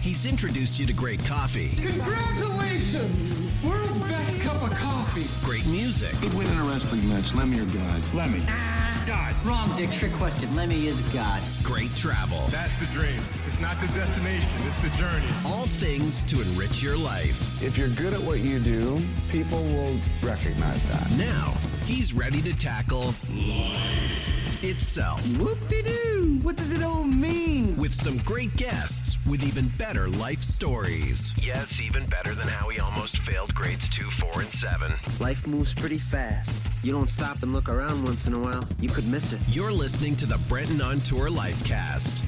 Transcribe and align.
He's 0.00 0.24
introduced 0.26 0.80
you 0.80 0.86
to 0.86 0.92
great 0.92 1.22
coffee, 1.24 1.70
Congratulations! 1.76 3.42
World's 3.62 3.98
best 4.08 4.40
cup 4.40 4.56
of 4.62 4.70
coffee. 4.78 5.26
great 5.44 5.66
music, 5.66 6.18
Good 6.22 6.32
win 6.34 6.46
in 6.50 6.58
a 6.58 6.64
wrestling 6.64 7.06
match. 7.08 7.34
Lemmy 7.34 7.60
or 7.60 7.66
God? 7.66 8.02
Lemmy. 8.14 8.42
Ah, 8.48 9.04
God. 9.06 9.34
Wrong, 9.44 9.70
Dick. 9.76 9.90
Trick 9.90 10.12
question. 10.14 10.54
Lemmy 10.56 10.86
is 10.86 10.98
God. 11.12 11.42
great 11.62 11.94
travel. 11.94 12.38
That's 12.48 12.76
the 12.76 12.86
dream. 12.86 13.20
It's 13.46 13.60
not 13.60 13.78
the 13.80 13.88
destination, 13.88 14.58
it's 14.66 14.78
the 14.78 14.90
journey. 14.96 15.26
All 15.44 15.66
things 15.66 16.22
to 16.24 16.40
enrich 16.40 16.82
your 16.82 16.96
life. 16.96 17.62
If 17.62 17.76
you're 17.76 17.88
good 17.88 18.14
at 18.14 18.20
what 18.20 18.38
you 18.40 18.58
do, 18.58 19.02
people 19.30 19.62
will 19.64 19.94
recognize 20.22 20.84
that. 20.84 21.10
Now, 21.18 21.52
he's 21.84 22.14
ready 22.14 22.40
to 22.42 22.56
tackle 22.56 23.12
life 23.28 24.39
itself 24.62 25.20
Whoop-de-doo. 25.38 26.40
What 26.42 26.56
does 26.56 26.70
it 26.70 26.82
all 26.82 27.04
mean? 27.04 27.76
with 27.76 27.94
some 27.94 28.18
great 28.18 28.54
guests 28.56 29.16
with 29.26 29.42
even 29.42 29.68
better 29.78 30.08
life 30.08 30.42
stories. 30.42 31.34
Yes, 31.38 31.80
even 31.80 32.06
better 32.06 32.34
than 32.34 32.46
how 32.46 32.68
he 32.68 32.78
almost 32.78 33.16
failed 33.18 33.54
grades 33.54 33.88
2, 33.88 34.10
4, 34.10 34.40
and 34.40 34.52
7. 34.52 34.94
Life 35.18 35.46
moves 35.46 35.72
pretty 35.72 35.98
fast. 35.98 36.62
You 36.82 36.92
don't 36.92 37.08
stop 37.08 37.42
and 37.42 37.52
look 37.52 37.68
around 37.68 38.04
once 38.04 38.26
in 38.26 38.34
a 38.34 38.38
while, 38.38 38.64
you 38.80 38.88
could 38.88 39.06
miss 39.08 39.32
it. 39.32 39.40
You're 39.48 39.72
listening 39.72 40.14
to 40.16 40.26
the 40.26 40.38
Brenton 40.48 40.82
on 40.82 40.98
Tour 41.00 41.28
Lifecast. 41.30 42.22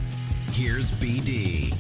Here's 0.53 0.93
BD. 0.93 1.75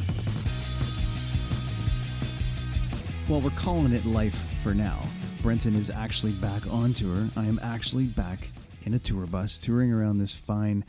Well, 3.28 3.40
we're 3.40 3.50
calling 3.50 3.92
it 3.92 4.04
life 4.04 4.52
for 4.58 4.74
now. 4.74 5.02
Brenton 5.42 5.74
is 5.74 5.90
actually 5.90 6.32
back 6.32 6.66
on 6.70 6.92
tour. 6.92 7.28
I 7.36 7.46
am 7.46 7.58
actually 7.62 8.06
back 8.06 8.38
in 8.84 8.94
a 8.94 8.98
tour 8.98 9.26
bus, 9.26 9.58
touring 9.58 9.92
around 9.92 10.18
this 10.18 10.34
fine 10.34 10.84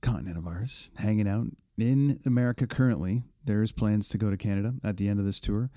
continent 0.00 0.36
of 0.36 0.46
ours, 0.46 0.90
hanging 0.96 1.28
out 1.28 1.46
in 1.78 2.18
America 2.26 2.66
currently. 2.66 3.22
There's 3.44 3.72
plans 3.72 4.08
to 4.10 4.18
go 4.18 4.30
to 4.30 4.36
Canada 4.36 4.74
at 4.82 4.96
the 4.96 5.08
end 5.08 5.18
of 5.18 5.24
this 5.24 5.40
tour, 5.40 5.70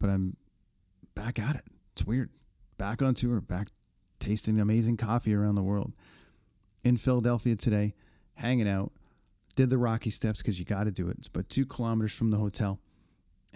but 0.00 0.10
I'm 0.10 0.36
back 1.14 1.38
at 1.38 1.56
it. 1.56 1.64
It's 1.92 2.04
weird. 2.04 2.30
Back 2.78 3.02
on 3.02 3.14
tour, 3.14 3.40
back 3.40 3.68
tasting 4.18 4.60
amazing 4.60 4.96
coffee 4.96 5.34
around 5.34 5.54
the 5.54 5.62
world. 5.62 5.92
In 6.84 6.96
Philadelphia 6.96 7.56
today, 7.56 7.94
hanging 8.34 8.68
out. 8.68 8.92
Did 9.54 9.70
the 9.70 9.78
Rocky 9.78 10.10
Steps 10.10 10.42
because 10.42 10.58
you 10.58 10.66
got 10.66 10.84
to 10.84 10.90
do 10.90 11.08
it. 11.08 11.16
It's 11.18 11.28
about 11.28 11.48
two 11.48 11.64
kilometers 11.64 12.14
from 12.14 12.30
the 12.30 12.36
hotel 12.36 12.78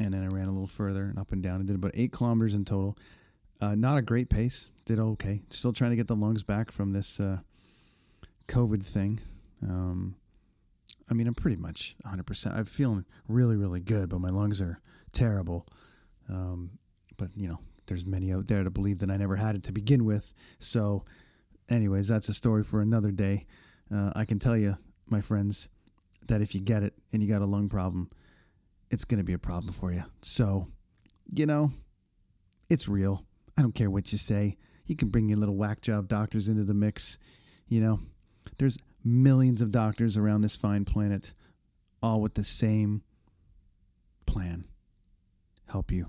and 0.00 0.14
then 0.14 0.22
I 0.22 0.34
ran 0.34 0.46
a 0.46 0.50
little 0.50 0.66
further 0.66 1.04
and 1.04 1.18
up 1.18 1.30
and 1.30 1.42
down. 1.42 1.60
I 1.60 1.64
did 1.64 1.76
about 1.76 1.92
eight 1.94 2.10
kilometers 2.10 2.54
in 2.54 2.64
total. 2.64 2.96
Uh, 3.60 3.74
not 3.74 3.98
a 3.98 4.02
great 4.02 4.30
pace. 4.30 4.72
Did 4.86 4.98
okay. 4.98 5.42
Still 5.50 5.72
trying 5.72 5.90
to 5.90 5.96
get 5.96 6.08
the 6.08 6.16
lungs 6.16 6.42
back 6.42 6.72
from 6.72 6.92
this 6.92 7.20
uh, 7.20 7.38
COVID 8.48 8.82
thing. 8.82 9.20
Um, 9.62 10.16
I 11.10 11.14
mean, 11.14 11.26
I'm 11.26 11.34
pretty 11.34 11.56
much 11.56 11.96
100%. 12.06 12.56
I'm 12.56 12.64
feeling 12.64 13.04
really, 13.28 13.56
really 13.56 13.80
good, 13.80 14.08
but 14.08 14.20
my 14.20 14.28
lungs 14.28 14.62
are 14.62 14.80
terrible. 15.12 15.66
Um, 16.28 16.78
but, 17.16 17.30
you 17.36 17.48
know, 17.48 17.58
there's 17.86 18.06
many 18.06 18.32
out 18.32 18.46
there 18.46 18.64
to 18.64 18.70
believe 18.70 19.00
that 19.00 19.10
I 19.10 19.16
never 19.16 19.36
had 19.36 19.56
it 19.56 19.64
to 19.64 19.72
begin 19.72 20.04
with. 20.04 20.32
So, 20.58 21.04
anyways, 21.68 22.08
that's 22.08 22.28
a 22.28 22.34
story 22.34 22.62
for 22.62 22.80
another 22.80 23.10
day. 23.10 23.46
Uh, 23.92 24.12
I 24.14 24.24
can 24.24 24.38
tell 24.38 24.56
you, 24.56 24.76
my 25.08 25.20
friends, 25.20 25.68
that 26.28 26.40
if 26.40 26.54
you 26.54 26.60
get 26.60 26.82
it 26.82 26.94
and 27.12 27.22
you 27.22 27.28
got 27.28 27.42
a 27.42 27.46
lung 27.46 27.68
problem, 27.68 28.08
it's 28.90 29.04
going 29.04 29.18
to 29.18 29.24
be 29.24 29.32
a 29.32 29.38
problem 29.38 29.72
for 29.72 29.92
you. 29.92 30.04
So, 30.22 30.68
you 31.34 31.46
know, 31.46 31.72
it's 32.68 32.88
real. 32.88 33.24
I 33.60 33.62
don't 33.62 33.74
care 33.74 33.90
what 33.90 34.10
you 34.10 34.16
say. 34.16 34.56
You 34.86 34.96
can 34.96 35.10
bring 35.10 35.28
your 35.28 35.36
little 35.36 35.54
whack 35.54 35.82
job 35.82 36.08
doctors 36.08 36.48
into 36.48 36.64
the 36.64 36.72
mix. 36.72 37.18
You 37.68 37.82
know, 37.82 38.00
there's 38.56 38.78
millions 39.04 39.60
of 39.60 39.70
doctors 39.70 40.16
around 40.16 40.40
this 40.40 40.56
fine 40.56 40.86
planet, 40.86 41.34
all 42.02 42.22
with 42.22 42.32
the 42.32 42.42
same 42.42 43.02
plan 44.24 44.64
help 45.68 45.92
you. 45.92 46.06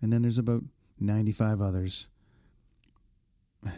And 0.00 0.12
then 0.12 0.22
there's 0.22 0.38
about 0.38 0.62
95 1.00 1.60
others. 1.60 2.08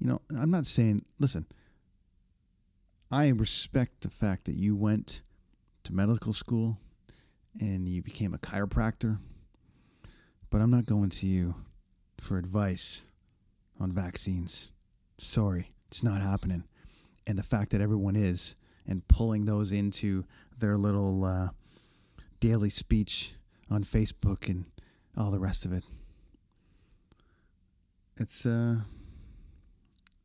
You 0.00 0.06
know, 0.06 0.20
I'm 0.30 0.52
not 0.52 0.64
saying, 0.64 1.04
listen, 1.18 1.44
I 3.10 3.30
respect 3.30 4.02
the 4.02 4.10
fact 4.10 4.44
that 4.44 4.54
you 4.54 4.76
went 4.76 5.22
to 5.82 5.92
medical 5.92 6.32
school 6.32 6.78
and 7.60 7.88
you 7.88 8.00
became 8.00 8.32
a 8.32 8.38
chiropractor, 8.38 9.18
but 10.50 10.60
I'm 10.60 10.70
not 10.70 10.86
going 10.86 11.10
to 11.10 11.26
you 11.26 11.54
for 12.20 12.38
advice 12.38 13.06
on 13.80 13.92
vaccines. 13.92 14.72
Sorry, 15.18 15.68
it's 15.88 16.02
not 16.02 16.20
happening. 16.20 16.64
And 17.26 17.38
the 17.38 17.42
fact 17.42 17.72
that 17.72 17.80
everyone 17.80 18.16
is 18.16 18.56
and 18.86 19.06
pulling 19.08 19.44
those 19.44 19.70
into 19.72 20.24
their 20.58 20.78
little 20.78 21.24
uh, 21.24 21.48
daily 22.40 22.70
speech 22.70 23.34
on 23.70 23.84
Facebook 23.84 24.48
and 24.48 24.64
all 25.16 25.30
the 25.30 25.38
rest 25.38 25.64
of 25.64 25.72
it. 25.72 25.84
It's 28.16 28.46
uh 28.46 28.76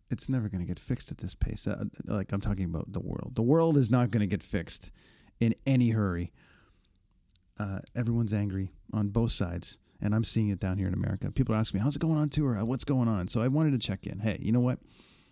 it's 0.10 0.30
never 0.30 0.48
going 0.48 0.62
to 0.62 0.68
get 0.68 0.80
fixed 0.80 1.12
at 1.12 1.18
this 1.18 1.34
pace. 1.34 1.66
Uh, 1.68 1.86
like 2.06 2.32
I'm 2.32 2.42
talking 2.42 2.66
about 2.66 2.94
the 2.94 3.00
world. 3.00 3.32
The 3.34 3.42
world 3.42 3.78
is 3.78 3.90
not 3.90 4.12
going 4.12 4.22
to 4.22 4.28
get 4.28 4.44
fixed 4.44 4.92
in 5.40 5.56
any 5.66 5.90
hurry. 5.90 6.32
Uh, 7.60 7.80
everyone's 7.96 8.34
angry 8.34 8.70
on 8.94 9.10
both 9.10 9.32
sides, 9.32 9.80
and 10.04 10.14
I'm 10.14 10.24
seeing 10.24 10.50
it 10.50 10.60
down 10.60 10.78
here 10.78 10.88
in 10.88 10.94
America. 10.94 11.32
People 11.32 11.56
ask 11.56 11.74
me, 11.74 11.80
"How's 11.80 11.96
it 11.96 12.00
going 12.00 12.18
on 12.18 12.30
tour? 12.30 12.58
Uh, 12.58 12.66
What's 12.66 12.84
going 12.84 13.08
on?" 13.08 13.30
So 13.30 13.42
I 13.42 13.48
wanted 13.48 13.72
to 13.72 13.80
check 13.80 14.06
in. 14.06 14.20
Hey, 14.20 14.38
you 14.42 14.52
know 14.52 14.60
what? 14.60 14.80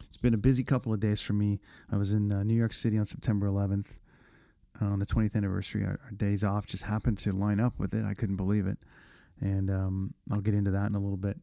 It's 0.07 0.17
been 0.17 0.33
a 0.33 0.37
busy 0.37 0.63
couple 0.63 0.93
of 0.93 0.99
days 0.99 1.21
for 1.21 1.33
me. 1.33 1.59
I 1.91 1.97
was 1.97 2.13
in 2.13 2.33
uh, 2.33 2.43
New 2.43 2.55
York 2.55 2.73
City 2.73 2.97
on 2.97 3.05
September 3.05 3.47
11th 3.47 3.97
on 4.79 4.99
the 4.99 5.05
20th 5.05 5.35
anniversary. 5.35 5.85
Our, 5.85 5.99
our 6.05 6.11
days 6.11 6.43
off 6.43 6.65
just 6.65 6.83
happened 6.83 7.17
to 7.19 7.35
line 7.35 7.59
up 7.59 7.77
with 7.79 7.93
it. 7.93 8.05
I 8.05 8.13
couldn't 8.13 8.37
believe 8.37 8.65
it, 8.65 8.79
and 9.41 9.69
um, 9.69 10.13
I'll 10.31 10.41
get 10.41 10.53
into 10.53 10.71
that 10.71 10.87
in 10.87 10.95
a 10.95 10.99
little 10.99 11.17
bit. 11.17 11.37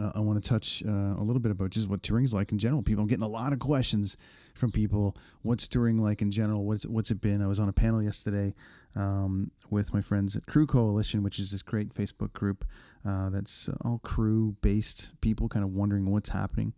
Uh, 0.00 0.10
I 0.14 0.20
want 0.20 0.42
to 0.42 0.48
touch 0.48 0.82
uh, 0.86 0.90
a 0.90 1.22
little 1.22 1.40
bit 1.40 1.52
about 1.52 1.68
just 1.68 1.86
what 1.86 2.02
touring's 2.02 2.32
like 2.32 2.50
in 2.50 2.58
general. 2.58 2.82
People, 2.82 3.02
I'm 3.02 3.08
getting 3.08 3.24
a 3.24 3.28
lot 3.28 3.52
of 3.52 3.58
questions 3.58 4.16
from 4.54 4.72
people. 4.72 5.18
What's 5.42 5.68
touring 5.68 6.00
like 6.00 6.22
in 6.22 6.30
general? 6.30 6.64
What's 6.64 6.86
what's 6.86 7.10
it 7.10 7.20
been? 7.20 7.42
I 7.42 7.46
was 7.46 7.60
on 7.60 7.68
a 7.68 7.74
panel 7.74 8.02
yesterday 8.02 8.54
um, 8.94 9.50
with 9.70 9.94
my 9.94 10.00
friends 10.00 10.36
at 10.36 10.46
Crew 10.46 10.66
Coalition, 10.66 11.22
which 11.22 11.38
is 11.38 11.50
this 11.50 11.62
great 11.62 11.90
Facebook 11.90 12.32
group 12.32 12.64
uh, 13.06 13.30
that's 13.30 13.68
all 13.82 13.98
crew-based 14.02 15.20
people, 15.20 15.48
kind 15.48 15.64
of 15.64 15.72
wondering 15.72 16.10
what's 16.10 16.28
happening. 16.28 16.74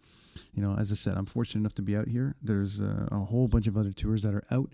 You 0.52 0.62
know, 0.62 0.76
as 0.76 0.90
I 0.90 0.94
said, 0.94 1.16
I'm 1.16 1.26
fortunate 1.26 1.60
enough 1.60 1.74
to 1.74 1.82
be 1.82 1.96
out 1.96 2.08
here. 2.08 2.34
There's 2.42 2.80
uh, 2.80 3.08
a 3.10 3.18
whole 3.18 3.48
bunch 3.48 3.66
of 3.66 3.76
other 3.76 3.92
tours 3.92 4.22
that 4.22 4.34
are 4.34 4.44
out, 4.50 4.72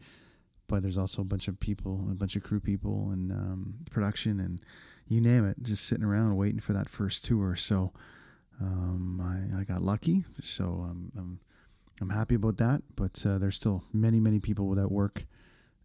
but 0.69 0.83
there's 0.83 0.99
also 0.99 1.23
a 1.23 1.25
bunch 1.25 1.49
of 1.49 1.59
people, 1.61 2.07
a 2.11 2.15
bunch 2.15 2.37
of 2.37 2.43
crew 2.43 2.61
people, 2.61 3.11
and 3.11 3.33
um, 3.33 3.75
production, 3.91 4.41
and 4.41 4.61
you 5.09 5.21
name 5.21 5.47
it, 5.47 5.57
just 5.63 5.87
sitting 5.87 6.05
around 6.05 6.37
waiting 6.37 6.61
for 6.61 6.73
that 6.73 6.89
first 6.89 7.25
tour. 7.25 7.57
So. 7.57 7.93
Um, 8.63 9.21
I, 9.23 9.61
I 9.61 9.65
got 9.65 9.81
lucky, 9.81 10.25
so 10.43 10.65
um, 10.65 11.11
I'm 11.17 11.41
I'm 12.03 12.11
happy 12.11 12.35
about 12.35 12.59
that. 12.59 12.83
But 12.95 13.25
uh, 13.25 13.39
there's 13.39 13.57
still 13.57 13.85
many 13.91 14.21
many 14.21 14.39
people 14.39 14.67
without 14.67 14.93
work, 14.93 15.25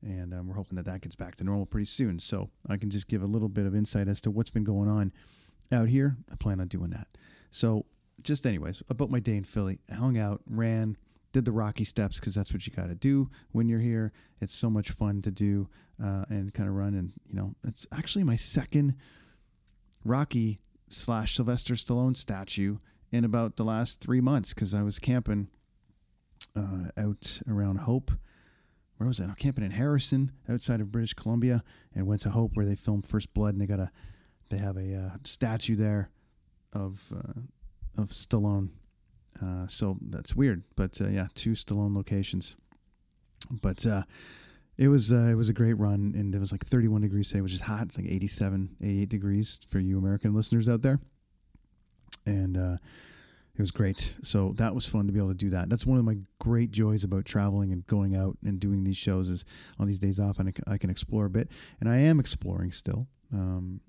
and 0.05 0.33
um, 0.33 0.47
we're 0.47 0.55
hoping 0.55 0.75
that 0.75 0.85
that 0.85 1.01
gets 1.01 1.15
back 1.15 1.35
to 1.35 1.43
normal 1.43 1.65
pretty 1.65 1.85
soon. 1.85 2.19
So 2.19 2.49
I 2.69 2.77
can 2.77 2.89
just 2.89 3.07
give 3.07 3.23
a 3.23 3.27
little 3.27 3.49
bit 3.49 3.65
of 3.65 3.75
insight 3.75 4.07
as 4.07 4.21
to 4.21 4.31
what's 4.31 4.51
been 4.51 4.63
going 4.63 4.87
on 4.87 5.11
out 5.71 5.89
here. 5.89 6.15
I 6.31 6.35
plan 6.35 6.61
on 6.61 6.67
doing 6.67 6.91
that. 6.91 7.07
So 7.49 7.85
just 8.21 8.45
anyways, 8.45 8.83
about 8.89 9.09
my 9.09 9.19
day 9.19 9.35
in 9.35 9.43
Philly, 9.43 9.79
hung 9.93 10.17
out, 10.17 10.41
ran, 10.47 10.95
did 11.31 11.43
the 11.43 11.51
Rocky 11.51 11.83
Steps 11.83 12.19
because 12.19 12.35
that's 12.35 12.53
what 12.53 12.65
you 12.65 12.71
got 12.71 12.87
to 12.87 12.95
do 12.95 13.29
when 13.51 13.67
you're 13.67 13.79
here. 13.79 14.13
It's 14.39 14.53
so 14.53 14.69
much 14.69 14.91
fun 14.91 15.21
to 15.23 15.31
do 15.31 15.67
uh, 16.01 16.25
and 16.29 16.53
kind 16.53 16.69
of 16.69 16.75
run, 16.75 16.93
and 16.93 17.11
you 17.25 17.35
know 17.35 17.55
it's 17.65 17.85
actually 17.91 18.23
my 18.23 18.35
second 18.35 18.95
Rocky 20.03 20.59
slash 20.87 21.35
Sylvester 21.35 21.73
Stallone 21.73 22.15
statue 22.15 22.77
in 23.11 23.25
about 23.25 23.57
the 23.57 23.65
last 23.65 23.99
three 23.99 24.21
months 24.21 24.53
because 24.53 24.73
I 24.73 24.83
was 24.83 24.99
camping 24.99 25.49
uh, 26.55 26.89
out 26.97 27.41
around 27.49 27.79
Hope. 27.79 28.11
Where 28.97 29.07
was 29.07 29.17
that? 29.17 29.25
I 29.25 29.27
was 29.27 29.35
camping 29.37 29.65
in 29.65 29.71
Harrison, 29.71 30.31
outside 30.49 30.79
of 30.79 30.91
British 30.91 31.13
Columbia, 31.13 31.63
and 31.93 32.07
went 32.07 32.21
to 32.21 32.29
Hope 32.29 32.51
where 32.55 32.65
they 32.65 32.75
filmed 32.75 33.07
First 33.07 33.33
Blood, 33.33 33.53
and 33.53 33.61
they 33.61 33.65
got 33.65 33.79
a 33.79 33.91
they 34.49 34.57
have 34.57 34.77
a 34.77 34.95
uh, 34.95 35.09
statue 35.23 35.75
there 35.75 36.09
of 36.73 37.11
uh, 37.15 38.01
of 38.01 38.09
Stallone. 38.09 38.69
Uh, 39.41 39.67
so 39.67 39.97
that's 40.01 40.35
weird, 40.35 40.63
but 40.75 40.99
uh, 41.01 41.07
yeah, 41.07 41.27
two 41.33 41.51
Stallone 41.51 41.95
locations. 41.95 42.55
But 43.61 43.85
uh, 43.85 44.03
it 44.77 44.87
was 44.87 45.11
uh, 45.11 45.27
it 45.29 45.35
was 45.35 45.49
a 45.49 45.53
great 45.53 45.73
run, 45.73 46.13
and 46.15 46.33
it 46.33 46.39
was 46.39 46.51
like 46.51 46.65
31 46.65 47.01
degrees 47.01 47.29
today, 47.29 47.41
which 47.41 47.53
is 47.53 47.61
hot. 47.61 47.83
It's 47.83 47.97
like 47.97 48.07
87, 48.07 48.77
88 48.81 49.09
degrees 49.09 49.59
for 49.69 49.79
you 49.79 49.97
American 49.97 50.33
listeners 50.33 50.69
out 50.69 50.81
there, 50.81 50.99
and 52.25 52.79
it 53.57 53.61
was 53.61 53.71
great. 53.71 53.97
So 54.21 54.53
that 54.57 54.75
was 54.75 54.85
fun 54.85 55.07
to 55.07 55.13
be 55.13 55.19
able 55.19 55.29
to 55.29 55.35
do 55.35 55.49
that. 55.51 55.69
That's 55.69 55.85
one 55.85 55.97
of 55.97 56.03
my 56.03 56.17
great 56.39 56.71
joys 56.71 57.03
about 57.03 57.25
traveling 57.25 57.71
and 57.71 57.85
going 57.87 58.15
out 58.15 58.37
and 58.43 58.59
doing 58.59 58.83
these 58.83 58.97
shows 58.97 59.29
is 59.29 59.45
on 59.79 59.87
these 59.87 59.99
days 59.99 60.19
off, 60.19 60.39
and 60.39 60.53
I 60.67 60.77
can, 60.77 60.89
explore 60.89 61.25
a 61.25 61.29
bit, 61.29 61.49
and 61.79 61.89
I 61.89 61.97
am 61.97 62.19
exploring 62.19 62.71
still. 62.71 63.07
Um, 63.33 63.81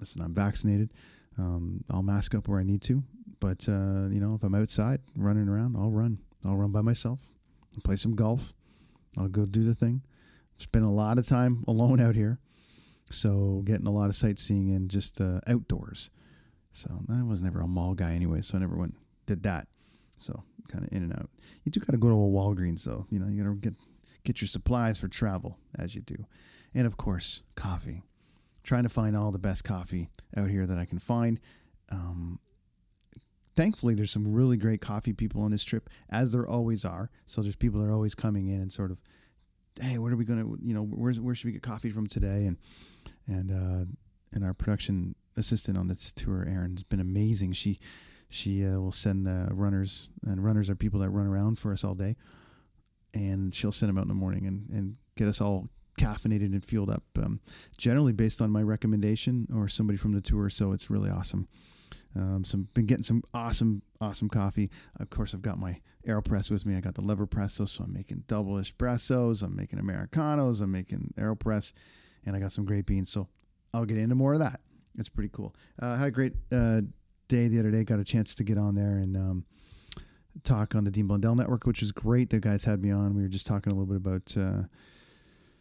listen, 0.00 0.22
I'm 0.22 0.34
vaccinated. 0.34 0.92
Um, 1.36 1.84
I'll 1.90 2.02
mask 2.02 2.34
up 2.34 2.48
where 2.48 2.60
I 2.60 2.64
need 2.64 2.82
to, 2.82 3.02
but 3.40 3.68
uh, 3.68 4.08
you 4.10 4.20
know, 4.20 4.34
if 4.34 4.42
I'm 4.42 4.54
outside 4.54 5.00
running 5.16 5.48
around, 5.48 5.76
I'll 5.76 5.90
run. 5.90 6.18
I'll 6.44 6.56
run 6.56 6.72
by 6.72 6.80
myself. 6.80 7.20
I'll 7.74 7.82
play 7.82 7.96
some 7.96 8.14
golf. 8.14 8.52
I'll 9.16 9.28
go 9.28 9.44
do 9.46 9.64
the 9.64 9.74
thing 9.74 10.02
Spend 10.58 10.84
a 10.84 10.88
lot 10.88 11.18
of 11.18 11.26
time 11.26 11.64
alone 11.68 12.00
out 12.00 12.16
here, 12.16 12.40
so 13.10 13.62
getting 13.64 13.86
a 13.86 13.92
lot 13.92 14.08
of 14.08 14.16
sightseeing 14.16 14.72
and 14.72 14.90
just 14.90 15.20
uh, 15.20 15.40
outdoors. 15.46 16.10
So 16.72 17.04
I 17.08 17.22
was 17.22 17.40
never 17.40 17.60
a 17.60 17.68
mall 17.68 17.94
guy 17.94 18.12
anyway, 18.12 18.40
so 18.40 18.56
I 18.56 18.60
never 18.60 18.76
went 18.76 18.96
did 19.28 19.42
that. 19.44 19.68
So 20.16 20.42
kind 20.68 20.84
of 20.84 20.92
in 20.92 21.04
and 21.04 21.12
out. 21.12 21.30
You 21.64 21.70
do 21.70 21.80
got 21.80 21.92
to 21.92 21.98
go 21.98 22.08
to 22.08 22.14
a 22.14 22.16
Walgreens 22.16 22.84
though. 22.84 23.06
You 23.10 23.20
know, 23.20 23.28
you 23.28 23.42
got 23.42 23.50
to 23.50 23.54
get 23.56 23.74
get 24.24 24.40
your 24.40 24.48
supplies 24.48 24.98
for 24.98 25.08
travel 25.08 25.58
as 25.78 25.94
you 25.94 26.00
do, 26.00 26.26
and 26.74 26.86
of 26.86 26.96
course 26.96 27.44
coffee. 27.54 28.02
Trying 28.64 28.82
to 28.82 28.90
find 28.90 29.16
all 29.16 29.30
the 29.30 29.38
best 29.38 29.64
coffee 29.64 30.10
out 30.36 30.50
here 30.50 30.66
that 30.66 30.76
I 30.76 30.84
can 30.84 30.98
find. 30.98 31.40
Um, 31.90 32.38
thankfully, 33.56 33.94
there's 33.94 34.10
some 34.10 34.30
really 34.30 34.58
great 34.58 34.82
coffee 34.82 35.14
people 35.14 35.40
on 35.42 35.50
this 35.50 35.64
trip, 35.64 35.88
as 36.10 36.32
there 36.32 36.46
always 36.46 36.84
are. 36.84 37.10
So 37.24 37.40
there's 37.40 37.56
people 37.56 37.80
that 37.80 37.86
are 37.86 37.94
always 37.94 38.14
coming 38.14 38.48
in 38.48 38.60
and 38.60 38.70
sort 38.70 38.90
of, 38.90 38.98
hey, 39.80 39.96
where 39.96 40.12
are 40.12 40.16
we 40.16 40.26
to, 40.26 40.58
you 40.60 40.74
know, 40.74 40.82
where's, 40.82 41.18
where 41.18 41.34
should 41.34 41.46
we 41.46 41.52
get 41.52 41.62
coffee 41.62 41.90
from 41.90 42.06
today? 42.06 42.44
And 42.44 42.58
and 43.26 43.50
uh, 43.50 43.84
and 44.34 44.44
our 44.44 44.52
production 44.52 45.14
assistant 45.36 45.78
on 45.78 45.88
this 45.88 46.12
tour, 46.12 46.44
Erin, 46.46 46.72
has 46.72 46.82
been 46.82 47.00
amazing. 47.00 47.52
She 47.52 47.78
she 48.28 48.64
uh, 48.64 48.78
will 48.78 48.92
send 48.92 49.26
the 49.26 49.48
runners, 49.50 50.10
and 50.26 50.44
runners 50.44 50.68
are 50.68 50.76
people 50.76 51.00
that 51.00 51.10
run 51.10 51.26
around 51.26 51.58
for 51.58 51.72
us 51.72 51.84
all 51.84 51.94
day, 51.94 52.16
and 53.14 53.54
she'll 53.54 53.72
send 53.72 53.88
them 53.88 53.98
out 53.98 54.02
in 54.02 54.08
the 54.08 54.14
morning 54.14 54.46
and 54.46 54.68
and 54.70 54.96
get 55.16 55.28
us 55.28 55.40
all 55.40 55.68
caffeinated 55.98 56.52
and 56.52 56.64
fueled 56.64 56.90
up. 56.90 57.02
Um, 57.20 57.40
generally 57.76 58.12
based 58.12 58.40
on 58.40 58.50
my 58.50 58.62
recommendation 58.62 59.48
or 59.54 59.68
somebody 59.68 59.96
from 59.96 60.12
the 60.12 60.20
tour, 60.20 60.48
so 60.50 60.72
it's 60.72 60.90
really 60.90 61.10
awesome. 61.10 61.48
Um, 62.16 62.44
some 62.44 62.68
been 62.74 62.86
getting 62.86 63.02
some 63.02 63.22
awesome, 63.34 63.82
awesome 64.00 64.28
coffee. 64.28 64.70
Of 64.98 65.10
course, 65.10 65.34
I've 65.34 65.42
got 65.42 65.58
my 65.58 65.80
Aeropress 66.06 66.50
with 66.50 66.64
me. 66.66 66.76
I 66.76 66.80
got 66.80 66.94
the 66.94 67.02
Leverpresso, 67.02 67.68
so 67.68 67.84
I'm 67.84 67.92
making 67.92 68.24
double 68.26 68.54
espressos. 68.54 69.42
I'm 69.42 69.54
making 69.54 69.78
americanos. 69.78 70.60
I'm 70.60 70.72
making 70.72 71.12
Aeropress, 71.16 71.72
and 72.24 72.34
I 72.34 72.40
got 72.40 72.52
some 72.52 72.64
great 72.64 72.86
beans. 72.86 73.10
So 73.10 73.28
I'll 73.74 73.84
get 73.84 73.98
into 73.98 74.14
more 74.14 74.34
of 74.34 74.40
that. 74.40 74.60
It's 74.98 75.08
pretty 75.08 75.30
cool. 75.32 75.54
Uh, 75.80 75.96
had 75.96 76.08
a 76.08 76.10
great 76.10 76.32
uh, 76.50 76.82
day 77.28 77.48
the 77.48 77.58
other 77.60 77.70
day. 77.70 77.84
Got 77.84 78.00
a 78.00 78.04
chance 78.04 78.34
to 78.36 78.44
get 78.44 78.58
on 78.58 78.74
there 78.74 78.96
and 78.96 79.16
um, 79.16 79.44
talk 80.44 80.74
on 80.74 80.84
the 80.84 80.90
Dean 80.90 81.06
Blundell 81.06 81.34
Network, 81.34 81.66
which 81.66 81.82
is 81.82 81.92
great. 81.92 82.30
The 82.30 82.40
guys 82.40 82.64
had 82.64 82.82
me 82.82 82.90
on. 82.90 83.14
We 83.14 83.22
were 83.22 83.28
just 83.28 83.46
talking 83.46 83.72
a 83.72 83.76
little 83.76 83.86
bit 83.86 83.96
about 83.96 84.34
uh, 84.36 84.66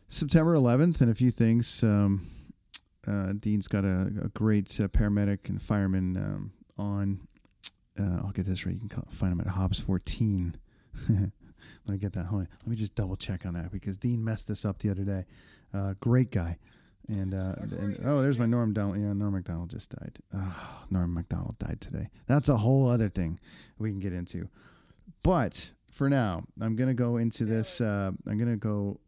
September 0.07 0.55
11th 0.55 1.01
and 1.01 1.11
a 1.11 1.15
few 1.15 1.31
things. 1.31 1.83
Um, 1.83 2.21
uh, 3.07 3.33
Dean's 3.39 3.67
got 3.67 3.85
a, 3.85 4.11
a 4.23 4.29
great 4.29 4.79
uh, 4.79 4.87
paramedic 4.87 5.49
and 5.49 5.61
fireman 5.61 6.17
um, 6.17 6.51
on. 6.77 7.27
Uh, 7.99 8.21
I'll 8.23 8.31
get 8.31 8.45
this 8.45 8.65
right. 8.65 8.73
You 8.73 8.79
can 8.79 8.89
call, 8.89 9.07
find 9.09 9.31
him 9.31 9.39
at 9.39 9.47
Hobbs 9.47 9.79
14. 9.79 10.55
Let 11.09 11.31
me 11.87 11.97
get 11.97 12.13
that. 12.13 12.25
Hold 12.25 12.43
on. 12.43 12.47
Let 12.59 12.67
me 12.67 12.75
just 12.75 12.95
double 12.95 13.15
check 13.15 13.45
on 13.45 13.53
that 13.53 13.71
because 13.71 13.97
Dean 13.97 14.23
messed 14.23 14.47
this 14.47 14.65
up 14.65 14.79
the 14.79 14.89
other 14.89 15.03
day. 15.03 15.25
Uh, 15.73 15.93
great 15.99 16.31
guy. 16.31 16.57
And, 17.09 17.33
uh, 17.33 17.53
and 17.59 17.97
oh, 18.03 18.21
there's 18.21 18.37
my 18.37 18.45
Norm 18.45 18.73
Donald. 18.73 18.97
Yeah, 18.97 19.13
Norm 19.13 19.33
Macdonald 19.33 19.69
just 19.69 19.91
died. 19.91 20.19
Oh, 20.33 20.83
Norm 20.89 21.13
Macdonald 21.13 21.57
died 21.57 21.79
today. 21.79 22.09
That's 22.27 22.49
a 22.49 22.57
whole 22.57 22.89
other 22.89 23.07
thing 23.07 23.39
we 23.77 23.89
can 23.91 23.99
get 23.99 24.11
into. 24.11 24.49
But 25.23 25.71
for 25.91 26.09
now, 26.09 26.43
I'm 26.61 26.75
gonna 26.75 26.93
go 26.93 27.17
into 27.17 27.45
this. 27.45 27.79
Uh, 27.79 28.11
I'm 28.27 28.37
gonna 28.37 28.57
go 28.57 28.99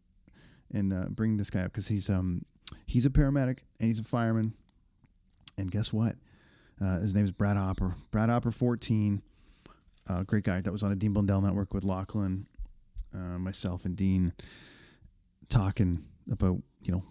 and 0.72 0.94
uh, 0.94 1.06
bring 1.10 1.38
this 1.38 1.50
guy 1.50 1.62
up 1.62 1.72
because 1.72 1.88
he's 1.88 2.10
um 2.10 2.46
he's 2.86 3.06
a 3.06 3.10
paramedic 3.10 3.60
and 3.80 3.88
he's 3.88 4.00
a 4.00 4.04
fireman. 4.04 4.54
And 5.58 5.70
guess 5.70 5.92
what? 5.92 6.16
Uh, 6.82 7.00
his 7.00 7.14
name 7.14 7.26
is 7.26 7.32
Brad 7.34 7.58
Opper. 7.58 7.96
Brad 8.12 8.30
Opper, 8.30 8.52
14. 8.52 9.22
Uh, 10.08 10.24
great 10.24 10.44
guy 10.44 10.62
that 10.62 10.72
was 10.72 10.82
on 10.84 10.92
a 10.92 10.96
Dean 10.96 11.14
Blundell 11.14 11.42
network 11.42 11.74
with 11.74 11.84
Lachlan, 11.84 12.48
uh, 13.14 13.38
myself, 13.38 13.86
and 13.86 13.96
Dean 13.96 14.34
talking 15.50 16.00
about 16.32 16.58
you 16.82 16.92
know 16.92 17.04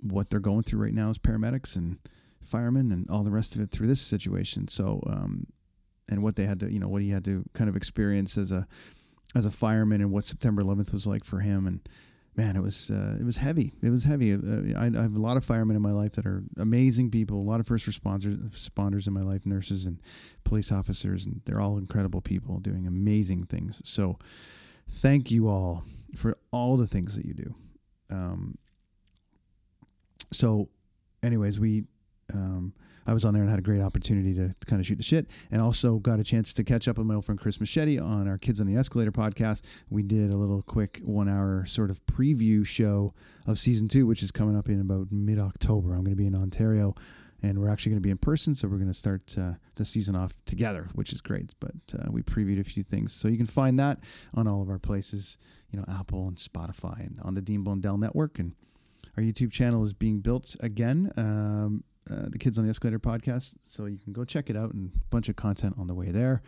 what 0.00 0.30
they're 0.30 0.40
going 0.40 0.62
through 0.62 0.82
right 0.82 0.94
now 0.94 1.10
as 1.10 1.18
paramedics 1.18 1.76
and 1.76 1.98
firemen 2.42 2.92
and 2.92 3.10
all 3.10 3.24
the 3.24 3.30
rest 3.30 3.56
of 3.56 3.62
it 3.62 3.70
through 3.70 3.86
this 3.86 4.00
situation. 4.00 4.68
So, 4.68 5.02
um, 5.06 5.46
and 6.08 6.22
what 6.22 6.36
they 6.36 6.44
had 6.44 6.60
to, 6.60 6.72
you 6.72 6.78
know, 6.78 6.88
what 6.88 7.02
he 7.02 7.10
had 7.10 7.24
to 7.24 7.44
kind 7.52 7.68
of 7.68 7.76
experience 7.76 8.38
as 8.38 8.52
a 8.52 8.66
as 9.34 9.44
a 9.44 9.50
fireman 9.50 10.00
and 10.00 10.10
what 10.10 10.26
September 10.26 10.62
11th 10.62 10.92
was 10.92 11.06
like 11.06 11.24
for 11.24 11.40
him. 11.40 11.66
And 11.66 11.86
man, 12.36 12.56
it 12.56 12.62
was 12.62 12.90
uh, 12.90 13.16
it 13.20 13.24
was 13.24 13.38
heavy. 13.38 13.72
It 13.82 13.90
was 13.90 14.04
heavy. 14.04 14.32
Uh, 14.32 14.78
I, 14.78 14.86
I, 14.86 15.02
have 15.02 15.16
a 15.16 15.20
lot 15.20 15.36
of 15.36 15.44
firemen 15.44 15.76
in 15.76 15.82
my 15.82 15.92
life 15.92 16.12
that 16.12 16.26
are 16.26 16.44
amazing 16.58 17.10
people. 17.10 17.38
A 17.38 17.42
lot 17.42 17.60
of 17.60 17.66
first 17.66 17.88
responders 17.88 18.38
responders 18.50 19.06
in 19.06 19.12
my 19.12 19.22
life, 19.22 19.44
nurses 19.46 19.86
and 19.86 20.00
police 20.44 20.70
officers, 20.70 21.26
and 21.26 21.40
they're 21.44 21.60
all 21.60 21.78
incredible 21.78 22.20
people 22.20 22.60
doing 22.60 22.86
amazing 22.86 23.44
things. 23.44 23.82
So, 23.84 24.18
thank 24.88 25.30
you 25.30 25.48
all 25.48 25.84
for 26.16 26.36
all 26.52 26.76
the 26.76 26.86
things 26.86 27.16
that 27.16 27.24
you 27.24 27.34
do. 27.34 27.54
Um, 28.10 28.58
so, 30.32 30.68
anyways, 31.22 31.60
we. 31.60 31.84
Um, 32.34 32.74
I 33.08 33.14
was 33.14 33.24
on 33.24 33.34
there 33.34 33.42
and 33.42 33.50
had 33.50 33.60
a 33.60 33.62
great 33.62 33.80
opportunity 33.80 34.34
to, 34.34 34.48
to, 34.48 34.66
kind 34.66 34.80
of 34.80 34.86
shoot 34.86 34.96
the 34.96 35.04
shit, 35.04 35.30
and 35.50 35.62
also 35.62 35.98
got 35.98 36.18
a 36.18 36.24
chance 36.24 36.52
to 36.54 36.64
catch 36.64 36.88
up 36.88 36.98
with 36.98 37.06
my 37.06 37.14
old 37.14 37.24
friend 37.24 37.40
Chris 37.40 37.60
Machete 37.60 37.98
on 37.98 38.26
our 38.26 38.36
Kids 38.36 38.60
on 38.60 38.66
the 38.66 38.76
Escalator 38.76 39.12
podcast. 39.12 39.62
We 39.88 40.02
did 40.02 40.32
a 40.32 40.36
little 40.36 40.60
quick 40.62 41.00
one 41.04 41.28
hour 41.28 41.64
sort 41.66 41.90
of 41.90 42.04
preview 42.06 42.66
show 42.66 43.14
of 43.46 43.58
season 43.58 43.86
two, 43.86 44.06
which 44.06 44.22
is 44.22 44.32
coming 44.32 44.56
up 44.56 44.68
in 44.68 44.80
about 44.80 45.12
mid 45.12 45.38
October. 45.38 45.90
I'm 45.90 46.02
going 46.02 46.10
to 46.10 46.16
be 46.16 46.26
in 46.26 46.34
Ontario, 46.34 46.96
and 47.42 47.60
we're 47.60 47.68
actually 47.68 47.90
going 47.90 48.02
to 48.02 48.06
be 48.06 48.10
in 48.10 48.18
person, 48.18 48.54
so 48.54 48.66
we're 48.66 48.78
going 48.78 48.88
to 48.88 48.94
start 48.94 49.36
uh, 49.38 49.52
the 49.76 49.84
season 49.84 50.16
off 50.16 50.34
together, 50.44 50.88
which 50.94 51.12
is 51.12 51.20
great. 51.20 51.54
But 51.60 51.74
uh, 51.96 52.10
we 52.10 52.22
previewed 52.22 52.60
a 52.60 52.64
few 52.64 52.82
things, 52.82 53.12
so 53.12 53.28
you 53.28 53.36
can 53.36 53.46
find 53.46 53.78
that 53.78 54.00
on 54.34 54.48
all 54.48 54.62
of 54.62 54.68
our 54.68 54.80
places, 54.80 55.38
you 55.70 55.78
know, 55.78 55.84
Apple 55.88 56.26
and 56.26 56.36
Spotify, 56.36 57.06
and 57.06 57.20
on 57.22 57.34
the 57.34 57.42
Dean 57.42 57.62
Blundell 57.62 57.98
Network, 57.98 58.40
and 58.40 58.54
our 59.16 59.22
YouTube 59.22 59.52
channel 59.52 59.84
is 59.84 59.94
being 59.94 60.20
built 60.20 60.56
again. 60.60 61.10
Um, 61.16 61.84
uh, 62.10 62.28
the 62.28 62.38
Kids 62.38 62.58
on 62.58 62.64
the 62.64 62.70
Escalator 62.70 62.98
podcast. 62.98 63.54
So 63.64 63.86
you 63.86 63.98
can 63.98 64.12
go 64.12 64.24
check 64.24 64.48
it 64.48 64.56
out 64.56 64.72
and 64.72 64.92
a 64.94 65.04
bunch 65.10 65.28
of 65.28 65.36
content 65.36 65.74
on 65.78 65.86
the 65.86 65.94
way 65.94 66.10
there. 66.10 66.42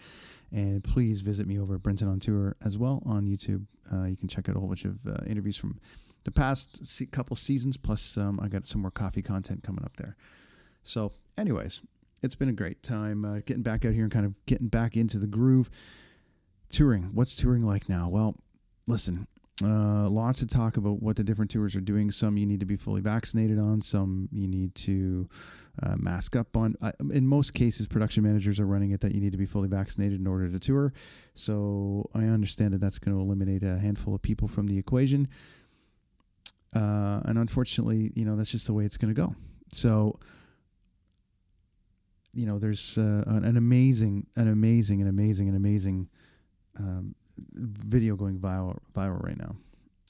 And 0.53 0.83
please 0.83 1.21
visit 1.21 1.47
me 1.47 1.59
over 1.59 1.75
at 1.75 1.83
Brenton 1.83 2.09
on 2.09 2.21
Tour 2.21 2.57
as 2.65 2.79
well 2.79 3.03
on 3.05 3.27
YouTube. 3.27 3.67
Uh, 3.93 4.05
you 4.05 4.17
can 4.17 4.29
check 4.29 4.49
out 4.49 4.57
a 4.57 4.59
whole 4.59 4.69
bunch 4.69 4.85
of 4.85 4.99
uh, 5.07 5.25
interviews 5.27 5.57
from 5.57 5.81
the 6.25 6.31
past 6.31 6.87
se- 6.87 7.07
couple 7.07 7.37
seasons. 7.37 7.77
Plus, 7.77 8.17
um, 8.17 8.39
I 8.41 8.49
got 8.49 8.67
some 8.67 8.83
more 8.83 8.91
coffee 8.91 9.23
content 9.23 9.63
coming 9.63 9.85
up 9.85 9.97
there. 9.97 10.17
So, 10.83 11.13
anyways, 11.37 11.83
it's 12.23 12.35
been 12.35 12.49
a 12.49 12.55
great 12.55 12.83
time 12.83 13.25
uh, 13.25 13.41
getting 13.45 13.63
back 13.63 13.85
out 13.85 13.93
here 13.93 14.05
and 14.05 14.13
kind 14.13 14.27
of 14.27 14.35
getting 14.47 14.69
back 14.69 14.97
into 14.97 15.19
the 15.19 15.27
groove. 15.27 15.69
Touring. 16.69 17.11
What's 17.15 17.35
touring 17.35 17.65
like 17.65 17.89
now? 17.89 18.09
Well, 18.09 18.37
listen, 18.87 19.27
uh, 19.65 20.09
lots 20.09 20.43
of 20.43 20.49
talk 20.49 20.77
about 20.77 21.03
what 21.03 21.17
the 21.17 21.25
different 21.25 21.51
tours 21.51 21.75
are 21.75 21.81
doing. 21.81 22.11
Some 22.11 22.37
you 22.37 22.47
need 22.47 22.61
to 22.61 22.67
be 22.67 22.77
fully 22.77 23.01
vaccinated 23.01 23.59
on. 23.59 23.81
Some 23.81 24.29
you 24.33 24.47
need 24.47 24.75
to 24.77 25.29
uh, 25.83 25.97
mask 25.97 26.37
up 26.37 26.57
on. 26.57 26.75
Uh, 26.81 26.93
in 27.13 27.27
most 27.27 27.55
cases, 27.55 27.87
production 27.87 28.23
managers 28.23 28.61
are 28.61 28.67
running 28.67 28.93
it 28.93 29.01
that 29.01 29.15
you 29.15 29.21
need 29.21 29.33
to 29.33 29.39
be 29.39 29.47
fully 29.47 29.69
vaccinated 29.69 30.21
in 30.21 30.27
order 30.27 30.49
to 30.49 30.59
tour. 30.59 30.93
So 31.35 32.09
I 32.15 32.25
understand 32.25 32.75
that 32.75 32.79
that's 32.79 32.99
going 32.99 33.17
to 33.17 33.21
eliminate 33.21 33.63
a 33.63 33.79
handful 33.79 34.15
of 34.15 34.23
people 34.23 34.49
from 34.49 34.67
the 34.67 34.79
equation. 34.79 35.29
Uh, 36.75 37.23
and 37.25 37.39
unfortunately, 37.39 38.13
you 38.15 38.25
know 38.25 38.37
that's 38.37 38.51
just 38.51 38.67
the 38.67 38.75
way 38.75 38.85
it's 38.85 38.97
going 38.97 39.15
to 39.15 39.21
go. 39.21 39.35
So 39.73 40.19
you 42.35 42.47
know, 42.47 42.59
there's 42.59 42.99
uh, 42.99 43.25
an, 43.27 43.57
amazing, 43.57 44.27
an 44.37 44.49
amazing, 44.49 45.03
an 45.03 45.09
amazing, 45.09 45.49
an 45.49 45.57
amazing 45.57 46.09
um, 46.79 47.15
video 47.53 48.17
going 48.17 48.39
viral 48.39 48.79
viral 48.95 49.23
right 49.23 49.39
now 49.39 49.57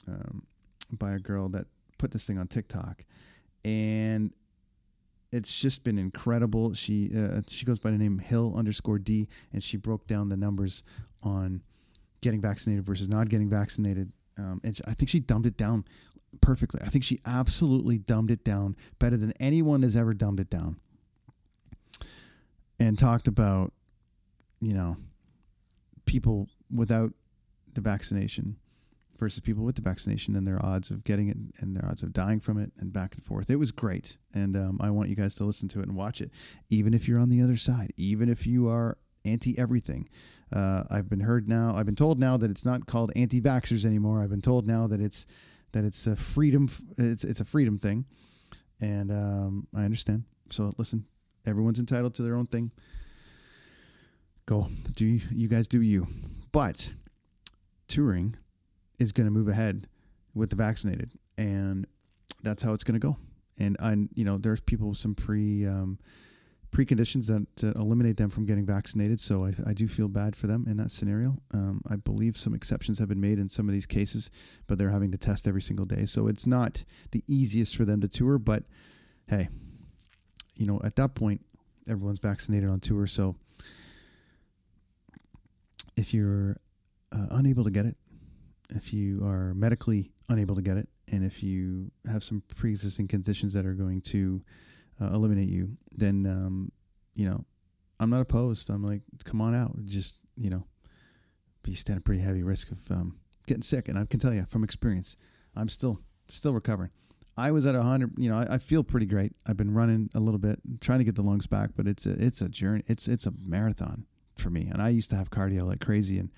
um, 0.08 0.46
by 0.92 1.12
a 1.12 1.18
girl 1.18 1.48
that 1.48 1.66
put 1.98 2.10
this 2.12 2.26
thing 2.26 2.38
on 2.38 2.46
TikTok, 2.46 3.04
and 3.64 4.32
it's 5.32 5.60
just 5.60 5.84
been 5.84 5.98
incredible. 5.98 6.74
She 6.74 7.10
uh, 7.16 7.42
she 7.48 7.66
goes 7.66 7.78
by 7.78 7.90
the 7.90 7.98
name 7.98 8.18
Hill 8.18 8.54
underscore 8.56 8.98
D, 8.98 9.28
and 9.52 9.62
she 9.62 9.76
broke 9.76 10.06
down 10.06 10.28
the 10.28 10.36
numbers 10.36 10.82
on 11.22 11.62
getting 12.20 12.40
vaccinated 12.40 12.84
versus 12.84 13.08
not 13.08 13.28
getting 13.28 13.48
vaccinated. 13.48 14.12
Um, 14.36 14.60
and 14.64 14.78
I 14.86 14.94
think 14.94 15.08
she 15.08 15.20
dumbed 15.20 15.46
it 15.46 15.56
down 15.56 15.84
perfectly. 16.40 16.80
I 16.82 16.88
think 16.88 17.04
she 17.04 17.18
absolutely 17.26 17.98
dumbed 17.98 18.30
it 18.30 18.44
down 18.44 18.76
better 18.98 19.16
than 19.16 19.32
anyone 19.40 19.82
has 19.82 19.96
ever 19.96 20.14
dumbed 20.14 20.40
it 20.40 20.50
down. 20.50 20.76
And 22.80 22.96
talked 22.96 23.26
about, 23.26 23.72
you 24.60 24.72
know, 24.72 24.96
people 26.06 26.48
without 26.72 27.12
the 27.78 27.90
vaccination 27.90 28.56
versus 29.18 29.40
people 29.40 29.64
with 29.64 29.76
the 29.76 29.82
vaccination 29.82 30.36
and 30.36 30.46
their 30.46 30.64
odds 30.64 30.90
of 30.90 31.04
getting 31.04 31.28
it 31.28 31.36
and 31.60 31.76
their 31.76 31.84
odds 31.88 32.02
of 32.02 32.12
dying 32.12 32.40
from 32.40 32.58
it 32.58 32.72
and 32.78 32.92
back 32.92 33.14
and 33.14 33.24
forth. 33.24 33.50
It 33.50 33.56
was 33.56 33.72
great. 33.72 34.16
And 34.34 34.56
um, 34.56 34.78
I 34.80 34.90
want 34.90 35.08
you 35.08 35.16
guys 35.16 35.34
to 35.36 35.44
listen 35.44 35.68
to 35.70 35.80
it 35.80 35.88
and 35.88 35.96
watch 35.96 36.20
it, 36.20 36.30
even 36.70 36.94
if 36.94 37.08
you're 37.08 37.18
on 37.18 37.30
the 37.30 37.42
other 37.42 37.56
side, 37.56 37.92
even 37.96 38.28
if 38.28 38.46
you 38.46 38.68
are 38.68 38.98
anti 39.24 39.56
everything. 39.58 40.08
Uh, 40.52 40.84
I've 40.90 41.08
been 41.08 41.20
heard 41.20 41.48
now, 41.48 41.74
I've 41.76 41.86
been 41.86 41.96
told 41.96 42.18
now 42.18 42.36
that 42.36 42.50
it's 42.50 42.64
not 42.64 42.86
called 42.86 43.12
anti 43.16 43.40
vaxxers 43.40 43.84
anymore. 43.84 44.22
I've 44.22 44.30
been 44.30 44.42
told 44.42 44.66
now 44.66 44.86
that 44.86 45.00
it's 45.00 45.26
that 45.72 45.84
it's 45.84 46.06
a 46.06 46.16
freedom 46.16 46.68
it's 46.96 47.24
it's 47.24 47.40
a 47.40 47.44
freedom 47.44 47.78
thing. 47.78 48.06
And 48.80 49.10
um, 49.10 49.66
I 49.74 49.84
understand. 49.84 50.24
So 50.50 50.72
listen, 50.78 51.04
everyone's 51.46 51.78
entitled 51.78 52.14
to 52.14 52.22
their 52.22 52.36
own 52.36 52.46
thing. 52.46 52.70
Go 54.46 54.68
do 54.94 55.04
you, 55.04 55.20
you 55.32 55.48
guys 55.48 55.68
do 55.68 55.82
you. 55.82 56.06
But 56.52 56.92
touring 57.88 58.36
is 58.98 59.12
going 59.12 59.26
to 59.26 59.30
move 59.30 59.48
ahead 59.48 59.88
with 60.34 60.50
the 60.50 60.56
vaccinated. 60.56 61.12
and 61.36 61.86
that's 62.42 62.62
how 62.62 62.72
it's 62.72 62.84
going 62.84 62.98
to 62.98 63.04
go. 63.04 63.16
And 63.58 63.76
I, 63.80 63.96
you 64.14 64.24
know, 64.24 64.38
there's 64.38 64.60
people 64.60 64.90
with 64.90 64.98
some 64.98 65.14
pre 65.14 65.66
um, 65.66 65.98
preconditions 66.70 67.26
that 67.26 67.76
eliminate 67.76 68.16
them 68.16 68.30
from 68.30 68.46
getting 68.46 68.66
vaccinated. 68.66 69.18
So 69.18 69.44
I, 69.44 69.52
I 69.66 69.72
do 69.72 69.88
feel 69.88 70.08
bad 70.08 70.36
for 70.36 70.46
them 70.46 70.64
in 70.68 70.76
that 70.76 70.90
scenario. 70.90 71.38
Um, 71.52 71.80
I 71.90 71.96
believe 71.96 72.36
some 72.36 72.54
exceptions 72.54 72.98
have 72.98 73.08
been 73.08 73.20
made 73.20 73.38
in 73.38 73.48
some 73.48 73.68
of 73.68 73.72
these 73.72 73.86
cases, 73.86 74.30
but 74.66 74.78
they're 74.78 74.90
having 74.90 75.10
to 75.12 75.18
test 75.18 75.48
every 75.48 75.62
single 75.62 75.86
day. 75.86 76.04
So 76.04 76.28
it's 76.28 76.46
not 76.46 76.84
the 77.10 77.24
easiest 77.26 77.76
for 77.76 77.84
them 77.84 78.00
to 78.02 78.08
tour. 78.08 78.38
But 78.38 78.64
hey, 79.28 79.48
you 80.56 80.66
know, 80.66 80.80
at 80.84 80.96
that 80.96 81.14
point, 81.14 81.40
everyone's 81.88 82.20
vaccinated 82.20 82.68
on 82.68 82.80
tour. 82.80 83.06
So 83.06 83.36
if 85.96 86.14
you're 86.14 86.56
uh, 87.12 87.26
unable 87.30 87.64
to 87.64 87.70
get 87.70 87.86
it, 87.86 87.96
if 88.70 88.92
you 88.92 89.24
are 89.24 89.54
medically 89.54 90.12
unable 90.28 90.54
to 90.54 90.62
get 90.62 90.76
it, 90.76 90.88
and 91.10 91.24
if 91.24 91.42
you 91.42 91.90
have 92.10 92.22
some 92.22 92.42
pre-existing 92.54 93.08
conditions 93.08 93.52
that 93.54 93.64
are 93.64 93.74
going 93.74 94.00
to 94.02 94.42
uh, 95.00 95.06
eliminate 95.06 95.48
you, 95.48 95.76
then 95.94 96.26
um, 96.26 96.72
you 97.14 97.28
know 97.28 97.44
I'm 98.00 98.10
not 98.10 98.20
opposed. 98.20 98.70
I'm 98.70 98.84
like, 98.84 99.02
come 99.24 99.40
on 99.40 99.54
out. 99.54 99.74
Just 99.84 100.20
you 100.36 100.50
know, 100.50 100.64
be 101.62 101.74
stand 101.74 101.98
a 101.98 102.02
pretty 102.02 102.20
heavy 102.20 102.42
risk 102.42 102.70
of 102.70 102.90
um, 102.90 103.18
getting 103.46 103.62
sick, 103.62 103.88
and 103.88 103.98
I 103.98 104.04
can 104.04 104.20
tell 104.20 104.32
you 104.32 104.44
from 104.48 104.64
experience, 104.64 105.16
I'm 105.56 105.68
still 105.68 106.00
still 106.28 106.52
recovering. 106.52 106.90
I 107.36 107.52
was 107.52 107.66
at 107.66 107.74
a 107.74 107.82
hundred. 107.82 108.12
You 108.16 108.30
know, 108.30 108.38
I, 108.38 108.54
I, 108.54 108.58
feel 108.58 108.82
pretty 108.82 109.06
great. 109.06 109.32
I've 109.46 109.56
been 109.56 109.72
running 109.72 110.10
a 110.14 110.20
little 110.20 110.38
bit, 110.38 110.58
trying 110.80 110.98
to 110.98 111.04
get 111.04 111.14
the 111.14 111.22
lungs 111.22 111.46
back, 111.46 111.70
but 111.76 111.86
it's 111.86 112.04
a 112.04 112.12
it's 112.12 112.40
a 112.40 112.48
journey. 112.48 112.82
It's 112.86 113.06
it's 113.08 113.26
a 113.26 113.32
marathon 113.44 114.06
for 114.36 114.50
me. 114.50 114.68
And 114.72 114.82
I 114.82 114.88
used 114.88 115.10
to 115.10 115.16
have 115.16 115.30
cardio 115.30 115.62
like 115.62 115.80
crazy, 115.80 116.18
and 116.18 116.30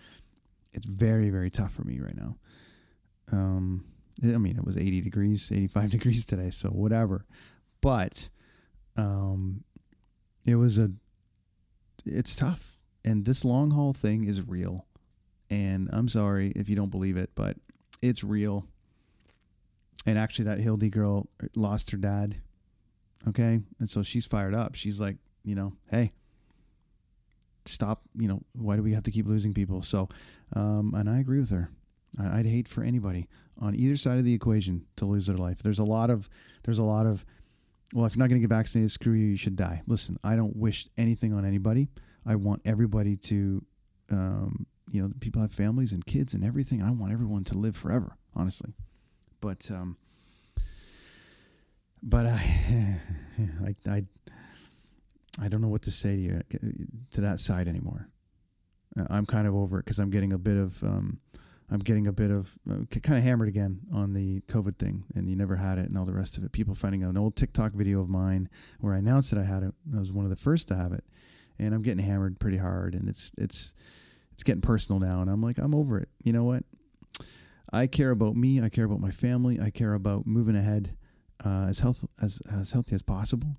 it's 0.72 0.86
very 0.86 1.30
very 1.30 1.50
tough 1.50 1.72
for 1.72 1.84
me 1.84 2.00
right 2.00 2.16
now. 2.16 2.36
Um, 3.32 3.84
I 4.22 4.38
mean, 4.38 4.56
it 4.56 4.64
was 4.64 4.76
80 4.76 5.00
degrees, 5.00 5.50
85 5.52 5.90
degrees 5.90 6.26
today, 6.26 6.50
so 6.50 6.68
whatever. 6.68 7.24
But 7.80 8.28
um, 8.96 9.64
it 10.44 10.56
was 10.56 10.78
a, 10.78 10.90
it's 12.04 12.36
tough. 12.36 12.76
And 13.04 13.24
this 13.24 13.44
long 13.44 13.70
haul 13.70 13.92
thing 13.92 14.24
is 14.24 14.46
real. 14.46 14.86
And 15.48 15.88
I'm 15.92 16.08
sorry 16.08 16.52
if 16.54 16.68
you 16.68 16.76
don't 16.76 16.90
believe 16.90 17.16
it, 17.16 17.30
but 17.34 17.56
it's 18.02 18.22
real. 18.22 18.66
And 20.06 20.18
actually, 20.18 20.46
that 20.46 20.58
Hildy 20.58 20.90
girl 20.90 21.28
lost 21.56 21.90
her 21.90 21.96
dad. 21.96 22.36
Okay. 23.28 23.60
And 23.78 23.88
so 23.90 24.02
she's 24.02 24.26
fired 24.26 24.54
up. 24.54 24.74
She's 24.74 25.00
like, 25.00 25.16
you 25.44 25.54
know, 25.54 25.74
hey, 25.90 26.10
stop. 27.66 28.02
You 28.16 28.28
know, 28.28 28.42
why 28.52 28.76
do 28.76 28.82
we 28.82 28.92
have 28.92 29.02
to 29.04 29.10
keep 29.10 29.26
losing 29.26 29.54
people? 29.54 29.82
So, 29.82 30.08
um, 30.54 30.94
and 30.94 31.08
I 31.08 31.18
agree 31.18 31.38
with 31.38 31.50
her. 31.50 31.70
I'd 32.18 32.46
hate 32.46 32.66
for 32.66 32.82
anybody 32.82 33.28
on 33.58 33.76
either 33.76 33.96
side 33.96 34.18
of 34.18 34.24
the 34.24 34.34
equation 34.34 34.86
to 34.96 35.04
lose 35.04 35.26
their 35.26 35.36
life. 35.36 35.62
There's 35.62 35.78
a 35.78 35.84
lot 35.84 36.10
of 36.10 36.28
there's 36.64 36.78
a 36.78 36.84
lot 36.84 37.06
of 37.06 37.24
well, 37.92 38.06
if 38.06 38.14
you're 38.14 38.22
not 38.22 38.28
going 38.28 38.40
to 38.40 38.46
get 38.46 38.54
vaccinated, 38.54 38.90
screw 38.90 39.14
you, 39.14 39.26
you 39.26 39.36
should 39.36 39.56
die. 39.56 39.82
Listen, 39.86 40.16
I 40.22 40.36
don't 40.36 40.54
wish 40.54 40.88
anything 40.96 41.32
on 41.32 41.44
anybody. 41.44 41.88
I 42.24 42.36
want 42.36 42.62
everybody 42.64 43.16
to, 43.16 43.64
um, 44.10 44.66
you 44.90 45.02
know, 45.02 45.10
people 45.20 45.42
have 45.42 45.52
families 45.52 45.92
and 45.92 46.04
kids 46.04 46.34
and 46.34 46.44
everything. 46.44 46.82
I 46.82 46.92
want 46.92 47.12
everyone 47.12 47.44
to 47.44 47.58
live 47.58 47.76
forever, 47.76 48.16
honestly. 48.34 48.74
But, 49.40 49.68
um, 49.72 49.96
but 52.02 52.26
I, 52.26 53.00
I, 53.66 53.74
I, 53.90 54.04
I 55.40 55.48
don't 55.48 55.60
know 55.60 55.68
what 55.68 55.82
to 55.82 55.90
say 55.90 56.16
to 56.16 56.20
you 56.20 56.40
to 57.12 57.20
that 57.22 57.40
side 57.40 57.68
anymore. 57.68 58.08
I'm 59.08 59.24
kind 59.24 59.46
of 59.46 59.54
over 59.54 59.78
it 59.78 59.84
because 59.84 59.98
I'm 59.98 60.10
getting 60.10 60.32
a 60.32 60.38
bit 60.38 60.56
of, 60.56 60.82
um, 60.82 61.20
I'm 61.70 61.78
getting 61.78 62.08
a 62.08 62.12
bit 62.12 62.30
of 62.32 62.58
uh, 62.68 62.84
kind 63.02 63.16
of 63.16 63.22
hammered 63.22 63.48
again 63.48 63.80
on 63.94 64.12
the 64.12 64.40
COVID 64.48 64.76
thing, 64.76 65.04
and 65.14 65.28
you 65.28 65.36
never 65.36 65.56
had 65.56 65.78
it, 65.78 65.86
and 65.86 65.96
all 65.96 66.04
the 66.04 66.12
rest 66.12 66.36
of 66.36 66.44
it. 66.44 66.50
People 66.50 66.74
finding 66.74 67.04
an 67.04 67.16
old 67.16 67.36
TikTok 67.36 67.72
video 67.72 68.00
of 68.00 68.08
mine 68.08 68.48
where 68.80 68.92
I 68.92 68.98
announced 68.98 69.30
that 69.30 69.38
I 69.38 69.44
had 69.44 69.62
it. 69.62 69.72
I 69.94 70.00
was 70.00 70.12
one 70.12 70.24
of 70.24 70.30
the 70.30 70.36
first 70.36 70.68
to 70.68 70.74
have 70.74 70.92
it, 70.92 71.04
and 71.58 71.72
I'm 71.72 71.82
getting 71.82 72.04
hammered 72.04 72.40
pretty 72.40 72.56
hard, 72.58 72.94
and 72.94 73.08
it's 73.08 73.30
it's 73.38 73.74
it's 74.32 74.42
getting 74.42 74.62
personal 74.62 74.98
now, 74.98 75.20
and 75.20 75.30
I'm 75.30 75.40
like, 75.40 75.58
I'm 75.58 75.74
over 75.74 75.98
it. 75.98 76.08
You 76.24 76.32
know 76.32 76.44
what? 76.44 76.64
I 77.72 77.86
care 77.86 78.10
about 78.10 78.34
me. 78.34 78.60
I 78.60 78.68
care 78.68 78.84
about 78.84 79.00
my 79.00 79.12
family. 79.12 79.60
I 79.60 79.70
care 79.70 79.94
about 79.94 80.26
moving 80.26 80.56
ahead 80.56 80.96
uh, 81.44 81.66
as 81.68 81.78
health 81.78 82.04
as 82.20 82.42
as 82.52 82.72
healthy 82.72 82.96
as 82.96 83.02
possible. 83.02 83.54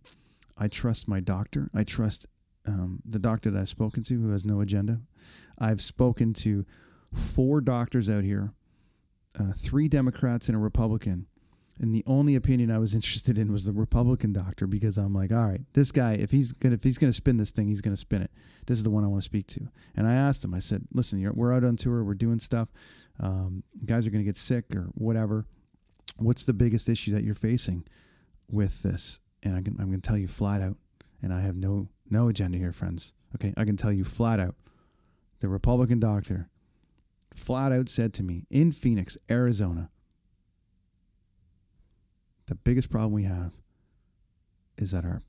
I 0.62 0.68
trust 0.68 1.08
my 1.08 1.20
doctor. 1.20 1.72
I 1.74 1.84
trust 1.84 2.28
um, 2.68 3.02
the 3.04 3.18
doctor 3.18 3.50
that 3.50 3.60
I've 3.60 3.68
spoken 3.68 4.04
to, 4.04 4.22
who 4.22 4.30
has 4.30 4.46
no 4.46 4.62
agenda. 4.62 5.02
I've 5.58 5.82
spoken 5.82 6.34
to 6.34 6.68
four 7.12 7.62
doctors 7.62 8.08
out 8.08 8.24
here, 8.24 8.54
uh, 9.40 9.54
three 9.58 9.88
Democrats 9.88 10.48
and 10.50 10.56
a 10.56 10.60
Republican. 10.60 11.26
And 11.80 11.96
the 11.96 12.04
only 12.06 12.36
opinion 12.36 12.70
I 12.70 12.78
was 12.78 12.94
interested 13.00 13.40
in 13.40 13.52
was 13.52 13.66
the 13.66 13.72
Republican 13.72 14.34
doctor 14.34 14.68
because 14.68 14.98
I'm 14.98 15.16
like, 15.16 15.32
all 15.32 15.48
right, 15.48 15.62
this 15.74 15.92
guy, 15.92 16.14
if 16.14 16.30
he's 16.30 16.52
gonna 16.52 16.76
if 16.76 16.84
he's 16.84 17.00
gonna 17.00 17.12
spin 17.12 17.38
this 17.38 17.50
thing, 17.50 17.68
he's 17.68 17.82
gonna 17.82 17.98
spin 17.98 18.22
it. 18.22 18.30
This 18.68 18.78
is 18.78 18.84
the 18.84 18.92
one 18.92 19.04
I 19.04 19.08
want 19.08 19.24
to 19.24 19.26
speak 19.26 19.48
to. 19.48 19.68
And 19.96 20.08
I 20.08 20.14
asked 20.14 20.46
him, 20.46 20.54
I 20.54 20.60
said, 20.60 20.84
listen, 20.94 21.28
we're 21.34 21.54
out 21.56 21.64
on 21.64 21.76
tour, 21.76 22.04
we're 22.04 22.14
doing 22.14 22.38
stuff. 22.38 22.70
Um, 23.20 23.64
guys 23.84 24.06
are 24.06 24.12
gonna 24.12 24.24
get 24.24 24.38
sick 24.38 24.76
or 24.76 24.92
whatever. 24.94 25.48
What's 26.18 26.44
the 26.44 26.54
biggest 26.54 26.88
issue 26.88 27.14
that 27.14 27.24
you're 27.24 27.34
facing 27.34 27.84
with 28.48 28.84
this? 28.84 29.20
And 29.44 29.56
I 29.56 29.62
can, 29.62 29.76
I'm 29.80 29.90
gonna 29.90 30.00
tell 30.00 30.18
you 30.18 30.28
flat 30.28 30.62
out, 30.62 30.78
and 31.22 31.34
I 31.34 31.42
have 31.42 31.56
no 31.56 31.90
no 32.10 32.28
agenda 32.28 32.58
here, 32.58 32.72
friends. 32.72 33.14
Okay, 33.36 33.54
I 33.58 33.66
can 33.66 33.78
tell 33.78 33.92
you 33.92 34.04
flat 34.04 34.40
out, 34.40 34.56
the 35.40 35.50
Republican 35.50 36.00
doctor 36.00 36.50
flat 37.34 37.72
out 37.72 37.90
said 37.90 38.14
to 38.16 38.24
me 38.24 38.46
in 38.50 38.72
Phoenix, 38.72 39.18
Arizona, 39.30 39.90
the 42.48 42.56
biggest 42.56 42.90
problem 42.90 43.14
we 43.14 43.24
have 43.24 43.54
is 44.78 44.92
that 44.92 45.06
our 45.06 45.22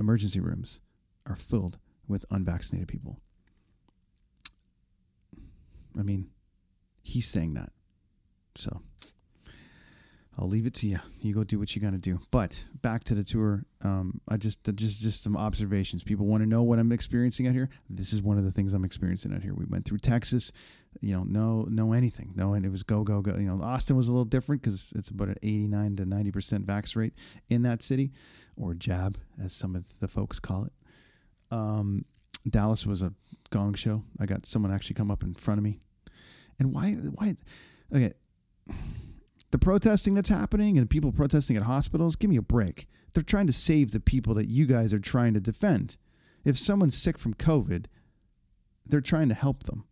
emergency 0.00 0.40
rooms 0.40 0.80
are 1.26 1.36
filled 1.36 1.78
with 2.08 2.24
unvaccinated 2.30 2.88
people. 2.88 3.20
I 5.98 6.02
mean, 6.02 6.30
he's 7.02 7.28
saying 7.28 7.54
that. 7.54 7.70
So 8.56 8.82
I'll 10.38 10.48
leave 10.48 10.66
it 10.66 10.74
to 10.74 10.86
you. 10.86 10.98
You 11.22 11.34
go 11.34 11.44
do 11.44 11.58
what 11.58 11.74
you 11.74 11.80
got 11.80 11.92
to 11.92 11.98
do. 11.98 12.20
But 12.30 12.62
back 12.82 13.04
to 13.04 13.14
the 13.14 13.24
tour. 13.24 13.64
Um, 13.82 14.20
I 14.28 14.36
just 14.36 14.62
just 14.76 15.02
just 15.02 15.22
some 15.22 15.36
observations. 15.36 16.04
People 16.04 16.26
want 16.26 16.42
to 16.42 16.48
know 16.48 16.62
what 16.62 16.78
I'm 16.78 16.92
experiencing 16.92 17.46
out 17.46 17.54
here. 17.54 17.70
This 17.88 18.12
is 18.12 18.22
one 18.22 18.36
of 18.36 18.44
the 18.44 18.50
things 18.50 18.74
I'm 18.74 18.84
experiencing 18.84 19.32
out 19.32 19.42
here. 19.42 19.54
We 19.54 19.64
went 19.64 19.86
through 19.86 19.98
Texas. 19.98 20.52
You 21.00 21.16
know, 21.16 21.24
no 21.24 21.66
no 21.70 21.92
anything. 21.94 22.32
No, 22.36 22.52
and 22.52 22.66
it 22.66 22.70
was 22.70 22.82
go 22.82 23.02
go 23.02 23.22
go. 23.22 23.32
You 23.32 23.46
know, 23.46 23.62
Austin 23.62 23.96
was 23.96 24.08
a 24.08 24.12
little 24.12 24.24
different 24.24 24.60
because 24.60 24.92
it's 24.94 25.08
about 25.08 25.28
an 25.28 25.36
89 25.42 25.96
to 25.96 26.06
90 26.06 26.30
percent 26.30 26.66
vax 26.66 26.96
rate 26.96 27.14
in 27.48 27.62
that 27.62 27.80
city, 27.80 28.12
or 28.56 28.74
jab 28.74 29.16
as 29.42 29.54
some 29.54 29.74
of 29.74 29.98
the 30.00 30.08
folks 30.08 30.38
call 30.38 30.64
it. 30.64 30.72
Um, 31.50 32.04
Dallas 32.48 32.84
was 32.84 33.00
a 33.00 33.14
gong 33.50 33.72
show. 33.74 34.02
I 34.20 34.26
got 34.26 34.44
someone 34.44 34.72
actually 34.72 34.94
come 34.94 35.10
up 35.10 35.22
in 35.22 35.34
front 35.34 35.58
of 35.58 35.64
me, 35.64 35.78
and 36.58 36.74
why 36.74 36.92
why 36.92 37.34
okay 37.94 38.12
the 39.56 39.64
protesting 39.64 40.14
that's 40.14 40.28
happening 40.28 40.76
and 40.76 40.90
people 40.90 41.12
protesting 41.12 41.56
at 41.56 41.62
hospitals, 41.62 42.14
give 42.14 42.28
me 42.28 42.36
a 42.36 42.42
break. 42.42 42.86
They're 43.14 43.22
trying 43.22 43.46
to 43.46 43.54
save 43.54 43.90
the 43.90 44.00
people 44.00 44.34
that 44.34 44.50
you 44.50 44.66
guys 44.66 44.92
are 44.92 44.98
trying 44.98 45.32
to 45.32 45.40
defend. 45.40 45.96
If 46.44 46.58
someone's 46.58 46.94
sick 46.94 47.18
from 47.18 47.32
COVID, 47.32 47.86
they're 48.84 49.00
trying 49.00 49.30
to 49.30 49.34
help 49.34 49.62
them. 49.62 49.84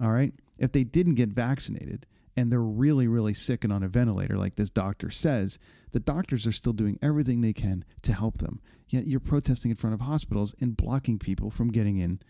All 0.00 0.12
right? 0.12 0.32
If 0.60 0.70
they 0.70 0.84
didn't 0.84 1.16
get 1.16 1.30
vaccinated 1.30 2.06
and 2.36 2.52
they're 2.52 2.60
really, 2.60 3.08
really 3.08 3.34
sick 3.34 3.64
and 3.64 3.72
on 3.72 3.82
a 3.82 3.88
ventilator, 3.88 4.36
like 4.36 4.54
this 4.54 4.70
doctor 4.70 5.10
says, 5.10 5.58
the 5.90 5.98
doctors 5.98 6.46
are 6.46 6.52
still 6.52 6.72
doing 6.72 6.96
everything 7.02 7.40
they 7.40 7.52
can 7.52 7.84
to 8.02 8.12
help 8.12 8.38
them. 8.38 8.60
Yet 8.90 9.08
you're 9.08 9.18
protesting 9.18 9.72
in 9.72 9.76
front 9.76 9.94
of 9.94 10.02
hospitals 10.02 10.54
and 10.60 10.76
blocking 10.76 11.18
people 11.18 11.50
from 11.50 11.72
getting 11.72 11.96
in. 11.96 12.20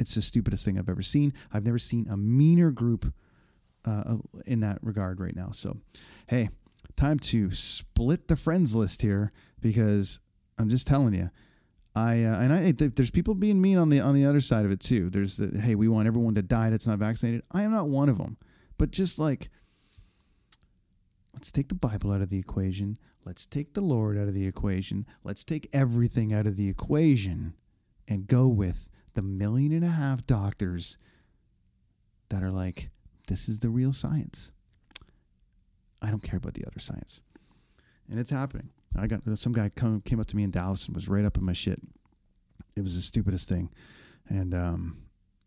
It's 0.00 0.14
the 0.14 0.22
stupidest 0.22 0.64
thing 0.64 0.78
I've 0.78 0.88
ever 0.88 1.02
seen. 1.02 1.34
I've 1.52 1.66
never 1.66 1.78
seen 1.78 2.06
a 2.08 2.16
meaner 2.16 2.70
group 2.70 3.12
uh, 3.84 4.16
in 4.46 4.60
that 4.60 4.78
regard 4.82 5.20
right 5.20 5.34
now. 5.34 5.50
So, 5.50 5.78
hey, 6.28 6.48
time 6.96 7.18
to 7.18 7.50
split 7.50 8.28
the 8.28 8.36
friends 8.36 8.74
list 8.74 9.02
here 9.02 9.32
because 9.60 10.20
I'm 10.58 10.68
just 10.68 10.86
telling 10.86 11.14
you. 11.14 11.30
I 11.94 12.24
uh, 12.24 12.40
and 12.40 12.52
I 12.54 12.72
there's 12.72 13.10
people 13.10 13.34
being 13.34 13.60
mean 13.60 13.76
on 13.76 13.90
the 13.90 14.00
on 14.00 14.14
the 14.14 14.24
other 14.24 14.40
side 14.40 14.64
of 14.64 14.70
it 14.70 14.80
too. 14.80 15.10
There's 15.10 15.36
the 15.36 15.60
hey, 15.60 15.74
we 15.74 15.88
want 15.88 16.06
everyone 16.06 16.34
to 16.36 16.42
die 16.42 16.70
that's 16.70 16.86
not 16.86 16.98
vaccinated. 16.98 17.42
I 17.52 17.62
am 17.62 17.70
not 17.70 17.88
one 17.88 18.08
of 18.08 18.16
them. 18.16 18.38
But 18.78 18.92
just 18.92 19.18
like 19.18 19.50
let's 21.34 21.52
take 21.52 21.68
the 21.68 21.74
Bible 21.74 22.12
out 22.12 22.22
of 22.22 22.30
the 22.30 22.38
equation. 22.38 22.96
Let's 23.24 23.46
take 23.46 23.74
the 23.74 23.80
Lord 23.82 24.18
out 24.18 24.26
of 24.28 24.34
the 24.34 24.46
equation. 24.46 25.06
Let's 25.22 25.44
take 25.44 25.68
everything 25.72 26.32
out 26.32 26.46
of 26.46 26.56
the 26.56 26.68
equation 26.68 27.54
and 28.08 28.26
go 28.26 28.48
with 28.48 28.88
the 29.14 29.22
million 29.22 29.72
and 29.72 29.84
a 29.84 29.88
half 29.88 30.26
doctors 30.26 30.98
that 32.30 32.42
are 32.42 32.50
like, 32.50 32.90
this 33.28 33.48
is 33.48 33.60
the 33.60 33.70
real 33.70 33.92
science. 33.92 34.52
I 36.00 36.10
don't 36.10 36.22
care 36.22 36.38
about 36.38 36.54
the 36.54 36.64
other 36.66 36.80
science. 36.80 37.20
And 38.10 38.18
it's 38.18 38.30
happening. 38.30 38.70
I 38.96 39.06
got 39.06 39.22
some 39.38 39.52
guy 39.52 39.70
come, 39.70 40.00
came 40.00 40.20
up 40.20 40.26
to 40.28 40.36
me 40.36 40.42
in 40.42 40.50
Dallas 40.50 40.86
and 40.86 40.94
was 40.94 41.08
right 41.08 41.24
up 41.24 41.36
in 41.36 41.44
my 41.44 41.52
shit. 41.52 41.80
It 42.76 42.82
was 42.82 42.96
the 42.96 43.02
stupidest 43.02 43.48
thing. 43.48 43.70
And 44.28 44.54
um, 44.54 45.02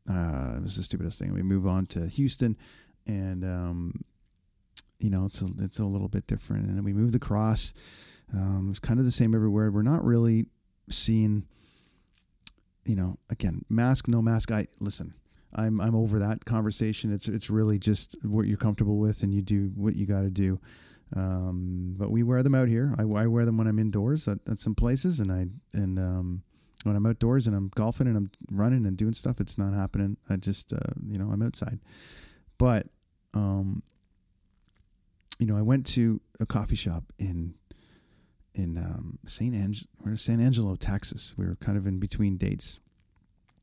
uh, 0.10 0.55
it 0.58 0.63
was 0.63 0.77
the 0.77 0.84
stupidest 0.84 1.20
thing. 1.20 1.34
We 1.34 1.44
move 1.44 1.67
on 1.67 1.86
to 1.88 2.08
Houston 2.08 2.58
and 3.05 3.44
um, 3.44 4.01
you 5.00 5.10
know, 5.10 5.25
it's 5.25 5.41
a, 5.41 5.48
it's 5.60 5.79
a 5.79 5.86
little 5.86 6.08
bit 6.08 6.27
different. 6.27 6.65
And 6.65 6.75
then 6.75 6.84
we 6.84 6.94
moved 6.94 7.15
across. 7.15 7.74
Um, 8.34 8.70
it's 8.72 8.79
kind 8.79 9.00
of 9.00 9.05
the 9.05 9.12
same 9.12 9.36
everywhere. 9.36 9.70
We're 9.70 9.84
not 9.84 10.03
really 10.03 10.48
seeing, 10.89 11.46
you 12.86 12.96
know, 12.96 13.17
again, 13.29 13.63
mask, 13.70 14.08
no 14.08 14.22
mask. 14.22 14.51
I 14.51 14.65
listen. 14.79 15.13
I'm 15.55 15.79
I'm 15.79 15.95
over 15.95 16.19
that 16.19 16.45
conversation. 16.45 17.13
It's 17.13 17.27
it's 17.27 17.50
really 17.50 17.79
just 17.79 18.15
what 18.24 18.47
you're 18.47 18.57
comfortable 18.57 18.97
with, 18.97 19.24
and 19.24 19.33
you 19.33 19.41
do 19.41 19.71
what 19.75 19.95
you 19.95 20.05
got 20.05 20.21
to 20.21 20.29
do. 20.29 20.59
Um, 21.15 21.95
but 21.97 22.12
we 22.12 22.24
wear 22.24 22.43
them 22.43 22.55
out 22.55 22.67
here. 22.67 22.93
I, 22.97 23.03
I 23.03 23.27
wear 23.27 23.45
them 23.45 23.57
when 23.57 23.67
I'm 23.67 23.79
indoors 23.79 24.27
at, 24.27 24.39
at 24.50 24.59
some 24.59 24.75
places, 24.75 25.19
and 25.19 25.31
I 25.31 25.47
and 25.74 26.00
um, 26.00 26.43
when 26.83 26.95
I'm 26.95 27.05
outdoors 27.05 27.47
and 27.47 27.55
I'm 27.55 27.71
golfing 27.75 28.07
and 28.07 28.17
I'm 28.17 28.31
running 28.51 28.85
and 28.85 28.97
doing 28.97 29.13
stuff, 29.13 29.39
it's 29.39 29.57
not 29.57 29.74
happening. 29.74 30.17
I 30.29 30.38
just 30.38 30.74
uh, 30.74 30.93
you 31.07 31.17
know 31.17 31.29
I'm 31.31 31.41
outside. 31.41 31.79
But 32.57 32.88
um, 33.33 33.83
you 35.39 35.45
know, 35.45 35.57
I 35.57 35.62
went 35.62 35.85
to 35.88 36.21
a 36.39 36.45
coffee 36.45 36.75
shop 36.75 37.03
in 37.19 37.55
in 38.53 38.77
um, 38.77 39.19
St. 39.25 39.53
Ang- 39.53 40.15
San 40.15 40.39
Angelo, 40.39 40.75
Texas. 40.75 41.35
We 41.38 41.45
were 41.45 41.55
kind 41.55 41.77
of 41.77 41.85
in 41.85 42.00
between 42.00 42.38
dates. 42.38 42.79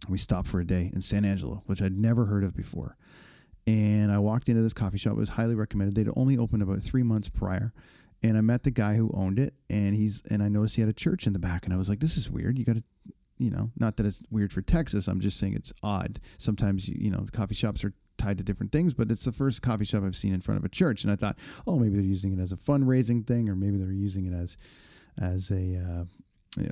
We 0.09 0.18
stopped 0.18 0.49
for 0.49 0.61
a 0.61 0.66
day 0.66 0.90
in 0.92 1.00
San 1.00 1.25
Angelo, 1.25 1.62
which 1.66 1.80
I'd 1.82 1.97
never 1.97 2.26
heard 2.26 2.44
of 2.44 2.56
before. 2.56 2.97
And 3.66 4.11
I 4.11 4.18
walked 4.18 4.49
into 4.49 4.62
this 4.62 4.73
coffee 4.73 4.99
shop. 4.99 5.12
It 5.12 5.18
was 5.18 5.30
highly 5.30 5.54
recommended. 5.54 5.94
They'd 5.94 6.12
only 6.16 6.37
opened 6.37 6.62
about 6.62 6.80
three 6.80 7.02
months 7.02 7.28
prior. 7.28 7.73
And 8.23 8.37
I 8.37 8.40
met 8.40 8.62
the 8.62 8.71
guy 8.71 8.94
who 8.94 9.11
owned 9.14 9.38
it, 9.38 9.54
and 9.68 9.94
he's 9.94 10.23
and 10.30 10.42
I 10.42 10.49
noticed 10.49 10.76
he 10.76 10.82
had 10.82 10.88
a 10.88 10.94
church 10.94 11.26
in 11.26 11.32
the 11.32 11.40
back, 11.40 11.64
and 11.64 11.75
I 11.75 11.76
was 11.76 11.88
like, 11.88 11.99
"This 11.99 12.16
is 12.16 12.30
weird. 12.30 12.56
You 12.56 12.64
got 12.64 12.76
to, 12.76 12.85
you 13.38 13.50
know, 13.50 13.73
not 13.76 13.97
that 13.97 14.06
it's 14.06 14.23
weird 14.30 14.52
for 14.52 14.62
Texas. 14.62 15.09
I'm 15.09 15.18
just 15.18 15.38
saying 15.38 15.54
it's 15.54 15.73
odd. 15.82 16.21
Sometimes 16.38 16.88
you, 16.88 17.11
know, 17.11 17.26
coffee 17.32 17.56
shops 17.56 17.85
are 17.85 17.92
tied 18.18 18.38
to 18.38 18.44
different 18.44 18.71
things, 18.71 18.94
but 18.94 19.11
it's 19.11 19.25
the 19.25 19.32
first 19.32 19.61
coffee 19.62 19.85
shop 19.85 20.04
I've 20.04 20.14
seen 20.14 20.32
in 20.32 20.40
front 20.40 20.59
of 20.61 20.64
a 20.64 20.68
church, 20.68 21.02
and 21.02 21.12
I 21.12 21.16
thought, 21.16 21.37
oh, 21.66 21.80
maybe 21.80 21.94
they're 21.94 22.02
using 22.02 22.32
it 22.32 22.40
as 22.40 22.52
a 22.52 22.56
fundraising 22.56 23.26
thing, 23.26 23.49
or 23.49 23.56
maybe 23.56 23.76
they're 23.76 23.90
using 23.90 24.26
it 24.26 24.35
as, 24.35 24.56
as 25.21 25.50
a, 25.50 25.76
uh, 25.76 26.04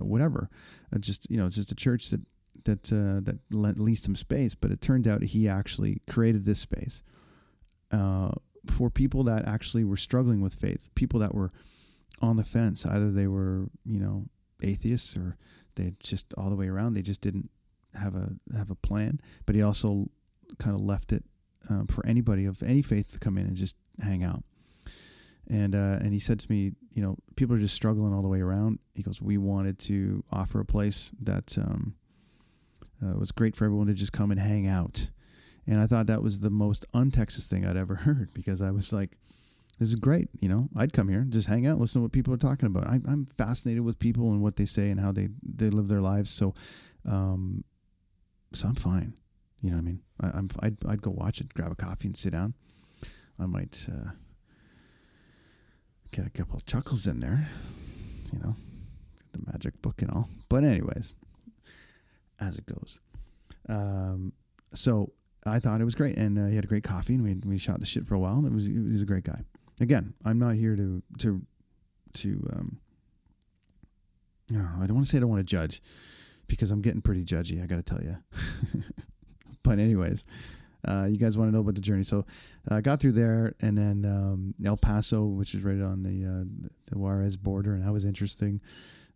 whatever. 0.05 0.49
Uh, 0.95 0.99
just 0.99 1.29
you 1.29 1.37
know, 1.37 1.47
it's 1.47 1.57
just 1.57 1.73
a 1.73 1.77
church 1.77 2.11
that 2.11 2.21
that 2.64 2.93
uh, 2.93 3.21
that 3.21 3.79
leased 3.79 4.09
him 4.09 4.17
space, 4.17 4.55
but 4.55 4.71
it 4.71 4.81
turned 4.81 5.07
out 5.07 5.23
he 5.23 5.49
actually 5.49 6.00
created 6.09 6.45
this 6.45 6.61
space 6.61 7.02
uh, 7.93 8.33
for 8.67 8.90
people 8.90 9.25
that 9.25 9.47
actually 9.47 9.85
were 9.85 9.97
struggling 9.97 10.40
with 10.40 10.55
faith, 10.55 10.90
people 10.95 11.21
that 11.21 11.35
were 11.35 11.50
on 12.21 12.37
the 12.37 12.45
fence. 12.45 12.85
Either 12.87 13.11
they 13.11 13.26
were, 13.26 13.69
you 13.85 13.99
know, 13.99 14.26
atheists 14.62 15.17
or 15.17 15.37
they 15.76 15.95
just 16.00 16.35
all 16.35 16.50
the 16.50 16.57
way 16.57 16.69
around. 16.69 16.95
They 16.95 17.02
just 17.02 17.21
didn't 17.21 17.50
have 17.95 18.14
a 18.14 18.33
have 18.57 18.71
a 18.71 18.75
plan. 18.75 19.21
But 19.47 19.55
he 19.55 19.62
also 19.62 20.07
kind 20.59 20.75
of 20.75 20.83
left 20.83 21.12
it 21.12 21.25
um, 21.69 21.87
for 21.87 22.05
anybody 22.07 22.45
of 22.47 22.62
any 22.62 22.83
faith 22.83 23.12
to 23.12 23.19
come 23.19 23.38
in 23.38 23.47
and 23.47 23.57
just 23.57 23.76
hang 24.02 24.23
out. 24.23 24.45
And 25.49 25.75
uh, 25.75 25.99
and 26.00 26.12
he 26.12 26.21
said 26.21 26.38
to 26.40 26.50
me, 26.50 26.73
you 26.93 27.02
know, 27.02 27.17
people 27.37 27.57
are 27.57 27.59
just 27.59 27.75
struggling 27.75 28.14
all 28.14 28.23
the 28.23 28.29
way 28.29 28.40
around. 28.40 28.79
He 28.95 29.02
goes, 29.02 29.21
we 29.21 29.37
wanted 29.37 29.79
to 29.81 30.23
offer 30.31 30.61
a 30.61 30.64
place 30.64 31.12
that 31.23 31.57
um, 31.59 31.95
uh, 33.02 33.19
was 33.19 33.33
great 33.33 33.57
for 33.57 33.64
everyone 33.64 33.87
to 33.87 33.95
just 33.95 34.12
come 34.12 34.30
and 34.30 34.40
hang 34.40 34.66
out 34.66 35.11
and 35.66 35.80
I 35.80 35.87
thought 35.87 36.09
that 36.09 36.23
was 36.23 36.40
the 36.40 36.50
most 36.50 36.85
un-Texas 36.95 37.47
thing 37.47 37.64
I'd 37.64 37.76
ever 37.76 37.95
heard 38.07 38.33
because 38.35 38.61
I 38.61 38.71
was 38.71 38.92
like, 38.92 39.16
this 39.78 39.88
is 39.88 39.95
great. 39.95 40.28
You 40.40 40.49
know, 40.49 40.69
I'd 40.76 40.92
come 40.92 41.09
here, 41.09 41.25
just 41.28 41.49
hang 41.49 41.66
out, 41.66 41.78
listen 41.78 42.00
to 42.00 42.04
what 42.04 42.12
people 42.12 42.35
are 42.35 42.38
talking 42.38 42.66
about. 42.66 42.87
I, 42.87 42.97
am 42.97 43.26
fascinated 43.38 43.85
with 43.85 43.99
people 43.99 44.33
and 44.33 44.42
what 44.42 44.57
they 44.57 44.66
say 44.66 44.90
and 44.90 45.00
how 45.00 45.12
they, 45.12 45.28
they 45.42 45.71
live 45.71 45.88
their 45.88 46.02
lives. 46.02 46.30
So, 46.30 46.54
um, 47.09 47.64
so 48.52 48.69
I'm 48.69 48.75
fine. 48.75 49.14
You 49.62 49.71
know 49.71 49.76
what 49.76 49.83
I 49.83 49.85
mean? 49.85 50.02
I, 50.21 50.38
am 50.38 50.49
I'd, 50.61 50.76
I'd 50.87 51.02
go 51.02 51.12
watch 51.12 51.40
it, 51.40 51.54
grab 51.54 51.73
a 51.73 51.76
coffee 51.76 52.09
and 52.09 52.16
sit 52.16 52.33
down. 52.33 52.54
I 53.38 53.47
might, 53.47 53.87
uh, 53.90 54.11
get 56.11 56.26
a 56.26 56.30
couple 56.30 56.57
of 56.57 56.66
chuckles 56.66 57.07
in 57.07 57.21
there, 57.21 57.49
you 58.33 58.40
know, 58.40 58.57
the 59.33 59.40
magic 59.47 59.80
book 59.80 60.02
and 60.02 60.10
all. 60.10 60.28
But 60.49 60.65
anyways, 60.65 61.15
as 62.41 62.59
it 62.59 62.67
goes. 62.67 63.00
Um, 63.69 64.33
so 64.73 65.13
I 65.47 65.59
thought 65.59 65.81
it 65.81 65.85
was 65.85 65.95
great, 65.95 66.17
and 66.17 66.39
uh, 66.39 66.47
he 66.47 66.55
had 66.55 66.65
a 66.65 66.69
great 66.69 66.85
coffee, 66.85 67.15
and 67.15 67.25
we 67.25 67.35
we 67.49 67.59
shot 67.59 67.81
the 67.81 67.87
shit 67.87 68.07
for 68.07 68.15
a 68.15 68.19
while, 68.19 68.37
and 68.37 68.47
it 68.47 68.53
was 68.53 68.67
he 68.67 68.79
was 68.79 69.03
a 69.03 69.07
great 69.07 69.25
guy. 69.25 69.43
Again, 69.81 70.15
I'm 70.25 70.39
not 70.39 70.55
here 70.55 70.76
to 70.76 71.03
to 71.19 71.43
to 72.15 72.50
um. 72.55 72.81
No, 74.50 74.67
I 74.81 74.87
don't 74.87 74.97
want 74.97 75.07
to 75.07 75.11
say 75.11 75.19
I 75.19 75.21
don't 75.21 75.31
want 75.31 75.41
to 75.41 75.45
judge, 75.45 75.81
because 76.49 76.71
I'm 76.71 76.83
getting 76.83 77.00
pretty 77.00 77.25
judgy. 77.25 77.63
I 77.63 77.67
got 77.67 77.76
to 77.76 77.83
tell 77.83 78.03
you. 78.03 78.17
but 79.63 79.79
anyways, 79.79 80.26
uh, 80.87 81.07
you 81.09 81.17
guys 81.17 81.39
want 81.39 81.49
to 81.49 81.55
know 81.55 81.61
about 81.61 81.76
the 81.76 81.81
journey. 81.81 82.03
So 82.03 82.26
uh, 82.71 82.75
I 82.75 82.81
got 82.81 83.00
through 83.00 83.13
there, 83.13 83.55
and 83.63 83.79
then 83.79 84.05
um, 84.05 84.55
El 84.65 84.76
Paso, 84.76 85.25
which 85.25 85.55
is 85.55 85.63
right 85.63 85.81
on 85.81 86.03
the 86.03 86.26
uh, 86.26 86.69
the 86.91 86.99
Juarez 86.99 87.37
border, 87.37 87.73
and 87.73 87.85
that 87.85 87.93
was 87.93 88.05
interesting. 88.05 88.61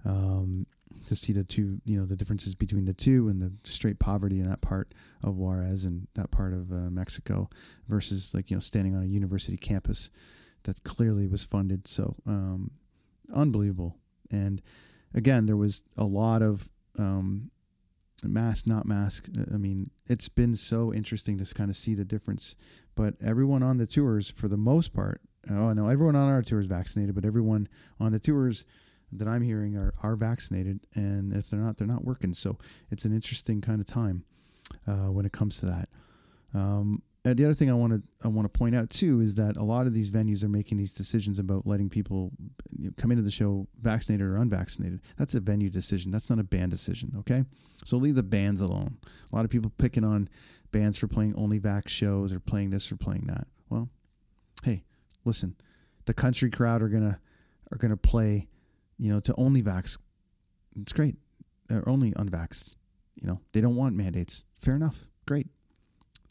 Um, 0.05 0.67
to 1.07 1.17
see 1.17 1.33
the 1.33 1.45
two, 1.45 1.81
you 1.85 1.97
know, 1.97 2.07
the 2.07 2.17
differences 2.17 2.55
between 2.55 2.85
the 2.85 2.95
two 2.95 3.29
and 3.29 3.40
the 3.40 3.53
straight 3.69 3.99
poverty 3.99 4.38
in 4.38 4.49
that 4.49 4.61
part 4.61 4.95
of 5.23 5.37
Juarez 5.37 5.85
and 5.85 6.07
that 6.14 6.31
part 6.31 6.53
of 6.53 6.73
uh, 6.73 6.90
Mexico 6.90 7.49
versus 7.88 8.35
like, 8.35 8.51
you 8.51 8.57
know, 8.57 8.61
standing 8.61 8.95
on 8.95 9.03
a 9.03 9.07
university 9.07 9.57
campus 9.57 10.11
that 10.64 10.83
clearly 10.85 11.27
was 11.27 11.45
funded. 11.45 11.87
So, 11.87 12.17
um, 12.27 12.71
unbelievable. 13.33 13.97
And 14.31 14.62
again, 15.14 15.47
there 15.47 15.57
was 15.57 15.85
a 15.97 16.05
lot 16.05 16.43
of, 16.43 16.69
um, 16.99 17.51
mask, 18.23 18.67
not 18.67 18.87
mask. 18.87 19.29
I 19.53 19.57
mean, 19.57 19.90
it's 20.07 20.29
been 20.29 20.55
so 20.55 20.93
interesting 20.93 21.38
to 21.38 21.55
kind 21.55 21.71
of 21.71 21.77
see 21.77 21.95
the 21.95 22.05
difference. 22.05 22.57
But 22.95 23.14
everyone 23.23 23.62
on 23.62 23.79
the 23.79 23.87
tours, 23.87 24.31
for 24.31 24.49
the 24.49 24.57
most 24.57 24.95
part, 24.95 25.21
oh 25.51 25.73
no, 25.73 25.88
everyone 25.88 26.17
on 26.17 26.31
our 26.31 26.43
tours 26.43 26.67
vaccinated, 26.67 27.14
but 27.14 27.25
everyone 27.25 27.69
on 28.01 28.12
the 28.12 28.19
tours 28.19 28.64
that 29.18 29.29
I'm 29.29 29.42
hearing 29.42 29.77
are, 29.77 29.94
are 30.03 30.16
vaccinated, 30.16 30.81
and 30.94 31.33
if 31.33 31.50
they're 31.50 31.61
not, 31.61 31.77
they're 31.77 31.87
not 31.87 32.05
working. 32.05 32.33
So 32.33 32.59
it's 32.90 33.05
an 33.05 33.14
interesting 33.14 33.61
kind 33.61 33.81
of 33.81 33.87
time 33.87 34.24
uh, 34.87 35.11
when 35.11 35.27
it 35.27 35.33
comes 35.33 35.59
to 35.61 35.66
that. 35.66 35.88
Um, 36.55 37.03
the 37.24 37.44
other 37.44 37.55
thing 37.55 37.70
I 37.70 37.74
want 37.74 37.94
to 37.94 38.03
I 38.22 38.29
want 38.29 38.53
to 38.53 38.59
point 38.59 38.77
out 38.77 38.90
too 38.90 39.20
is 39.20 39.35
that 39.37 39.57
a 39.57 39.62
lot 39.62 39.87
of 39.87 39.94
these 39.94 40.11
venues 40.11 40.44
are 40.44 40.48
making 40.48 40.77
these 40.77 40.92
decisions 40.92 41.38
about 41.38 41.66
letting 41.66 41.88
people 41.88 42.33
come 42.98 43.11
into 43.11 43.22
the 43.22 43.31
show 43.31 43.66
vaccinated 43.81 44.27
or 44.27 44.37
unvaccinated. 44.37 45.00
That's 45.16 45.35
a 45.35 45.40
venue 45.40 45.70
decision. 45.70 46.11
That's 46.11 46.29
not 46.29 46.38
a 46.38 46.44
band 46.44 46.70
decision. 46.70 47.14
Okay, 47.20 47.44
so 47.83 47.96
leave 47.96 48.14
the 48.14 48.22
bands 48.22 48.61
alone. 48.61 48.98
A 49.33 49.35
lot 49.35 49.46
of 49.46 49.50
people 49.50 49.72
picking 49.79 50.05
on 50.05 50.29
bands 50.70 50.98
for 50.98 51.09
playing 51.09 51.35
only 51.37 51.59
vax 51.59 51.88
shows 51.88 52.31
or 52.31 52.40
playing 52.40 52.70
this 52.70 52.92
or 52.92 52.96
playing 52.96 53.27
that. 53.29 53.46
Well, 53.70 53.88
hey, 54.62 54.85
listen, 55.24 55.57
the 56.05 56.14
country 56.14 56.50
crowd 56.50 56.83
are 56.83 56.88
gonna 56.88 57.20
are 57.72 57.79
gonna 57.79 57.96
play 57.96 58.48
you 59.05 59.12
know, 59.12 59.21
to 59.21 59.35
only 59.37 59.62
vax, 59.62 59.99
it's 60.81 60.95
great. 60.95 61.17
Or 61.71 61.87
only 61.87 62.12
unvaxxed, 62.12 62.75
you 63.21 63.29
know, 63.29 63.38
they 63.53 63.61
don't 63.61 63.77
want 63.77 63.95
mandates. 63.95 64.45
Fair 64.59 64.77
enough. 64.77 65.07
Great. 65.27 65.47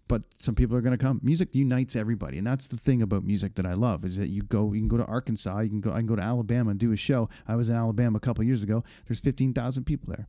But 0.07 0.23
some 0.39 0.55
people 0.55 0.75
are 0.75 0.81
going 0.81 0.97
to 0.97 1.03
come. 1.03 1.19
Music 1.23 1.49
unites 1.53 1.95
everybody, 1.95 2.39
and 2.39 2.45
that's 2.45 2.67
the 2.67 2.77
thing 2.77 3.03
about 3.03 3.23
music 3.23 3.53
that 3.55 3.65
I 3.67 3.73
love 3.73 4.03
is 4.05 4.17
that 4.17 4.29
you 4.29 4.41
go, 4.41 4.73
you 4.73 4.79
can 4.79 4.87
go 4.87 4.97
to 4.97 5.05
Arkansas, 5.05 5.59
you 5.59 5.69
can 5.69 5.81
go, 5.81 5.91
I 5.91 5.97
can 5.97 6.07
go 6.07 6.15
to 6.15 6.23
Alabama 6.23 6.71
and 6.71 6.79
do 6.79 6.91
a 6.91 6.97
show. 6.97 7.29
I 7.47 7.55
was 7.55 7.69
in 7.69 7.75
Alabama 7.75 8.17
a 8.17 8.19
couple 8.19 8.43
years 8.43 8.63
ago. 8.63 8.83
There's 9.07 9.19
15,000 9.19 9.83
people 9.83 10.13
there. 10.15 10.27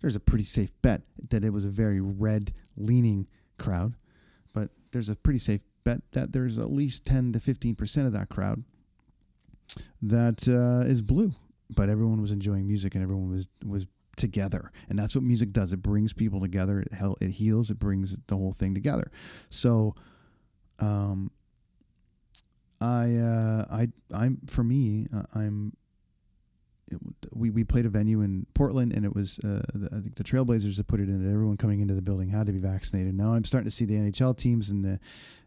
There's 0.00 0.16
a 0.16 0.20
pretty 0.20 0.44
safe 0.44 0.70
bet 0.80 1.02
that 1.30 1.44
it 1.44 1.50
was 1.50 1.64
a 1.64 1.70
very 1.70 2.00
red 2.00 2.52
leaning 2.76 3.26
crowd, 3.58 3.96
but 4.52 4.70
there's 4.92 5.08
a 5.08 5.16
pretty 5.16 5.40
safe 5.40 5.60
bet 5.82 6.02
that 6.12 6.32
there's 6.32 6.56
at 6.56 6.70
least 6.70 7.04
10 7.04 7.32
to 7.32 7.40
15 7.40 7.74
percent 7.74 8.06
of 8.06 8.12
that 8.12 8.28
crowd 8.28 8.62
that 10.00 10.46
uh, 10.48 10.88
is 10.88 11.02
blue 11.02 11.32
but 11.70 11.88
everyone 11.88 12.20
was 12.20 12.30
enjoying 12.30 12.66
music 12.66 12.94
and 12.94 13.02
everyone 13.02 13.30
was 13.30 13.48
was 13.64 13.86
together. 14.16 14.70
And 14.88 14.98
that's 14.98 15.14
what 15.14 15.24
music 15.24 15.52
does. 15.52 15.72
It 15.72 15.82
brings 15.82 16.12
people 16.12 16.40
together. 16.40 16.80
It 16.80 16.92
hel- 16.92 17.16
it 17.20 17.32
heals. 17.32 17.70
It 17.70 17.78
brings 17.78 18.16
the 18.26 18.36
whole 18.36 18.52
thing 18.52 18.74
together. 18.74 19.10
So 19.50 19.94
um 20.80 21.30
i 22.80 23.14
uh 23.14 23.64
i 23.70 23.86
i'm 24.12 24.38
for 24.46 24.64
me 24.64 25.06
uh, 25.14 25.22
i'm 25.32 25.72
it, 26.90 26.98
we, 27.32 27.50
we 27.50 27.64
played 27.64 27.86
a 27.86 27.88
venue 27.88 28.20
in 28.20 28.46
Portland, 28.54 28.92
and 28.92 29.04
it 29.04 29.14
was 29.14 29.38
uh, 29.40 29.62
the, 29.72 29.88
I 29.90 30.00
think 30.00 30.16
the 30.16 30.24
Trailblazers 30.24 30.76
that 30.76 30.86
put 30.86 31.00
it 31.00 31.08
in 31.08 31.24
that 31.24 31.32
everyone 31.32 31.56
coming 31.56 31.80
into 31.80 31.94
the 31.94 32.02
building 32.02 32.28
had 32.28 32.46
to 32.46 32.52
be 32.52 32.58
vaccinated. 32.58 33.14
Now 33.14 33.32
I'm 33.32 33.44
starting 33.44 33.66
to 33.66 33.74
see 33.74 33.84
the 33.84 33.94
NHL 33.94 34.36
teams 34.36 34.70
and 34.70 34.84
the 34.84 35.00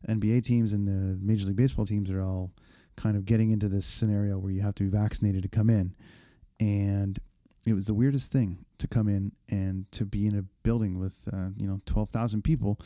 NBA 0.07 0.43
teams 0.43 0.73
and 0.73 0.87
the 0.87 1.17
Major 1.23 1.45
League 1.45 1.55
Baseball 1.55 1.85
teams 1.85 2.09
are 2.09 2.21
all 2.21 2.51
kind 2.97 3.15
of 3.15 3.25
getting 3.25 3.51
into 3.51 3.69
this 3.69 3.85
scenario 3.85 4.37
where 4.37 4.51
you 4.51 4.61
have 4.61 4.75
to 4.75 4.83
be 4.83 4.89
vaccinated 4.89 5.43
to 5.43 5.49
come 5.49 5.69
in. 5.69 5.95
And 6.59 7.19
it 7.65 7.73
was 7.73 7.85
the 7.85 7.93
weirdest 7.93 8.31
thing 8.31 8.65
to 8.79 8.87
come 8.87 9.07
in 9.07 9.31
and 9.49 9.89
to 9.93 10.05
be 10.05 10.25
in 10.25 10.35
a 10.35 10.43
building 10.63 10.99
with, 10.99 11.29
uh, 11.31 11.49
you 11.57 11.67
know, 11.67 11.79
12,000 11.85 12.43
people 12.43 12.79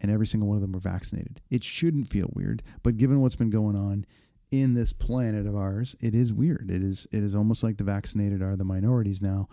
and 0.00 0.10
every 0.10 0.26
single 0.26 0.48
one 0.48 0.56
of 0.56 0.62
them 0.62 0.72
were 0.72 0.80
vaccinated. 0.80 1.40
It 1.50 1.64
shouldn't 1.64 2.08
feel 2.08 2.30
weird, 2.32 2.62
but 2.82 2.96
given 2.96 3.20
what's 3.20 3.36
been 3.36 3.50
going 3.50 3.76
on 3.76 4.06
in 4.50 4.74
this 4.74 4.92
planet 4.92 5.46
of 5.46 5.56
ours, 5.56 5.96
it 6.00 6.14
is 6.14 6.32
weird. 6.32 6.70
It 6.70 6.82
is 6.82 7.06
it 7.12 7.22
is 7.22 7.34
almost 7.34 7.62
like 7.62 7.76
the 7.76 7.84
vaccinated 7.84 8.42
are 8.42 8.56
the 8.56 8.64
minorities 8.64 9.20
now, 9.20 9.48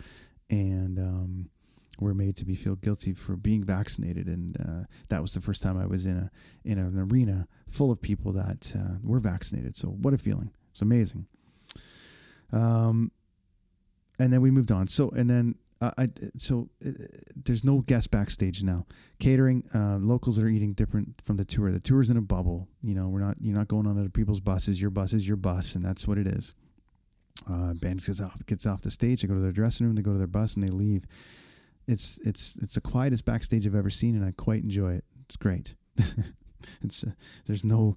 and 0.50 1.00
um, 1.00 1.50
were 2.00 2.14
made 2.14 2.36
to 2.38 2.46
be 2.46 2.56
feel 2.56 2.76
guilty 2.76 3.14
for 3.14 3.36
being 3.36 3.64
vaccinated, 3.64 4.28
and 4.28 4.60
uh, 4.60 4.84
that 5.10 5.22
was 5.22 5.34
the 5.34 5.42
first 5.42 5.62
time 5.62 5.78
I 5.78 5.86
was 5.86 6.06
in 6.06 6.18
a 6.18 6.32
in 6.64 6.78
an 6.78 6.98
arena 6.98 7.48
full 7.68 7.92
of 7.92 8.02
people 8.02 8.32
that 8.34 8.74
uh, 8.78 8.98
were 9.04 9.20
vaccinated. 9.20 9.76
So 9.76 9.90
what 9.90 10.14
a 10.14 10.18
feeling! 10.18 10.52
It's 10.72 10.82
amazing. 10.82 11.28
Um, 12.52 13.12
and 14.20 14.32
then 14.32 14.42
we 14.42 14.52
moved 14.52 14.72
on. 14.72 14.88
So 14.88 15.10
and 15.10 15.30
then 15.30 15.56
uh, 15.82 15.92
I 15.98 16.08
so 16.38 16.70
uh, 16.86 16.92
there's 17.36 17.64
no 17.64 17.82
guest 17.82 18.12
backstage 18.12 18.64
now. 18.64 18.86
Catering, 19.20 19.64
uh, 19.74 19.98
locals 19.98 20.40
are 20.40 20.48
eating 20.48 20.74
different 20.74 21.22
from 21.22 21.38
the 21.38 21.46
tour. 21.46 21.72
The 21.72 21.80
tour's 21.80 22.10
in 22.10 22.18
a 22.18 22.22
bubble. 22.22 22.68
You 22.82 22.96
know, 22.96 23.08
we're 23.08 23.20
not 23.20 23.36
you're 23.42 23.58
not 23.58 23.68
going 23.68 23.88
on 23.88 24.00
other 24.00 24.10
people's 24.10 24.40
buses. 24.40 24.82
Your 24.82 24.90
bus 24.92 25.14
is 25.14 25.28
your 25.28 25.38
bus, 25.38 25.76
and 25.76 25.84
that's 25.84 26.08
what 26.08 26.18
it 26.18 26.28
is. 26.28 26.54
Uh, 27.50 27.74
band 27.74 28.04
gets 28.06 28.22
off 28.22 28.46
gets 28.46 28.66
off 28.66 28.82
the 28.82 28.92
stage. 28.92 29.22
They 29.22 29.28
go 29.28 29.34
to 29.34 29.42
their 29.42 29.52
dressing 29.52 29.86
room. 29.86 29.96
They 29.96 30.02
go 30.02 30.14
to 30.14 30.18
their 30.18 30.28
bus, 30.28 30.56
and 30.56 30.64
they 30.64 30.72
leave. 30.72 31.04
It's 31.88 32.20
it's 32.20 32.58
it's 32.58 32.76
the 32.76 32.82
quietest 32.82 33.26
backstage 33.26 33.68
I've 33.68 33.76
ever 33.76 33.90
seen, 33.90 34.16
and 34.16 34.26
I 34.26 34.32
quite 34.32 34.64
enjoy 34.64 34.94
it. 34.94 35.06
It's 35.26 35.38
great. 35.38 35.76
it's 36.82 37.04
uh, 37.04 37.12
there's 37.46 37.64
no 37.64 37.96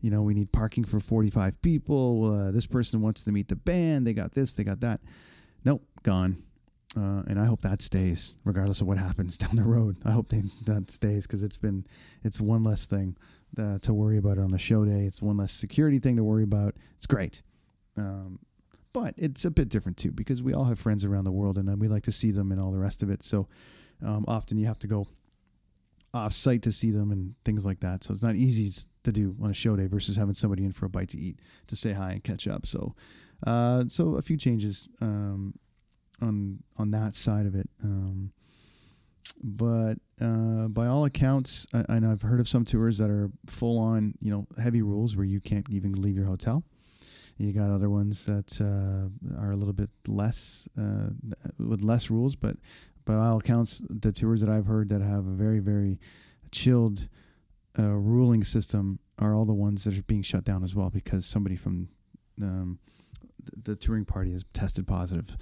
you 0.00 0.10
know, 0.10 0.22
we 0.22 0.34
need 0.34 0.52
parking 0.52 0.84
for 0.84 0.98
45 0.98 1.60
people. 1.62 2.24
Uh, 2.24 2.50
this 2.50 2.66
person 2.66 3.02
wants 3.02 3.24
to 3.24 3.32
meet 3.32 3.48
the 3.48 3.56
band. 3.56 4.06
They 4.06 4.12
got 4.12 4.32
this, 4.32 4.52
they 4.52 4.64
got 4.64 4.80
that. 4.80 5.00
Nope, 5.64 5.82
gone. 6.02 6.42
Uh, 6.96 7.22
and 7.28 7.38
I 7.38 7.44
hope 7.44 7.62
that 7.62 7.80
stays, 7.82 8.36
regardless 8.44 8.80
of 8.80 8.86
what 8.86 8.98
happens 8.98 9.36
down 9.38 9.56
the 9.56 9.62
road. 9.62 9.98
I 10.04 10.10
hope 10.10 10.30
they, 10.30 10.42
that 10.64 10.90
stays 10.90 11.26
because 11.26 11.42
it's 11.42 11.56
been 11.56 11.86
it's 12.24 12.40
one 12.40 12.64
less 12.64 12.86
thing 12.86 13.16
uh, 13.58 13.78
to 13.80 13.94
worry 13.94 14.18
about 14.18 14.38
on 14.38 14.52
a 14.54 14.58
show 14.58 14.84
day. 14.84 15.02
It's 15.02 15.22
one 15.22 15.36
less 15.36 15.52
security 15.52 15.98
thing 15.98 16.16
to 16.16 16.24
worry 16.24 16.42
about. 16.42 16.74
It's 16.96 17.06
great, 17.06 17.42
um, 17.96 18.40
but 18.92 19.14
it's 19.16 19.44
a 19.44 19.50
bit 19.50 19.68
different 19.68 19.96
too 19.96 20.10
because 20.10 20.42
we 20.42 20.52
all 20.52 20.64
have 20.64 20.78
friends 20.78 21.04
around 21.04 21.24
the 21.24 21.32
world 21.32 21.58
and 21.58 21.80
we 21.80 21.88
like 21.88 22.02
to 22.04 22.12
see 22.12 22.30
them 22.30 22.52
and 22.52 22.60
all 22.60 22.72
the 22.72 22.78
rest 22.78 23.02
of 23.02 23.10
it. 23.10 23.22
So 23.22 23.48
um, 24.04 24.24
often 24.26 24.58
you 24.58 24.66
have 24.66 24.78
to 24.80 24.86
go 24.86 25.06
off 26.12 26.32
site 26.32 26.62
to 26.62 26.72
see 26.72 26.90
them 26.90 27.12
and 27.12 27.34
things 27.44 27.64
like 27.64 27.80
that. 27.80 28.04
So 28.04 28.12
it's 28.12 28.22
not 28.22 28.34
easy 28.34 28.84
to 29.04 29.12
do 29.12 29.36
on 29.42 29.50
a 29.50 29.54
show 29.54 29.76
day 29.76 29.86
versus 29.86 30.16
having 30.16 30.34
somebody 30.34 30.64
in 30.64 30.72
for 30.72 30.86
a 30.86 30.88
bite 30.90 31.10
to 31.10 31.18
eat 31.18 31.38
to 31.68 31.76
say 31.76 31.92
hi 31.92 32.12
and 32.12 32.24
catch 32.24 32.48
up. 32.48 32.66
So, 32.66 32.94
uh, 33.46 33.84
so 33.88 34.16
a 34.16 34.22
few 34.22 34.36
changes 34.36 34.88
um, 35.00 35.54
on 36.20 36.62
on 36.78 36.90
that 36.90 37.14
side 37.14 37.46
of 37.46 37.54
it. 37.54 37.68
Um, 37.82 38.32
but 39.42 39.94
uh, 40.20 40.68
by 40.68 40.86
all 40.86 41.04
accounts, 41.04 41.66
I, 41.72 41.84
and 41.88 42.06
I've 42.06 42.22
heard 42.22 42.40
of 42.40 42.48
some 42.48 42.64
tours 42.64 42.98
that 42.98 43.08
are 43.08 43.30
full 43.46 43.78
on, 43.78 44.14
you 44.20 44.30
know, 44.30 44.46
heavy 44.62 44.82
rules 44.82 45.16
where 45.16 45.24
you 45.24 45.40
can't 45.40 45.68
even 45.70 45.92
leave 45.92 46.16
your 46.16 46.26
hotel. 46.26 46.62
You 47.40 47.54
got 47.54 47.70
other 47.70 47.88
ones 47.88 48.26
that 48.26 48.60
uh, 48.60 49.40
are 49.40 49.50
a 49.50 49.56
little 49.56 49.72
bit 49.72 49.88
less 50.06 50.68
uh, 50.78 51.08
with 51.58 51.82
less 51.82 52.10
rules, 52.10 52.36
but 52.36 52.56
by 53.06 53.14
all 53.14 53.38
accounts, 53.38 53.80
the 53.88 54.12
tours 54.12 54.42
that 54.42 54.50
I've 54.50 54.66
heard 54.66 54.90
that 54.90 55.00
have 55.00 55.26
a 55.26 55.30
very 55.30 55.58
very 55.58 55.98
chilled 56.52 57.08
uh, 57.78 57.92
ruling 57.92 58.44
system 58.44 58.98
are 59.18 59.34
all 59.34 59.46
the 59.46 59.54
ones 59.54 59.84
that 59.84 59.96
are 59.96 60.02
being 60.02 60.20
shut 60.20 60.44
down 60.44 60.62
as 60.62 60.74
well 60.74 60.90
because 60.90 61.24
somebody 61.24 61.56
from 61.56 61.88
um, 62.42 62.78
the, 63.42 63.70
the 63.70 63.76
touring 63.76 64.04
party 64.04 64.32
has 64.32 64.44
tested 64.52 64.86
positive 64.86 65.34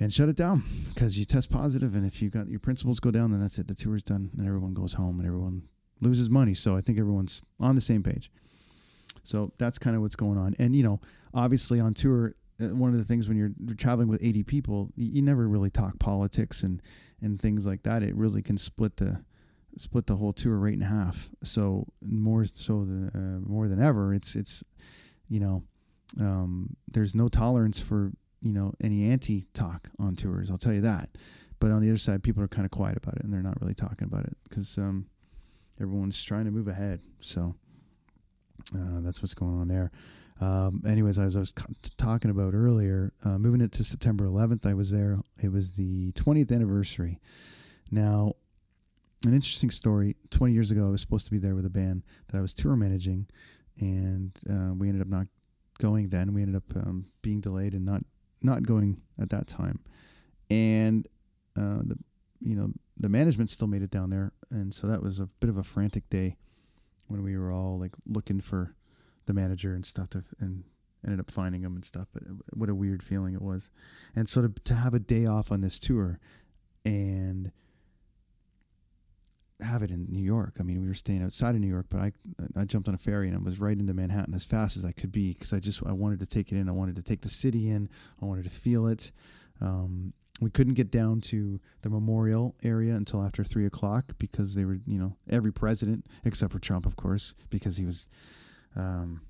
and 0.00 0.14
shut 0.14 0.30
it 0.30 0.36
down 0.36 0.62
because 0.88 1.18
you 1.18 1.26
test 1.26 1.50
positive 1.50 1.94
and 1.94 2.06
if 2.06 2.22
you 2.22 2.30
got 2.30 2.48
your 2.48 2.60
principles 2.60 3.00
go 3.00 3.10
down 3.10 3.30
then 3.30 3.40
that's 3.40 3.58
it. 3.58 3.66
The 3.66 3.74
tour 3.74 3.96
is 3.96 4.02
done 4.02 4.30
and 4.38 4.46
everyone 4.46 4.72
goes 4.72 4.94
home 4.94 5.18
and 5.18 5.26
everyone 5.26 5.64
loses 6.00 6.30
money. 6.30 6.54
So 6.54 6.74
i 6.74 6.80
think 6.80 6.98
everyone's 6.98 7.42
on 7.60 7.74
the 7.74 7.82
same 7.82 8.02
page 8.02 8.30
so 9.24 9.52
that's 9.58 9.78
kind 9.78 9.96
of 9.96 10.02
what's 10.02 10.16
going 10.16 10.38
on 10.38 10.54
and 10.58 10.76
you 10.76 10.82
know 10.82 11.00
obviously 11.34 11.80
on 11.80 11.92
tour 11.92 12.34
uh, 12.60 12.66
one 12.66 12.92
of 12.92 12.98
the 12.98 13.04
things 13.04 13.26
when 13.28 13.36
you're 13.36 13.50
traveling 13.76 14.06
with 14.06 14.22
80 14.22 14.44
people 14.44 14.90
you 14.96 15.20
never 15.22 15.48
really 15.48 15.70
talk 15.70 15.98
politics 15.98 16.62
and 16.62 16.80
and 17.20 17.40
things 17.40 17.66
like 17.66 17.82
that 17.82 18.02
it 18.02 18.14
really 18.14 18.42
can 18.42 18.56
split 18.56 18.96
the 18.98 19.24
split 19.76 20.06
the 20.06 20.16
whole 20.16 20.32
tour 20.32 20.56
right 20.56 20.72
in 20.72 20.80
half. 20.80 21.30
So 21.42 21.86
more 22.02 22.44
so 22.44 22.84
than 22.84 23.08
uh, 23.08 23.48
more 23.48 23.68
than 23.68 23.82
ever, 23.82 24.14
it's 24.14 24.34
it's 24.34 24.64
you 25.28 25.40
know 25.40 25.62
um, 26.20 26.76
there's 26.88 27.14
no 27.14 27.28
tolerance 27.28 27.80
for 27.80 28.12
you 28.40 28.52
know 28.52 28.72
any 28.82 29.08
anti 29.10 29.46
talk 29.54 29.88
on 29.98 30.16
tours. 30.16 30.50
I'll 30.50 30.58
tell 30.58 30.74
you 30.74 30.82
that. 30.82 31.10
But 31.60 31.70
on 31.70 31.80
the 31.80 31.88
other 31.88 31.98
side, 31.98 32.22
people 32.22 32.42
are 32.42 32.48
kind 32.48 32.64
of 32.64 32.70
quiet 32.70 32.96
about 32.96 33.16
it 33.16 33.24
and 33.24 33.32
they're 33.32 33.42
not 33.42 33.60
really 33.60 33.74
talking 33.74 34.06
about 34.06 34.24
it 34.24 34.36
because 34.48 34.76
um, 34.76 35.06
everyone's 35.80 36.22
trying 36.22 36.44
to 36.44 36.50
move 36.50 36.68
ahead. 36.68 37.00
So 37.20 37.54
uh, 38.74 39.00
that's 39.00 39.22
what's 39.22 39.34
going 39.34 39.60
on 39.60 39.68
there. 39.68 39.90
Um, 40.40 40.82
anyways, 40.86 41.18
as 41.18 41.36
I 41.36 41.38
was 41.38 41.54
talking 41.96 42.30
about 42.30 42.54
earlier, 42.54 43.12
uh, 43.24 43.38
moving 43.38 43.60
it 43.60 43.72
to 43.72 43.84
September 43.84 44.26
11th, 44.26 44.66
I 44.66 44.74
was 44.74 44.90
there. 44.90 45.20
It 45.42 45.52
was 45.52 45.76
the 45.76 46.12
20th 46.12 46.52
anniversary. 46.52 47.20
Now, 47.90 48.32
an 49.24 49.32
interesting 49.32 49.70
story. 49.70 50.16
20 50.30 50.52
years 50.52 50.70
ago, 50.70 50.86
I 50.86 50.90
was 50.90 51.00
supposed 51.00 51.26
to 51.26 51.32
be 51.32 51.38
there 51.38 51.54
with 51.54 51.66
a 51.66 51.70
band 51.70 52.02
that 52.28 52.38
I 52.38 52.40
was 52.40 52.52
tour 52.52 52.76
managing, 52.76 53.26
and 53.80 54.32
uh, 54.50 54.74
we 54.74 54.88
ended 54.88 55.02
up 55.02 55.08
not 55.08 55.26
going 55.80 56.08
then. 56.08 56.34
We 56.34 56.42
ended 56.42 56.56
up 56.56 56.76
um, 56.76 57.06
being 57.22 57.40
delayed 57.40 57.74
and 57.74 57.84
not 57.84 58.02
not 58.42 58.62
going 58.64 59.00
at 59.18 59.30
that 59.30 59.46
time. 59.46 59.80
And 60.50 61.06
uh, 61.56 61.78
the 61.84 61.98
you 62.40 62.56
know 62.56 62.72
the 62.98 63.08
management 63.08 63.50
still 63.50 63.68
made 63.68 63.82
it 63.82 63.90
down 63.90 64.10
there, 64.10 64.32
and 64.50 64.74
so 64.74 64.86
that 64.88 65.02
was 65.02 65.20
a 65.20 65.28
bit 65.40 65.48
of 65.48 65.56
a 65.56 65.62
frantic 65.62 66.08
day 66.10 66.36
when 67.08 67.22
we 67.22 67.36
were 67.36 67.52
all 67.52 67.78
like 67.78 67.92
looking 68.06 68.40
for 68.40 68.74
the 69.26 69.34
manager 69.34 69.74
and 69.74 69.84
stuff 69.84 70.10
to, 70.10 70.24
and 70.40 70.64
ended 71.04 71.20
up 71.20 71.30
finding 71.30 71.62
him 71.62 71.74
and 71.74 71.84
stuff. 71.84 72.08
But 72.12 72.22
what 72.52 72.68
a 72.68 72.74
weird 72.74 73.02
feeling 73.02 73.34
it 73.34 73.42
was, 73.42 73.70
and 74.14 74.28
so 74.28 74.42
to 74.42 74.48
to 74.48 74.74
have 74.74 74.94
a 74.94 75.00
day 75.00 75.26
off 75.26 75.52
on 75.52 75.60
this 75.60 75.78
tour, 75.78 76.18
and 76.84 77.52
have 79.60 79.82
it 79.82 79.90
in 79.90 80.06
New 80.10 80.22
York. 80.22 80.56
I 80.60 80.62
mean, 80.62 80.80
we 80.80 80.88
were 80.88 80.94
staying 80.94 81.22
outside 81.22 81.54
of 81.54 81.60
New 81.60 81.68
York, 81.68 81.86
but 81.88 82.00
I 82.00 82.12
I 82.56 82.64
jumped 82.64 82.88
on 82.88 82.94
a 82.94 82.98
ferry 82.98 83.28
and 83.28 83.36
I 83.36 83.40
was 83.40 83.60
right 83.60 83.78
into 83.78 83.94
Manhattan 83.94 84.34
as 84.34 84.44
fast 84.44 84.76
as 84.76 84.84
I 84.84 84.92
could 84.92 85.12
be 85.12 85.32
because 85.32 85.52
I 85.52 85.60
just 85.60 85.84
I 85.86 85.92
wanted 85.92 86.20
to 86.20 86.26
take 86.26 86.52
it 86.52 86.56
in. 86.56 86.68
I 86.68 86.72
wanted 86.72 86.96
to 86.96 87.02
take 87.02 87.22
the 87.22 87.28
city 87.28 87.70
in. 87.70 87.88
I 88.20 88.24
wanted 88.24 88.44
to 88.44 88.50
feel 88.50 88.86
it. 88.86 89.12
Um, 89.60 90.12
we 90.40 90.50
couldn't 90.50 90.74
get 90.74 90.90
down 90.90 91.20
to 91.20 91.60
the 91.82 91.90
memorial 91.90 92.56
area 92.62 92.94
until 92.94 93.22
after 93.22 93.44
three 93.44 93.66
o'clock 93.66 94.12
because 94.18 94.54
they 94.54 94.64
were, 94.64 94.78
you 94.86 94.98
know, 94.98 95.16
every 95.30 95.52
president 95.52 96.04
except 96.24 96.52
for 96.52 96.58
Trump, 96.58 96.86
of 96.86 96.96
course, 96.96 97.34
because 97.50 97.76
he 97.76 97.84
was 97.84 98.08
um, 98.74 99.20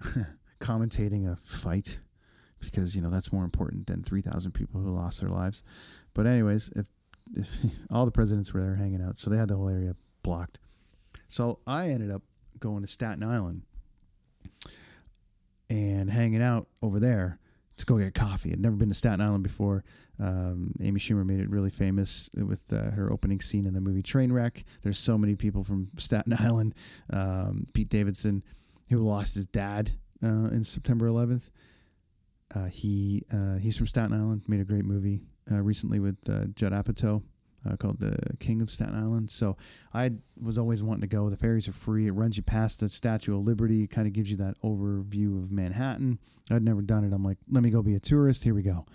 commentating 0.60 1.30
a 1.30 1.36
fight 1.36 2.00
because 2.60 2.96
you 2.96 3.02
know 3.02 3.10
that's 3.10 3.32
more 3.32 3.44
important 3.44 3.86
than 3.86 4.02
three 4.02 4.22
thousand 4.22 4.52
people 4.52 4.80
who 4.80 4.90
lost 4.90 5.20
their 5.20 5.28
lives. 5.30 5.62
But 6.14 6.26
anyways, 6.26 6.70
if 6.70 6.86
all 7.90 8.04
the 8.04 8.10
presidents 8.10 8.52
were 8.52 8.62
there 8.62 8.74
hanging 8.74 9.02
out, 9.02 9.16
so 9.16 9.30
they 9.30 9.36
had 9.36 9.48
the 9.48 9.56
whole 9.56 9.68
area 9.68 9.94
blocked. 10.22 10.58
So 11.28 11.58
I 11.66 11.88
ended 11.88 12.10
up 12.10 12.22
going 12.58 12.82
to 12.82 12.86
Staten 12.86 13.22
Island 13.22 13.62
and 15.68 16.10
hanging 16.10 16.42
out 16.42 16.68
over 16.82 17.00
there 17.00 17.38
to 17.76 17.86
go 17.86 17.98
get 17.98 18.14
coffee. 18.14 18.52
I'd 18.52 18.60
never 18.60 18.76
been 18.76 18.88
to 18.88 18.94
Staten 18.94 19.20
Island 19.20 19.42
before. 19.42 19.84
Um, 20.20 20.72
Amy 20.80 21.00
Schumer 21.00 21.26
made 21.26 21.40
it 21.40 21.50
really 21.50 21.70
famous 21.70 22.30
with 22.34 22.72
uh, 22.72 22.92
her 22.92 23.12
opening 23.12 23.40
scene 23.40 23.66
in 23.66 23.74
the 23.74 23.80
movie 23.80 24.02
Trainwreck. 24.02 24.64
There's 24.82 24.98
so 24.98 25.18
many 25.18 25.34
people 25.34 25.64
from 25.64 25.88
Staten 25.98 26.32
Island. 26.38 26.74
Um, 27.10 27.66
Pete 27.72 27.88
Davidson, 27.88 28.44
who 28.90 28.98
lost 28.98 29.34
his 29.34 29.46
dad 29.46 29.90
uh, 30.22 30.48
in 30.52 30.62
September 30.64 31.08
11th. 31.08 31.50
Uh, 32.54 32.66
he 32.66 33.24
uh, 33.32 33.56
he's 33.56 33.76
from 33.76 33.86
Staten 33.86 34.12
Island. 34.12 34.42
Made 34.46 34.60
a 34.60 34.64
great 34.64 34.84
movie 34.84 35.22
uh, 35.50 35.60
recently 35.60 35.98
with 35.98 36.18
uh, 36.28 36.44
Judd 36.54 36.72
Apatow 36.72 37.22
uh, 37.68 37.76
called 37.76 38.00
The 38.00 38.36
King 38.38 38.60
of 38.62 38.70
Staten 38.70 38.94
Island. 38.94 39.30
So 39.30 39.56
I 39.92 40.12
was 40.40 40.58
always 40.58 40.82
wanting 40.82 41.02
to 41.02 41.06
go. 41.06 41.30
The 41.30 41.36
ferries 41.36 41.68
are 41.68 41.72
free. 41.72 42.06
It 42.06 42.12
runs 42.12 42.36
you 42.36 42.42
past 42.42 42.80
the 42.80 42.88
Statue 42.88 43.36
of 43.36 43.44
Liberty. 43.44 43.84
It 43.84 43.90
kind 43.90 44.06
of 44.06 44.12
gives 44.12 44.30
you 44.30 44.36
that 44.38 44.60
overview 44.62 45.42
of 45.42 45.50
Manhattan. 45.50 46.18
I'd 46.50 46.62
never 46.62 46.82
done 46.82 47.04
it. 47.04 47.12
I'm 47.12 47.24
like, 47.24 47.38
let 47.50 47.62
me 47.62 47.70
go 47.70 47.82
be 47.82 47.94
a 47.94 48.00
tourist. 48.00 48.44
Here 48.44 48.54
we 48.54 48.62
go. 48.62 48.86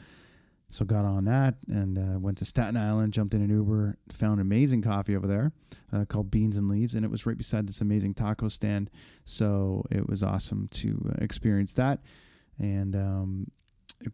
So 0.71 0.85
got 0.85 1.03
on 1.03 1.25
that 1.25 1.55
and 1.67 1.97
uh, 1.97 2.19
went 2.19 2.37
to 2.39 2.45
Staten 2.45 2.77
Island, 2.77 3.11
jumped 3.11 3.33
in 3.33 3.41
an 3.41 3.49
Uber, 3.49 3.97
found 4.11 4.39
amazing 4.39 4.83
coffee 4.83 5.15
over 5.15 5.25
there 5.25 5.51
uh, 5.91 6.05
called 6.05 6.29
Beans 6.29 6.57
and 6.57 6.69
Leaves, 6.69 6.93
and 6.93 7.03
it 7.03 7.09
was 7.09 7.25
right 7.25 7.37
beside 7.37 7.67
this 7.67 7.81
amazing 7.81 8.13
taco 8.13 8.49
stand. 8.49 8.91
So 9.25 9.83
it 9.89 10.07
was 10.07 10.21
awesome 10.21 10.67
to 10.73 11.09
uh, 11.09 11.23
experience 11.23 11.73
that. 11.73 12.01
And 12.59 12.95
um, 12.95 13.47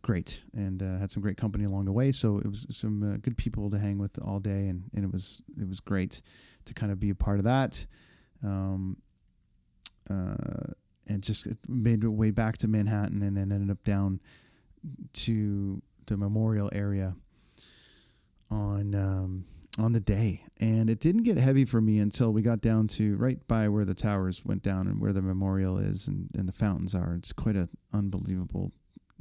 great 0.02 0.44
and 0.54 0.82
uh, 0.82 0.98
had 0.98 1.12
some 1.12 1.22
great 1.22 1.38
company 1.38 1.66
along 1.66 1.86
the 1.86 1.92
way. 1.92 2.12
So 2.12 2.38
it 2.38 2.48
was 2.48 2.66
some 2.70 3.04
uh, 3.04 3.18
good 3.18 3.38
people 3.38 3.70
to 3.70 3.78
hang 3.78 3.98
with 3.98 4.20
all 4.24 4.40
day, 4.40 4.68
and, 4.68 4.84
and 4.94 5.04
it 5.04 5.12
was 5.12 5.42
it 5.60 5.68
was 5.68 5.80
great 5.80 6.22
to 6.66 6.74
kind 6.74 6.92
of 6.92 7.00
be 7.00 7.10
a 7.10 7.16
part 7.16 7.40
of 7.40 7.46
that. 7.46 7.86
Um, 8.44 8.98
uh, 10.10 10.74
and 11.08 11.24
just 11.24 11.48
made 11.68 12.04
my 12.04 12.10
way 12.10 12.32
back 12.32 12.58
to 12.60 12.68
Manhattan, 12.68 13.22
and 13.22 13.38
then 13.38 13.52
ended 13.52 13.70
up 13.70 13.84
down 13.84 14.20
to 15.14 15.82
the 16.08 16.18
Memorial 16.18 16.70
area 16.74 17.16
on 18.50 18.96
um, 18.96 19.46
on 19.78 19.92
the 19.92 20.00
day, 20.00 20.44
and 20.60 20.90
it 20.90 21.00
didn't 21.00 21.24
get 21.24 21.38
heavy 21.38 21.66
for 21.66 21.82
me 21.82 22.00
until 22.00 22.32
we 22.32 22.42
got 22.42 22.62
down 22.62 22.88
to 22.88 23.16
right 23.18 23.46
by 23.48 23.68
where 23.68 23.86
the 23.86 23.94
towers 23.94 24.44
went 24.46 24.64
down 24.64 24.88
and 24.88 25.00
where 25.02 25.14
the 25.14 25.22
memorial 25.22 25.78
is 25.78 26.08
and, 26.08 26.30
and 26.36 26.48
the 26.48 26.54
fountains 26.54 26.96
are. 26.96 27.14
It's 27.16 27.34
quite 27.34 27.56
an 27.56 27.70
unbelievable 27.94 28.72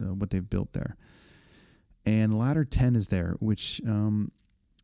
uh, 0.00 0.14
what 0.14 0.30
they've 0.30 0.48
built 0.48 0.72
there. 0.72 0.96
and 2.06 2.34
Ladder 2.34 2.64
Ten 2.64 2.96
is 2.96 3.08
there, 3.08 3.36
which 3.40 3.80
um, 3.86 4.30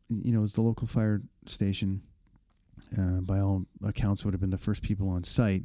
you 0.09 0.31
know 0.31 0.43
is 0.43 0.53
the 0.53 0.61
local 0.61 0.87
fire 0.87 1.21
station. 1.47 2.01
Uh, 2.97 3.21
by 3.21 3.39
all 3.39 3.65
accounts, 3.85 4.25
would 4.25 4.33
have 4.33 4.41
been 4.41 4.49
the 4.49 4.57
first 4.57 4.81
people 4.81 5.07
on 5.09 5.23
site 5.23 5.63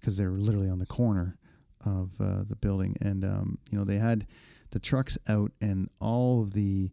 because 0.00 0.16
they 0.16 0.26
were 0.26 0.38
literally 0.38 0.68
on 0.68 0.78
the 0.78 0.86
corner 0.86 1.36
of 1.84 2.20
uh, 2.20 2.42
the 2.42 2.56
building, 2.56 2.96
and 3.00 3.24
um, 3.24 3.58
you 3.70 3.78
know 3.78 3.84
they 3.84 3.98
had 3.98 4.26
the 4.70 4.80
trucks 4.80 5.16
out, 5.28 5.52
and 5.60 5.88
all 6.00 6.42
of 6.42 6.52
the 6.52 6.90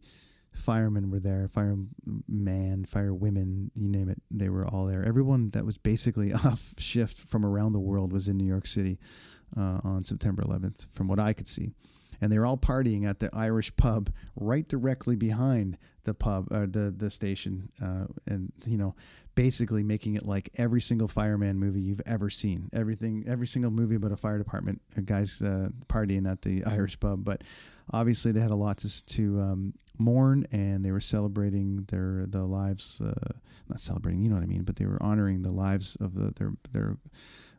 firemen 0.54 1.10
were 1.10 1.18
there, 1.18 1.48
fireman, 1.48 2.84
firewomen, 2.84 3.70
you 3.74 3.88
name 3.88 4.08
it, 4.08 4.20
they 4.30 4.48
were 4.48 4.66
all 4.66 4.86
there. 4.86 5.04
Everyone 5.04 5.50
that 5.50 5.64
was 5.64 5.78
basically 5.78 6.32
off 6.44 6.74
shift 6.78 7.16
from 7.16 7.44
around 7.44 7.72
the 7.72 7.80
world 7.80 8.12
was 8.12 8.28
in 8.28 8.36
New 8.36 8.46
York 8.46 8.66
City 8.66 8.98
uh, 9.56 9.80
on 9.82 10.04
September 10.04 10.42
11th, 10.42 10.92
from 10.92 11.08
what 11.08 11.18
I 11.18 11.32
could 11.32 11.46
see. 11.46 11.72
And 12.22 12.32
they 12.32 12.38
were 12.38 12.46
all 12.46 12.56
partying 12.56 13.04
at 13.04 13.18
the 13.18 13.28
Irish 13.34 13.74
pub 13.76 14.08
right 14.36 14.66
directly 14.66 15.16
behind 15.16 15.76
the 16.04 16.14
pub, 16.14 16.48
uh, 16.50 16.60
the 16.60 16.94
the 16.96 17.10
station, 17.10 17.68
uh, 17.82 18.06
and 18.26 18.52
you 18.64 18.78
know, 18.78 18.94
basically 19.34 19.82
making 19.82 20.14
it 20.14 20.24
like 20.24 20.48
every 20.56 20.80
single 20.80 21.08
fireman 21.08 21.58
movie 21.58 21.80
you've 21.80 22.00
ever 22.06 22.30
seen. 22.30 22.70
Everything, 22.72 23.24
every 23.26 23.46
single 23.46 23.70
movie 23.70 23.96
about 23.96 24.12
a 24.12 24.16
fire 24.16 24.38
department, 24.38 24.80
uh, 24.96 25.02
guys 25.04 25.42
uh, 25.42 25.68
partying 25.88 26.30
at 26.30 26.42
the 26.42 26.64
Irish 26.64 26.98
pub. 26.98 27.24
But 27.24 27.42
obviously, 27.92 28.32
they 28.32 28.40
had 28.40 28.50
a 28.50 28.56
lot 28.56 28.78
to 28.78 29.04
to 29.06 29.40
um, 29.40 29.74
mourn, 29.98 30.44
and 30.52 30.84
they 30.84 30.92
were 30.92 31.00
celebrating 31.00 31.84
their 31.90 32.24
the 32.26 32.44
lives. 32.44 33.00
Uh, 33.00 33.32
not 33.68 33.80
celebrating, 33.80 34.22
you 34.22 34.28
know 34.28 34.36
what 34.36 34.44
I 34.44 34.46
mean, 34.46 34.62
but 34.62 34.76
they 34.76 34.86
were 34.86 35.02
honoring 35.02 35.42
the 35.42 35.52
lives 35.52 35.96
of 35.96 36.14
the, 36.14 36.32
their 36.36 36.52
their 36.72 36.96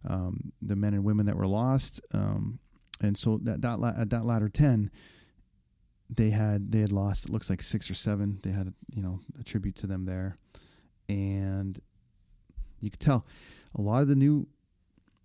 um, 0.07 0.51
the 0.61 0.75
men 0.75 0.93
and 0.93 1.03
women 1.03 1.25
that 1.27 1.37
were 1.37 1.47
lost. 1.47 2.01
Um, 2.13 2.59
and 3.01 3.17
so 3.17 3.39
that 3.43 3.61
that 3.61 3.79
at 3.97 4.09
that 4.11 4.25
ladder 4.25 4.49
ten, 4.49 4.91
they 6.09 6.29
had 6.29 6.71
they 6.71 6.79
had 6.79 6.91
lost. 6.91 7.25
It 7.25 7.31
looks 7.31 7.49
like 7.49 7.61
six 7.61 7.89
or 7.89 7.93
seven. 7.93 8.39
They 8.43 8.51
had 8.51 8.73
you 8.93 9.01
know 9.01 9.19
a 9.39 9.43
tribute 9.43 9.75
to 9.77 9.87
them 9.87 10.05
there, 10.05 10.37
and 11.09 11.79
you 12.81 12.89
could 12.89 12.99
tell 12.99 13.25
a 13.75 13.81
lot 13.81 14.01
of 14.01 14.07
the 14.07 14.15
new 14.15 14.47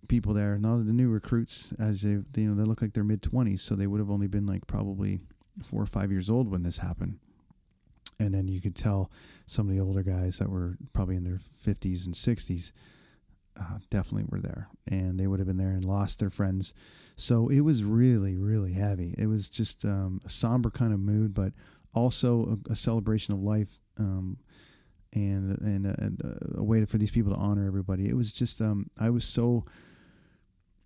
people 0.07 0.33
there, 0.33 0.55
a 0.55 0.59
lot 0.59 0.75
of 0.75 0.87
the 0.87 0.93
new 0.93 1.09
recruits, 1.09 1.73
as 1.79 2.01
they, 2.01 2.15
they 2.31 2.41
you 2.41 2.49
know 2.49 2.55
they 2.55 2.67
look 2.67 2.81
like 2.81 2.93
they're 2.93 3.03
mid 3.03 3.21
twenties, 3.21 3.61
so 3.61 3.75
they 3.75 3.87
would 3.87 3.99
have 3.99 4.11
only 4.11 4.27
been 4.27 4.45
like 4.45 4.65
probably 4.67 5.19
four 5.63 5.81
or 5.81 5.87
five 5.87 6.11
years 6.11 6.29
old 6.29 6.49
when 6.49 6.63
this 6.63 6.77
happened. 6.77 7.19
And 8.19 8.33
then 8.33 8.47
you 8.47 8.59
could 8.59 8.75
tell 8.75 9.11
some 9.45 9.69
of 9.69 9.75
the 9.75 9.81
older 9.81 10.03
guys 10.03 10.39
that 10.39 10.49
were 10.49 10.77
probably 10.91 11.15
in 11.15 11.23
their 11.23 11.37
50s 11.37 12.05
and 12.05 12.13
60s 12.13 12.73
uh, 13.59 13.79
definitely 13.89 14.25
were 14.29 14.41
there. 14.41 14.67
And 14.89 15.19
they 15.19 15.27
would 15.27 15.39
have 15.39 15.47
been 15.47 15.57
there 15.57 15.69
and 15.69 15.85
lost 15.85 16.19
their 16.19 16.29
friends. 16.29 16.73
So 17.19 17.47
it 17.49 17.61
was 17.61 17.83
really, 17.83 18.37
really 18.37 18.73
heavy. 18.73 19.13
It 19.17 19.27
was 19.27 19.49
just 19.49 19.83
um, 19.85 20.21
a 20.25 20.29
somber 20.29 20.69
kind 20.69 20.93
of 20.93 20.99
mood, 20.99 21.33
but 21.33 21.53
also 21.93 22.57
a, 22.69 22.71
a 22.73 22.75
celebration 22.75 23.33
of 23.33 23.41
life. 23.41 23.79
Um, 23.97 24.37
and 25.13 25.57
and 25.61 25.87
a, 25.87 25.95
and 25.97 26.21
a 26.55 26.63
way 26.63 26.85
for 26.85 26.99
these 26.99 27.09
people 27.11 27.33
to 27.33 27.39
honor 27.39 27.65
everybody. 27.65 28.07
It 28.07 28.15
was 28.15 28.31
just 28.31 28.61
um, 28.61 28.91
I 28.99 29.09
was 29.09 29.25
so 29.25 29.65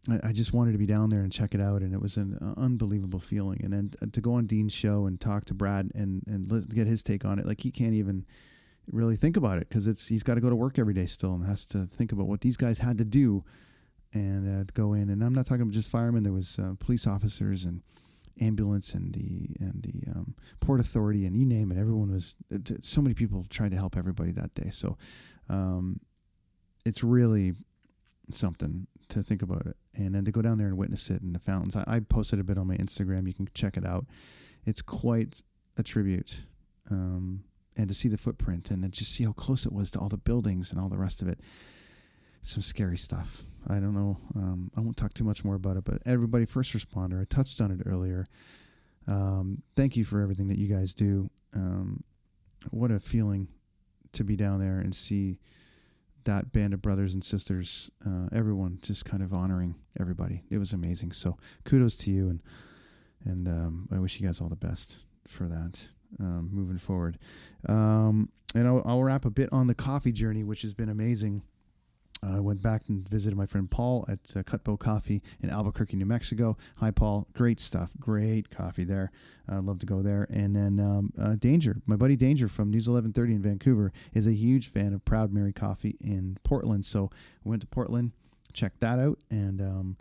I, 0.10 0.30
I 0.30 0.32
just 0.32 0.54
wanted 0.54 0.72
to 0.72 0.78
be 0.78 0.86
down 0.86 1.10
there 1.10 1.22
and 1.22 1.32
check 1.32 1.54
it 1.54 1.62
out, 1.62 1.82
and 1.82 1.93
it 1.93 2.02
was 2.02 2.17
an 2.17 2.38
unbelievable 2.58 3.19
feeling. 3.19 3.62
And 3.63 3.74
then 3.74 3.91
to 4.12 4.22
go 4.22 4.34
on 4.36 4.46
Dean's 4.46 4.74
show 4.74 5.06
and 5.06 5.19
talk 5.19 5.46
to 5.46 5.54
Brad 5.54 5.91
and 5.93 6.24
and 6.28 6.69
get 6.74 6.88
his 6.88 7.04
take 7.04 7.26
on 7.26 7.39
it, 7.39 7.46
like 7.46 7.62
he 7.62 7.72
can't 7.72 7.93
even 7.93 8.26
really 8.91 9.15
think 9.15 9.38
about 9.38 9.58
it 9.58 9.69
because 9.69 9.88
it's 9.88 10.08
he's 10.08 10.24
got 10.24 10.36
to 10.36 10.41
go 10.41 10.50
to 10.50 10.56
work 10.56 10.78
every 10.78 10.93
day 10.93 11.06
still 11.06 11.34
and 11.34 11.46
has 11.46 11.65
to 11.65 11.86
think 11.86 12.12
about 12.12 12.28
what 12.28 12.41
these 12.41 12.58
guys 12.58 12.80
had 12.80 12.98
to 12.98 13.06
do 13.06 13.43
and 14.13 14.62
uh, 14.62 14.63
go 14.73 14.93
in. 14.93 15.10
And 15.10 15.23
I'm 15.23 15.34
not 15.34 15.45
talking 15.45 15.62
about 15.62 15.73
just 15.73 15.89
firemen. 15.89 16.23
There 16.23 16.34
was 16.34 16.60
uh, 16.60 16.73
police 16.80 17.08
officers 17.08 17.65
and 17.65 17.82
ambulance 18.41 18.93
and 18.93 19.13
the 19.13 19.56
and 19.60 19.84
the 19.84 20.12
um, 20.12 20.36
port 20.60 20.80
authority 20.80 21.26
and 21.26 21.38
you 21.38 21.45
name 21.45 21.71
it. 21.71 21.78
Everyone 21.78 22.12
was 22.12 22.36
so 22.82 23.02
many 23.02 23.13
people 23.13 23.45
tried 23.49 23.71
to 23.71 23.78
help 23.78 23.95
everybody 23.97 24.32
that 24.32 24.54
day. 24.54 24.69
So 24.69 24.97
um, 25.49 25.99
it's 26.86 27.04
really 27.04 27.54
something 28.32 28.88
to 29.10 29.21
think 29.21 29.41
about 29.41 29.65
it 29.65 29.76
and 29.95 30.15
then 30.15 30.26
to 30.26 30.32
go 30.32 30.41
down 30.41 30.58
there 30.58 30.67
and 30.67 30.78
witness 30.78 31.10
it 31.10 31.21
in 31.21 31.34
the 31.34 31.39
fountains. 31.39 31.76
I, 31.76 31.84
I 31.88 31.99
posted 31.99 32.39
a 32.39 32.43
bit 32.43 32.58
on 32.58 32.67
my 32.67 32.76
Instagram. 32.78 33.28
You 33.28 33.34
can 33.34 33.47
check 33.54 33.78
it 33.78 33.86
out. 33.86 34.06
It's 34.65 34.82
quite 34.82 35.41
a 35.78 35.84
tribute. 35.84 36.41
Um, 36.89 37.43
and 37.76 37.88
to 37.88 37.93
see 37.93 38.08
the 38.08 38.17
footprint 38.17 38.69
and 38.69 38.84
then 38.84 38.91
just 38.91 39.12
see 39.12 39.23
how 39.23 39.32
close 39.32 39.65
it 39.65 39.73
was 39.73 39.91
to 39.91 39.99
all 39.99 40.10
the 40.10 40.17
buildings 40.17 40.71
and 40.71 40.80
all 40.80 40.89
the 40.89 40.97
rest 40.97 41.21
of 41.21 41.28
it. 41.28 41.39
Some 42.44 42.62
scary 42.62 42.98
stuff. 42.98 43.42
I 43.68 43.76
don't 43.76 43.94
know. 43.94 44.18
Um, 44.36 44.70
I 44.76 44.82
won't 44.82 44.98
talk 44.98 45.14
too 45.14 45.24
much 45.24 45.46
more 45.46 45.56
about 45.56 45.78
it, 45.78 45.86
but 45.86 46.02
everybody, 46.06 46.46
first 46.46 46.74
responder, 46.74 47.22
I 47.22 47.26
touched 47.26 47.62
on 47.62 47.72
it 47.72 47.80
earlier. 47.86 48.26
Um, 49.08 49.64
thank 49.76 49.96
you 49.96 50.04
for 50.04 50.22
everything 50.22 50.50
that 50.50 50.58
you 50.58 50.68
guys 50.68 50.94
do. 50.94 51.30
Um, 51.56 52.04
what 52.72 52.92
a 52.92 53.00
feeling 53.00 53.48
to 54.12 54.24
be 54.24 54.36
down 54.36 54.60
there 54.60 54.78
and 54.80 54.94
see 54.94 55.40
that 56.26 56.52
band 56.52 56.74
of 56.74 56.82
brothers 56.82 57.14
and 57.14 57.24
sisters, 57.24 57.90
uh, 58.06 58.28
everyone 58.32 58.80
just 58.82 59.06
kind 59.06 59.24
of 59.24 59.34
honoring 59.34 59.76
everybody. 60.00 60.44
It 60.50 60.58
was 60.58 60.74
amazing. 60.74 61.14
So 61.14 61.38
kudos 61.64 61.96
to 61.98 62.12
you, 62.12 62.30
and 62.30 62.42
and 63.26 63.48
um, 63.48 63.88
I 63.92 64.00
wish 64.00 64.20
you 64.20 64.26
guys 64.26 64.42
all 64.42 64.50
the 64.50 64.56
best 64.56 64.98
for 65.28 65.48
that 65.48 65.88
um, 66.20 66.50
moving 66.52 66.78
forward. 66.78 67.18
Um, 67.68 68.30
and 68.56 68.68
I'll, 68.68 68.84
I'll, 68.86 69.04
wrap 69.04 69.26
a 69.26 69.32
bit 69.32 69.50
on 69.52 69.68
the 69.68 69.74
coffee 69.74 70.12
journey, 70.12 70.44
which 70.44 70.62
has 70.62 70.74
been 70.74 70.90
amazing. 70.90 71.42
I 72.24 72.40
went 72.40 72.62
back 72.62 72.84
and 72.88 73.08
visited 73.08 73.36
my 73.36 73.46
friend 73.46 73.70
Paul 73.70 74.06
at 74.08 74.20
uh, 74.36 74.44
Cutbow 74.44 74.80
Coffee 74.80 75.22
in 75.42 75.50
Albuquerque, 75.50 75.98
New 75.98 76.06
Mexico. 76.06 76.58
Hi, 76.80 76.92
Paul. 76.92 77.28
Great 77.34 77.60
stuff. 77.60 77.92
Great 78.00 78.50
coffee 78.50 78.84
there. 78.84 79.12
I'd 79.50 79.64
love 79.64 79.80
to 79.80 79.86
go 79.86 80.02
there. 80.02 80.28
And 80.30 80.56
then 80.56 80.80
um, 80.80 81.12
uh, 81.20 81.36
Danger, 81.36 81.82
my 81.86 81.96
buddy 81.96 82.16
Danger 82.16 82.48
from 82.48 82.70
News 82.70 82.90
1130 82.90 83.34
in 83.34 83.42
Vancouver, 83.42 83.92
is 84.14 84.28
a 84.28 84.34
huge 84.34 84.70
fan 84.70 84.94
of 84.94 85.04
Proud 85.04 85.34
Mary 85.34 85.54
Coffee 85.54 85.98
in 86.00 86.38
Portland. 86.44 86.86
So 86.86 87.10
I 87.14 87.50
went 87.50 87.62
to 87.62 87.68
Portland, 87.68 88.12
checked 88.54 88.80
that 88.80 89.00
out, 89.00 89.20
and 89.30 89.62
um, 89.62 89.98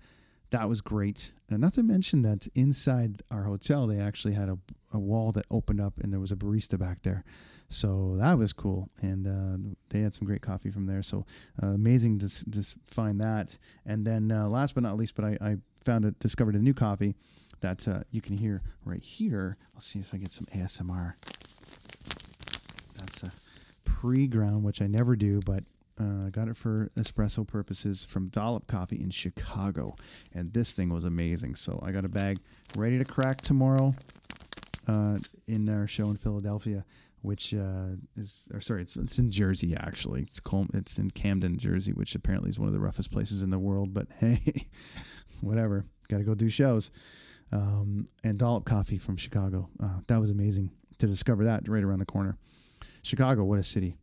that 0.50 0.68
was 0.68 0.80
great. 0.80 1.32
And 1.50 1.60
not 1.60 1.74
to 1.74 1.82
mention 1.82 2.22
that 2.22 2.46
inside 2.54 3.22
our 3.30 3.44
hotel, 3.44 3.86
they 3.86 3.98
actually 3.98 4.34
had 4.34 4.48
a, 4.48 4.58
a 4.92 4.98
wall 4.98 5.32
that 5.32 5.46
opened 5.50 5.80
up 5.80 5.98
and 5.98 6.12
there 6.12 6.20
was 6.20 6.30
a 6.30 6.36
barista 6.36 6.78
back 6.78 7.02
there. 7.02 7.24
So 7.72 8.16
that 8.18 8.38
was 8.38 8.52
cool. 8.52 8.88
And 9.02 9.26
uh, 9.26 9.74
they 9.88 10.00
had 10.00 10.14
some 10.14 10.26
great 10.26 10.42
coffee 10.42 10.70
from 10.70 10.86
there. 10.86 11.02
So 11.02 11.26
uh, 11.62 11.68
amazing 11.68 12.18
to, 12.20 12.50
to 12.50 12.62
find 12.86 13.20
that. 13.20 13.58
And 13.86 14.06
then 14.06 14.30
uh, 14.30 14.48
last 14.48 14.74
but 14.74 14.82
not 14.82 14.96
least, 14.96 15.16
but 15.16 15.24
I, 15.24 15.38
I 15.40 15.56
found 15.84 16.04
it, 16.04 16.18
discovered 16.18 16.54
a 16.54 16.58
new 16.58 16.74
coffee 16.74 17.14
that 17.60 17.86
uh, 17.88 18.00
you 18.10 18.20
can 18.20 18.36
hear 18.36 18.62
right 18.84 19.02
here. 19.02 19.56
Let's 19.74 19.86
see 19.86 20.00
if 20.00 20.12
I 20.14 20.18
get 20.18 20.32
some 20.32 20.46
ASMR. 20.46 21.14
That's 22.98 23.22
a 23.22 23.32
pre 23.84 24.26
ground, 24.26 24.64
which 24.64 24.82
I 24.82 24.86
never 24.86 25.16
do, 25.16 25.40
but 25.44 25.64
uh, 25.98 26.30
got 26.30 26.48
it 26.48 26.56
for 26.56 26.90
espresso 26.96 27.46
purposes 27.46 28.04
from 28.04 28.28
Dollop 28.28 28.66
Coffee 28.66 29.00
in 29.00 29.10
Chicago, 29.10 29.94
and 30.34 30.52
this 30.52 30.74
thing 30.74 30.92
was 30.92 31.04
amazing. 31.04 31.54
So 31.54 31.80
I 31.82 31.92
got 31.92 32.04
a 32.04 32.08
bag 32.08 32.38
ready 32.76 32.98
to 32.98 33.04
crack 33.04 33.40
tomorrow 33.40 33.94
uh, 34.88 35.18
in 35.46 35.68
our 35.68 35.86
show 35.86 36.08
in 36.08 36.16
Philadelphia, 36.16 36.84
which 37.22 37.54
uh, 37.54 37.96
is 38.16 38.48
or 38.52 38.60
sorry, 38.60 38.82
it's, 38.82 38.96
it's 38.96 39.18
in 39.18 39.30
Jersey 39.30 39.74
actually. 39.76 40.22
It's 40.22 40.40
Col- 40.40 40.68
it's 40.74 40.98
in 40.98 41.10
Camden, 41.10 41.58
Jersey, 41.58 41.92
which 41.92 42.14
apparently 42.14 42.50
is 42.50 42.58
one 42.58 42.68
of 42.68 42.74
the 42.74 42.80
roughest 42.80 43.10
places 43.10 43.42
in 43.42 43.50
the 43.50 43.58
world. 43.58 43.94
But 43.94 44.08
hey, 44.18 44.40
whatever, 45.40 45.86
got 46.08 46.18
to 46.18 46.24
go 46.24 46.34
do 46.34 46.48
shows. 46.48 46.90
Um, 47.50 48.08
and 48.24 48.38
Dollop 48.38 48.64
Coffee 48.64 48.98
from 48.98 49.16
Chicago. 49.16 49.68
Uh, 49.82 50.00
that 50.06 50.20
was 50.20 50.30
amazing 50.30 50.70
to 50.98 51.06
discover 51.06 51.44
that 51.44 51.68
right 51.68 51.82
around 51.82 51.98
the 51.98 52.06
corner. 52.06 52.38
Chicago, 53.02 53.44
what 53.44 53.58
a 53.58 53.62
city! 53.62 53.96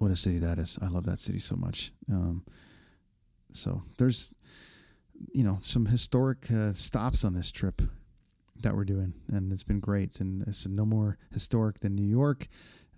what 0.00 0.10
a 0.10 0.16
city 0.16 0.38
that 0.38 0.58
is. 0.58 0.78
I 0.80 0.88
love 0.88 1.04
that 1.04 1.20
city 1.20 1.38
so 1.38 1.56
much. 1.56 1.92
Um, 2.10 2.42
so 3.52 3.82
there's, 3.98 4.34
you 5.34 5.44
know, 5.44 5.58
some 5.60 5.84
historic 5.84 6.50
uh, 6.50 6.72
stops 6.72 7.22
on 7.22 7.34
this 7.34 7.52
trip 7.52 7.82
that 8.62 8.74
we're 8.74 8.84
doing, 8.84 9.14
and 9.28 9.52
it's 9.52 9.62
been 9.62 9.80
great. 9.80 10.20
And 10.20 10.42
it's 10.46 10.66
no 10.66 10.84
more 10.84 11.18
historic 11.32 11.80
than 11.80 11.94
New 11.94 12.06
York, 12.06 12.48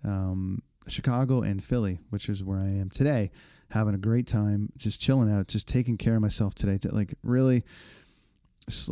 um, 0.03 0.61
Chicago, 0.87 1.41
and 1.41 1.63
Philly, 1.63 1.99
which 2.09 2.29
is 2.29 2.43
where 2.43 2.59
I 2.59 2.69
am 2.69 2.89
today. 2.89 3.31
Having 3.71 3.95
a 3.95 3.99
great 3.99 4.27
time, 4.27 4.71
just 4.77 5.01
chilling 5.01 5.31
out, 5.31 5.47
just 5.47 5.67
taking 5.67 5.97
care 5.97 6.15
of 6.15 6.21
myself 6.21 6.53
today. 6.53 6.77
To 6.79 6.93
like 6.93 7.13
really, 7.23 7.63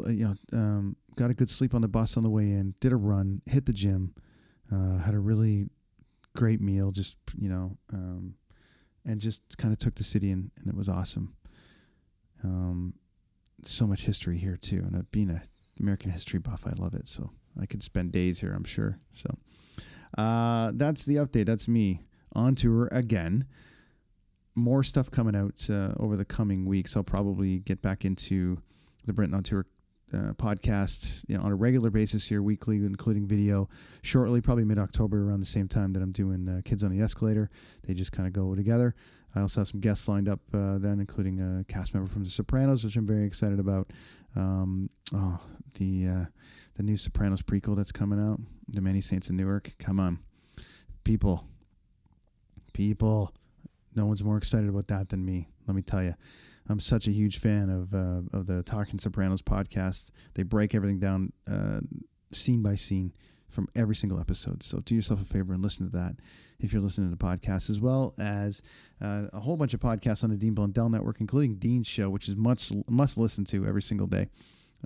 you 0.07 0.25
know, 0.25 0.35
um, 0.53 0.95
got 1.15 1.29
a 1.29 1.33
good 1.33 1.49
sleep 1.49 1.75
on 1.75 1.81
the 1.81 1.87
bus 1.87 2.17
on 2.17 2.23
the 2.23 2.29
way 2.29 2.43
in. 2.43 2.75
Did 2.79 2.91
a 2.91 2.95
run, 2.95 3.41
hit 3.45 3.65
the 3.65 3.73
gym, 3.73 4.15
uh, 4.71 4.97
had 4.99 5.13
a 5.13 5.19
really 5.19 5.69
great 6.35 6.61
meal, 6.61 6.91
just 6.91 7.17
you 7.37 7.49
know, 7.49 7.77
um, 7.93 8.35
and 9.05 9.19
just 9.19 9.57
kind 9.57 9.71
of 9.71 9.77
took 9.77 9.95
the 9.95 10.03
city 10.03 10.31
and, 10.31 10.51
and 10.57 10.67
it 10.67 10.75
was 10.75 10.89
awesome. 10.89 11.35
Um, 12.43 12.95
so 13.63 13.85
much 13.85 14.05
history 14.05 14.37
here 14.37 14.57
too, 14.57 14.77
and 14.77 15.11
being 15.11 15.29
a 15.29 15.41
American 15.81 16.11
history 16.11 16.39
buff, 16.39 16.65
I 16.65 16.71
love 16.81 16.93
it. 16.93 17.07
So 17.07 17.31
I 17.59 17.65
could 17.65 17.83
spend 17.83 18.11
days 18.11 18.39
here, 18.39 18.53
I'm 18.53 18.63
sure. 18.63 18.97
So 19.13 19.35
uh, 20.17 20.71
that's 20.75 21.03
the 21.03 21.15
update. 21.15 21.45
That's 21.45 21.67
me 21.67 22.01
on 22.33 22.55
tour 22.55 22.87
again. 22.91 23.45
More 24.55 24.83
stuff 24.83 25.09
coming 25.09 25.35
out 25.35 25.67
uh, 25.69 25.93
over 25.97 26.17
the 26.17 26.25
coming 26.25 26.65
weeks. 26.65 26.95
I'll 26.95 27.03
probably 27.03 27.59
get 27.59 27.81
back 27.81 28.03
into 28.03 28.61
the 29.05 29.13
Brenton 29.13 29.35
on 29.35 29.43
tour 29.43 29.65
uh, 30.13 30.33
podcast 30.33 31.25
you 31.29 31.37
know, 31.37 31.43
on 31.43 31.51
a 31.51 31.55
regular 31.55 31.89
basis 31.89 32.27
here, 32.27 32.41
weekly, 32.41 32.77
including 32.77 33.27
video. 33.27 33.69
Shortly, 34.01 34.41
probably 34.41 34.65
mid 34.65 34.79
October, 34.79 35.27
around 35.29 35.39
the 35.39 35.45
same 35.45 35.67
time 35.67 35.93
that 35.93 36.01
I'm 36.01 36.11
doing 36.11 36.47
uh, 36.47 36.61
Kids 36.65 36.83
on 36.83 36.95
the 36.95 37.03
Escalator. 37.03 37.49
They 37.87 37.93
just 37.93 38.11
kind 38.11 38.27
of 38.27 38.33
go 38.33 38.55
together. 38.55 38.95
I 39.35 39.41
also 39.41 39.61
have 39.61 39.67
some 39.67 39.79
guests 39.79 40.07
lined 40.07 40.27
up 40.27 40.41
uh, 40.53 40.77
then, 40.77 40.99
including 40.99 41.39
a 41.39 41.63
cast 41.65 41.93
member 41.93 42.09
from 42.09 42.23
The 42.23 42.29
Sopranos, 42.29 42.83
which 42.83 42.95
I'm 42.97 43.07
very 43.07 43.25
excited 43.25 43.59
about. 43.59 43.91
Um, 44.35 44.89
oh, 45.13 45.39
the 45.75 46.07
uh, 46.07 46.25
the 46.75 46.83
new 46.83 46.97
Sopranos 46.97 47.41
prequel 47.41 47.75
that's 47.75 47.91
coming 47.91 48.19
out, 48.19 48.39
The 48.67 48.81
Many 48.81 49.01
Saints 49.01 49.29
in 49.29 49.37
Newark. 49.37 49.73
Come 49.79 49.99
on, 49.99 50.19
people, 51.03 51.45
people. 52.73 53.33
No 53.95 54.05
one's 54.05 54.23
more 54.23 54.37
excited 54.37 54.69
about 54.69 54.87
that 54.87 55.09
than 55.09 55.25
me. 55.25 55.49
Let 55.67 55.75
me 55.75 55.81
tell 55.81 56.03
you. 56.03 56.15
I'm 56.71 56.79
such 56.79 57.05
a 57.05 57.11
huge 57.11 57.37
fan 57.37 57.69
of 57.69 57.93
uh, 57.93 58.37
of 58.37 58.47
the 58.47 58.63
Talking 58.63 58.97
Sopranos 58.97 59.41
podcast. 59.41 60.09
They 60.35 60.43
break 60.43 60.73
everything 60.73 60.99
down 60.99 61.33
uh, 61.51 61.81
scene 62.31 62.63
by 62.63 62.75
scene 62.75 63.13
from 63.49 63.67
every 63.75 63.95
single 63.95 64.19
episode. 64.19 64.63
So 64.63 64.79
do 64.79 64.95
yourself 64.95 65.21
a 65.21 65.25
favor 65.25 65.51
and 65.53 65.61
listen 65.61 65.85
to 65.85 65.97
that 65.97 66.15
if 66.61 66.71
you're 66.71 66.81
listening 66.81 67.11
to 67.11 67.17
the 67.17 67.23
podcast, 67.23 67.69
as 67.69 67.81
well 67.81 68.13
as 68.17 68.61
uh, 69.01 69.25
a 69.33 69.41
whole 69.41 69.57
bunch 69.57 69.73
of 69.73 69.81
podcasts 69.81 70.23
on 70.23 70.29
the 70.29 70.37
Dean 70.37 70.53
Blundell 70.53 70.87
Network, 70.87 71.19
including 71.19 71.55
Dean's 71.55 71.87
show, 71.87 72.09
which 72.09 72.29
is 72.29 72.37
much 72.37 72.71
must 72.89 73.17
listen 73.17 73.43
to 73.45 73.65
every 73.65 73.81
single 73.81 74.07
day. 74.07 74.29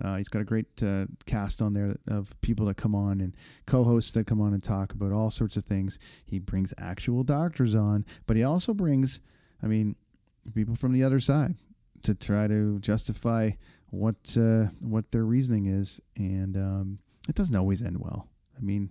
Uh, 0.02 0.16
he's 0.16 0.28
got 0.28 0.42
a 0.42 0.44
great 0.44 0.66
uh, 0.82 1.06
cast 1.24 1.62
on 1.62 1.72
there 1.72 1.94
of 2.08 2.38
people 2.40 2.66
that 2.66 2.76
come 2.76 2.96
on 2.96 3.20
and 3.20 3.34
co-hosts 3.64 4.10
that 4.12 4.26
come 4.26 4.40
on 4.40 4.52
and 4.52 4.62
talk 4.62 4.92
about 4.92 5.12
all 5.12 5.30
sorts 5.30 5.56
of 5.56 5.64
things. 5.64 6.00
He 6.24 6.40
brings 6.40 6.74
actual 6.78 7.22
doctors 7.22 7.76
on, 7.76 8.04
but 8.26 8.36
he 8.36 8.42
also 8.42 8.74
brings, 8.74 9.20
I 9.62 9.68
mean, 9.68 9.94
people 10.52 10.74
from 10.74 10.92
the 10.92 11.04
other 11.04 11.20
side 11.20 11.54
to 12.06 12.14
try 12.14 12.46
to 12.46 12.78
justify 12.78 13.50
what 13.90 14.36
uh, 14.38 14.66
what 14.80 15.10
their 15.10 15.24
reasoning 15.24 15.66
is, 15.66 16.00
and 16.16 16.56
um, 16.56 16.98
it 17.28 17.34
doesn't 17.34 17.56
always 17.56 17.82
end 17.82 17.98
well. 18.00 18.28
I 18.56 18.60
mean, 18.60 18.90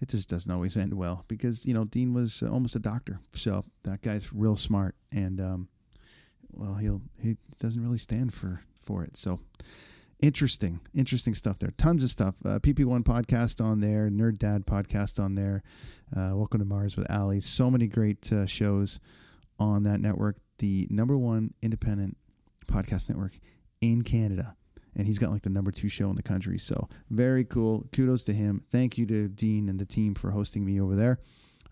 it 0.00 0.08
just 0.08 0.28
doesn't 0.28 0.52
always 0.52 0.76
end 0.76 0.94
well 0.94 1.24
because 1.26 1.66
you 1.66 1.74
know 1.74 1.84
Dean 1.84 2.14
was 2.14 2.42
almost 2.42 2.76
a 2.76 2.80
doctor, 2.80 3.18
so 3.32 3.64
that 3.84 4.02
guy's 4.02 4.32
real 4.32 4.56
smart, 4.56 4.94
and 5.12 5.40
um, 5.40 5.68
well, 6.52 6.74
he'll 6.74 7.02
he 7.20 7.36
doesn't 7.60 7.82
really 7.82 7.98
stand 7.98 8.32
for 8.32 8.62
for 8.80 9.02
it. 9.02 9.16
So 9.16 9.40
interesting, 10.20 10.80
interesting 10.94 11.34
stuff 11.34 11.58
there. 11.58 11.72
Tons 11.76 12.04
of 12.04 12.10
stuff. 12.10 12.36
Uh, 12.44 12.60
PP1 12.60 13.02
podcast 13.02 13.64
on 13.64 13.80
there, 13.80 14.08
Nerd 14.08 14.38
Dad 14.38 14.64
podcast 14.64 15.22
on 15.22 15.34
there. 15.34 15.64
Uh, 16.16 16.32
Welcome 16.34 16.60
to 16.60 16.66
Mars 16.66 16.96
with 16.96 17.10
Ali. 17.10 17.40
So 17.40 17.68
many 17.68 17.88
great 17.88 18.32
uh, 18.32 18.46
shows 18.46 19.00
on 19.58 19.82
that 19.82 19.98
network. 19.98 20.36
The 20.62 20.86
number 20.90 21.18
one 21.18 21.54
independent 21.60 22.16
podcast 22.68 23.08
network 23.08 23.32
in 23.80 24.02
Canada. 24.02 24.56
And 24.94 25.08
he's 25.08 25.18
got 25.18 25.30
like 25.30 25.42
the 25.42 25.50
number 25.50 25.72
two 25.72 25.88
show 25.88 26.08
in 26.08 26.14
the 26.14 26.22
country. 26.22 26.56
So 26.56 26.88
very 27.10 27.44
cool. 27.44 27.88
Kudos 27.92 28.22
to 28.24 28.32
him. 28.32 28.62
Thank 28.70 28.96
you 28.96 29.04
to 29.06 29.26
Dean 29.26 29.68
and 29.68 29.80
the 29.80 29.84
team 29.84 30.14
for 30.14 30.30
hosting 30.30 30.64
me 30.64 30.80
over 30.80 30.94
there. 30.94 31.18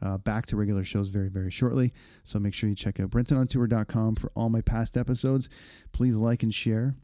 Uh, 0.02 0.18
back 0.18 0.46
to 0.46 0.56
regular 0.56 0.82
shows 0.82 1.08
very, 1.08 1.28
very 1.28 1.52
shortly. 1.52 1.92
So 2.24 2.40
make 2.40 2.52
sure 2.52 2.68
you 2.68 2.74
check 2.74 2.98
out 2.98 3.10
brentonontour.com 3.10 4.16
for 4.16 4.28
all 4.34 4.48
my 4.48 4.60
past 4.60 4.96
episodes. 4.96 5.48
Please 5.92 6.16
like 6.16 6.42
and 6.42 6.52
share. 6.52 6.96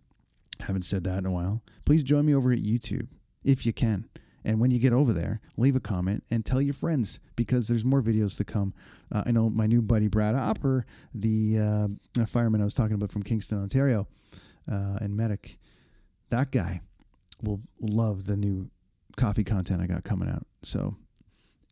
Haven't 0.60 0.82
said 0.82 1.04
that 1.04 1.18
in 1.18 1.26
a 1.26 1.30
while. 1.30 1.62
Please 1.84 2.02
join 2.02 2.26
me 2.26 2.34
over 2.34 2.50
at 2.50 2.58
YouTube 2.58 3.06
if 3.44 3.64
you 3.64 3.72
can. 3.72 4.08
And 4.46 4.60
when 4.60 4.70
you 4.70 4.78
get 4.78 4.92
over 4.92 5.12
there, 5.12 5.40
leave 5.56 5.74
a 5.74 5.80
comment 5.80 6.22
and 6.30 6.46
tell 6.46 6.62
your 6.62 6.72
friends 6.72 7.18
because 7.34 7.66
there's 7.66 7.84
more 7.84 8.00
videos 8.00 8.36
to 8.36 8.44
come. 8.44 8.72
Uh, 9.10 9.24
I 9.26 9.32
know 9.32 9.50
my 9.50 9.66
new 9.66 9.82
buddy 9.82 10.06
Brad 10.06 10.36
Opper, 10.36 10.86
the 11.12 11.58
uh, 11.58 12.26
fireman 12.26 12.60
I 12.60 12.64
was 12.64 12.72
talking 12.72 12.94
about 12.94 13.10
from 13.10 13.24
Kingston, 13.24 13.60
Ontario, 13.60 14.06
uh, 14.70 14.98
and 15.00 15.16
medic, 15.16 15.58
that 16.30 16.52
guy 16.52 16.80
will 17.42 17.60
love 17.80 18.26
the 18.26 18.36
new 18.36 18.70
coffee 19.16 19.42
content 19.44 19.82
I 19.82 19.88
got 19.88 20.04
coming 20.04 20.28
out. 20.28 20.46
So 20.62 20.94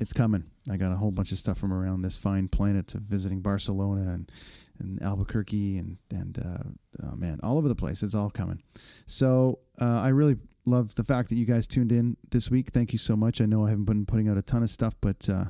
it's 0.01 0.13
coming. 0.13 0.45
I 0.69 0.77
got 0.77 0.91
a 0.91 0.97
whole 0.97 1.13
bunch 1.13 1.31
of 1.31 1.39
stuff 1.39 1.59
from 1.59 1.73
around 1.73 2.03
this 2.03 2.19
fine 2.19 2.49
planet 2.49 2.89
to 2.89 2.99
visiting 2.99 3.41
Barcelona 3.41 4.15
and, 4.15 4.33
and 4.81 5.01
Albuquerque 5.01 5.79
and 5.79 5.99
and 6.11 6.39
uh, 6.39 7.05
oh 7.05 7.17
man, 7.17 7.39
all 7.45 7.57
over 7.57 7.69
the 7.69 7.77
place. 7.77 8.03
It's 8.03 8.17
all 8.17 8.31
coming. 8.31 8.61
So 9.07 9.61
uh, 9.81 10.01
I 10.01 10.09
really 10.09 10.39
love 10.67 10.95
the 10.95 11.05
fact 11.05 11.29
that 11.29 11.37
you 11.37 11.47
guys 11.47 11.67
tuned 11.67 11.93
in 11.93 12.17
this 12.31 12.51
week. 12.51 12.71
Thank 12.71 12.93
you 12.93 12.99
so 12.99 13.17
much. 13.17 13.41
I 13.41 13.47
know 13.47 13.67
I 13.67 13.71
haven't 13.71 13.85
been 13.85 14.07
putting 14.07 14.29
out 14.29 14.39
a 14.39 14.43
ton 14.43 14.63
of 14.63 14.71
stuff, 14.71 14.95
but 15.01 15.29
uh, 15.29 15.47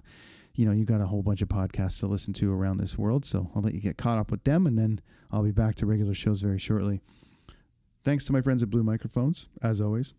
you 0.55 0.67
know 0.67 0.73
you 0.73 0.85
got 0.85 1.01
a 1.01 1.07
whole 1.07 1.23
bunch 1.23 1.43
of 1.43 1.49
podcasts 1.49 2.01
to 2.01 2.07
listen 2.07 2.35
to 2.35 2.53
around 2.53 2.79
this 2.79 2.99
world. 2.99 3.25
So 3.25 3.51
I'll 3.55 3.63
let 3.63 3.75
you 3.75 3.81
get 3.81 3.97
caught 3.97 4.19
up 4.19 4.31
with 4.31 4.45
them, 4.45 4.67
and 4.67 4.79
then 4.79 5.01
I'll 5.31 5.43
be 5.43 5.53
back 5.53 5.75
to 5.77 5.87
regular 5.87 6.15
shows 6.15 6.43
very 6.43 6.59
shortly. 6.59 7.01
Thanks 8.05 8.27
to 8.27 8.33
my 8.33 8.43
friends 8.43 8.63
at 8.63 8.71
Blue 8.71 8.83
Microphones, 8.83 9.49
as 9.63 9.81
always. 9.81 10.15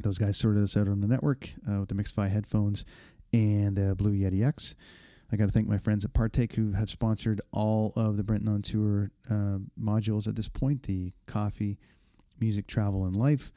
Those 0.00 0.18
guys 0.18 0.36
sorted 0.36 0.62
us 0.62 0.76
out 0.76 0.88
on 0.88 1.00
the 1.00 1.08
network 1.08 1.54
uh, 1.68 1.80
with 1.80 1.88
the 1.88 1.94
Mix-Fi 1.94 2.28
headphones 2.28 2.84
and 3.32 3.78
uh, 3.78 3.94
Blue 3.94 4.12
Yeti 4.12 4.46
X. 4.46 4.74
I 5.32 5.36
got 5.36 5.46
to 5.46 5.52
thank 5.52 5.68
my 5.68 5.78
friends 5.78 6.04
at 6.04 6.12
Partake 6.12 6.54
who 6.54 6.72
have 6.72 6.88
sponsored 6.88 7.40
all 7.52 7.92
of 7.96 8.16
the 8.16 8.22
Brenton 8.22 8.48
on 8.48 8.62
Tour 8.62 9.10
uh, 9.30 9.58
modules 9.78 10.26
at 10.26 10.36
this 10.36 10.48
point 10.48 10.84
the 10.84 11.12
coffee, 11.26 11.78
music, 12.40 12.66
travel, 12.66 13.04
and 13.04 13.16
life. 13.16 13.52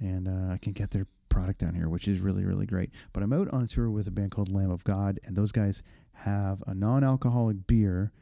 And 0.00 0.28
uh, 0.28 0.54
I 0.54 0.58
can 0.58 0.72
get 0.72 0.90
their 0.90 1.06
product 1.28 1.60
down 1.60 1.74
here, 1.74 1.88
which 1.88 2.08
is 2.08 2.20
really, 2.20 2.44
really 2.44 2.66
great. 2.66 2.90
But 3.12 3.22
I'm 3.22 3.32
out 3.32 3.48
on 3.50 3.66
tour 3.66 3.90
with 3.90 4.06
a 4.06 4.10
band 4.10 4.30
called 4.30 4.52
Lamb 4.52 4.70
of 4.70 4.84
God, 4.84 5.18
and 5.24 5.36
those 5.36 5.52
guys 5.52 5.82
have 6.12 6.62
a 6.66 6.74
non 6.74 7.04
alcoholic 7.04 7.66
beer 7.66 8.12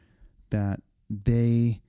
that 0.49 0.81
they 1.09 1.81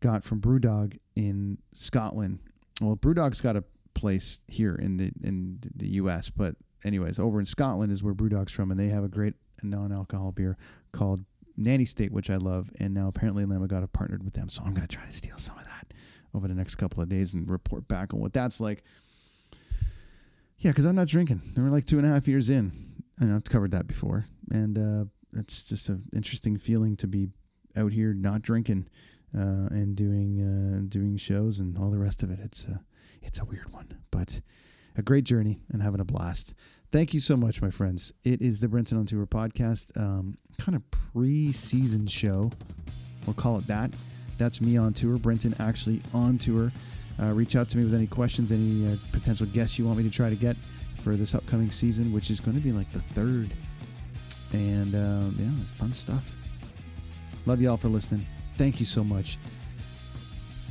got 0.00 0.24
from 0.24 0.40
Brewdog 0.40 0.98
in 1.14 1.58
Scotland. 1.72 2.40
Well, 2.80 2.96
Brewdog's 2.96 3.40
got 3.40 3.56
a 3.56 3.64
place 3.94 4.44
here 4.48 4.74
in 4.74 4.96
the 4.98 5.10
in 5.22 5.58
the 5.74 5.88
U.S., 5.94 6.30
but 6.30 6.56
anyways, 6.84 7.18
over 7.18 7.40
in 7.40 7.46
Scotland 7.46 7.90
is 7.92 8.02
where 8.02 8.14
Brewdog's 8.14 8.52
from, 8.52 8.70
and 8.70 8.78
they 8.78 8.88
have 8.88 9.04
a 9.04 9.08
great 9.08 9.34
non-alcohol 9.62 10.32
beer 10.32 10.56
called 10.92 11.24
Nanny 11.56 11.86
State, 11.86 12.12
which 12.12 12.28
I 12.28 12.36
love. 12.36 12.70
And 12.78 12.92
now 12.92 13.08
apparently 13.08 13.44
Lamb 13.44 13.62
of 13.62 13.68
God 13.68 13.80
have 13.80 13.92
partnered 13.92 14.22
with 14.22 14.34
them, 14.34 14.48
so 14.48 14.62
I'm 14.64 14.74
gonna 14.74 14.86
try 14.86 15.04
to 15.06 15.12
steal 15.12 15.38
some 15.38 15.58
of 15.58 15.64
that 15.64 15.92
over 16.34 16.48
the 16.48 16.54
next 16.54 16.76
couple 16.76 17.02
of 17.02 17.08
days 17.08 17.34
and 17.34 17.48
report 17.50 17.86
back 17.88 18.12
on 18.14 18.20
what 18.20 18.32
that's 18.32 18.60
like. 18.60 18.82
Yeah, 20.58 20.70
because 20.70 20.84
I'm 20.86 20.96
not 20.96 21.08
drinking. 21.08 21.42
And 21.54 21.64
We're 21.64 21.70
like 21.70 21.84
two 21.84 21.98
and 21.98 22.06
a 22.06 22.10
half 22.10 22.26
years 22.26 22.48
in, 22.50 22.72
and 23.20 23.34
I've 23.34 23.44
covered 23.44 23.72
that 23.72 23.86
before, 23.86 24.26
and 24.50 24.78
uh, 24.78 25.04
it's 25.38 25.68
just 25.68 25.88
an 25.88 26.04
interesting 26.14 26.56
feeling 26.56 26.96
to 26.96 27.06
be 27.06 27.28
out 27.76 27.92
here 27.92 28.14
not 28.14 28.40
drinking 28.42 28.88
uh, 29.36 29.68
and 29.70 29.94
doing 29.94 30.40
uh, 30.40 30.88
doing 30.88 31.16
shows 31.16 31.58
and 31.58 31.78
all 31.78 31.90
the 31.90 31.98
rest 31.98 32.22
of 32.22 32.30
it. 32.30 32.38
It's 32.42 32.66
a 32.66 32.80
it's 33.22 33.38
a 33.40 33.44
weird 33.44 33.72
one, 33.72 33.98
but 34.10 34.40
a 34.96 35.02
great 35.02 35.24
journey 35.24 35.60
and 35.70 35.82
having 35.82 36.00
a 36.00 36.04
blast. 36.04 36.54
Thank 36.90 37.12
you 37.12 37.20
so 37.20 37.36
much, 37.36 37.60
my 37.60 37.70
friends. 37.70 38.12
It 38.24 38.40
is 38.40 38.60
the 38.60 38.68
Brenton 38.68 38.96
on 38.96 39.06
Tour 39.06 39.26
podcast, 39.26 39.94
um, 40.00 40.36
kind 40.56 40.76
of 40.76 40.82
pre-season 40.90 42.06
show. 42.06 42.50
We'll 43.26 43.34
call 43.34 43.58
it 43.58 43.66
that. 43.66 43.90
That's 44.38 44.60
me 44.60 44.76
on 44.76 44.92
tour. 44.92 45.18
Brenton 45.18 45.54
actually 45.58 46.00
on 46.14 46.38
tour. 46.38 46.72
Uh, 47.20 47.32
reach 47.32 47.56
out 47.56 47.68
to 47.70 47.78
me 47.78 47.84
with 47.84 47.94
any 47.94 48.06
questions, 48.06 48.52
any 48.52 48.86
uh, 48.86 48.96
potential 49.12 49.46
guests 49.46 49.78
you 49.78 49.86
want 49.86 49.98
me 49.98 50.04
to 50.04 50.10
try 50.10 50.28
to 50.28 50.36
get 50.36 50.56
for 50.96 51.16
this 51.16 51.34
upcoming 51.34 51.70
season, 51.70 52.12
which 52.12 52.30
is 52.30 52.40
going 52.40 52.56
to 52.56 52.62
be 52.62 52.72
like 52.72 52.90
the 52.92 53.00
third. 53.00 53.50
And 54.52 54.94
uh, 54.94 55.30
yeah, 55.38 55.50
it's 55.60 55.70
fun 55.70 55.92
stuff. 55.92 56.32
Love 57.46 57.60
you 57.60 57.70
all 57.70 57.76
for 57.76 57.88
listening. 57.88 58.26
Thank 58.56 58.80
you 58.80 58.86
so 58.86 59.04
much. 59.04 59.38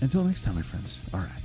Until 0.01 0.23
next 0.23 0.43
time, 0.43 0.56
my 0.56 0.62
friends. 0.62 1.06
All 1.13 1.21
right. 1.21 1.44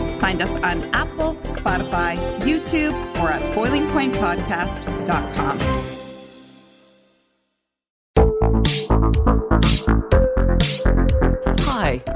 Find 0.21 0.41
us 0.41 0.55
on 0.57 0.83
Apple, 0.93 1.35
Spotify, 1.43 2.17
YouTube, 2.41 2.93
or 3.19 3.29
at 3.29 3.41
boilingpointpodcast.com. 3.55 5.90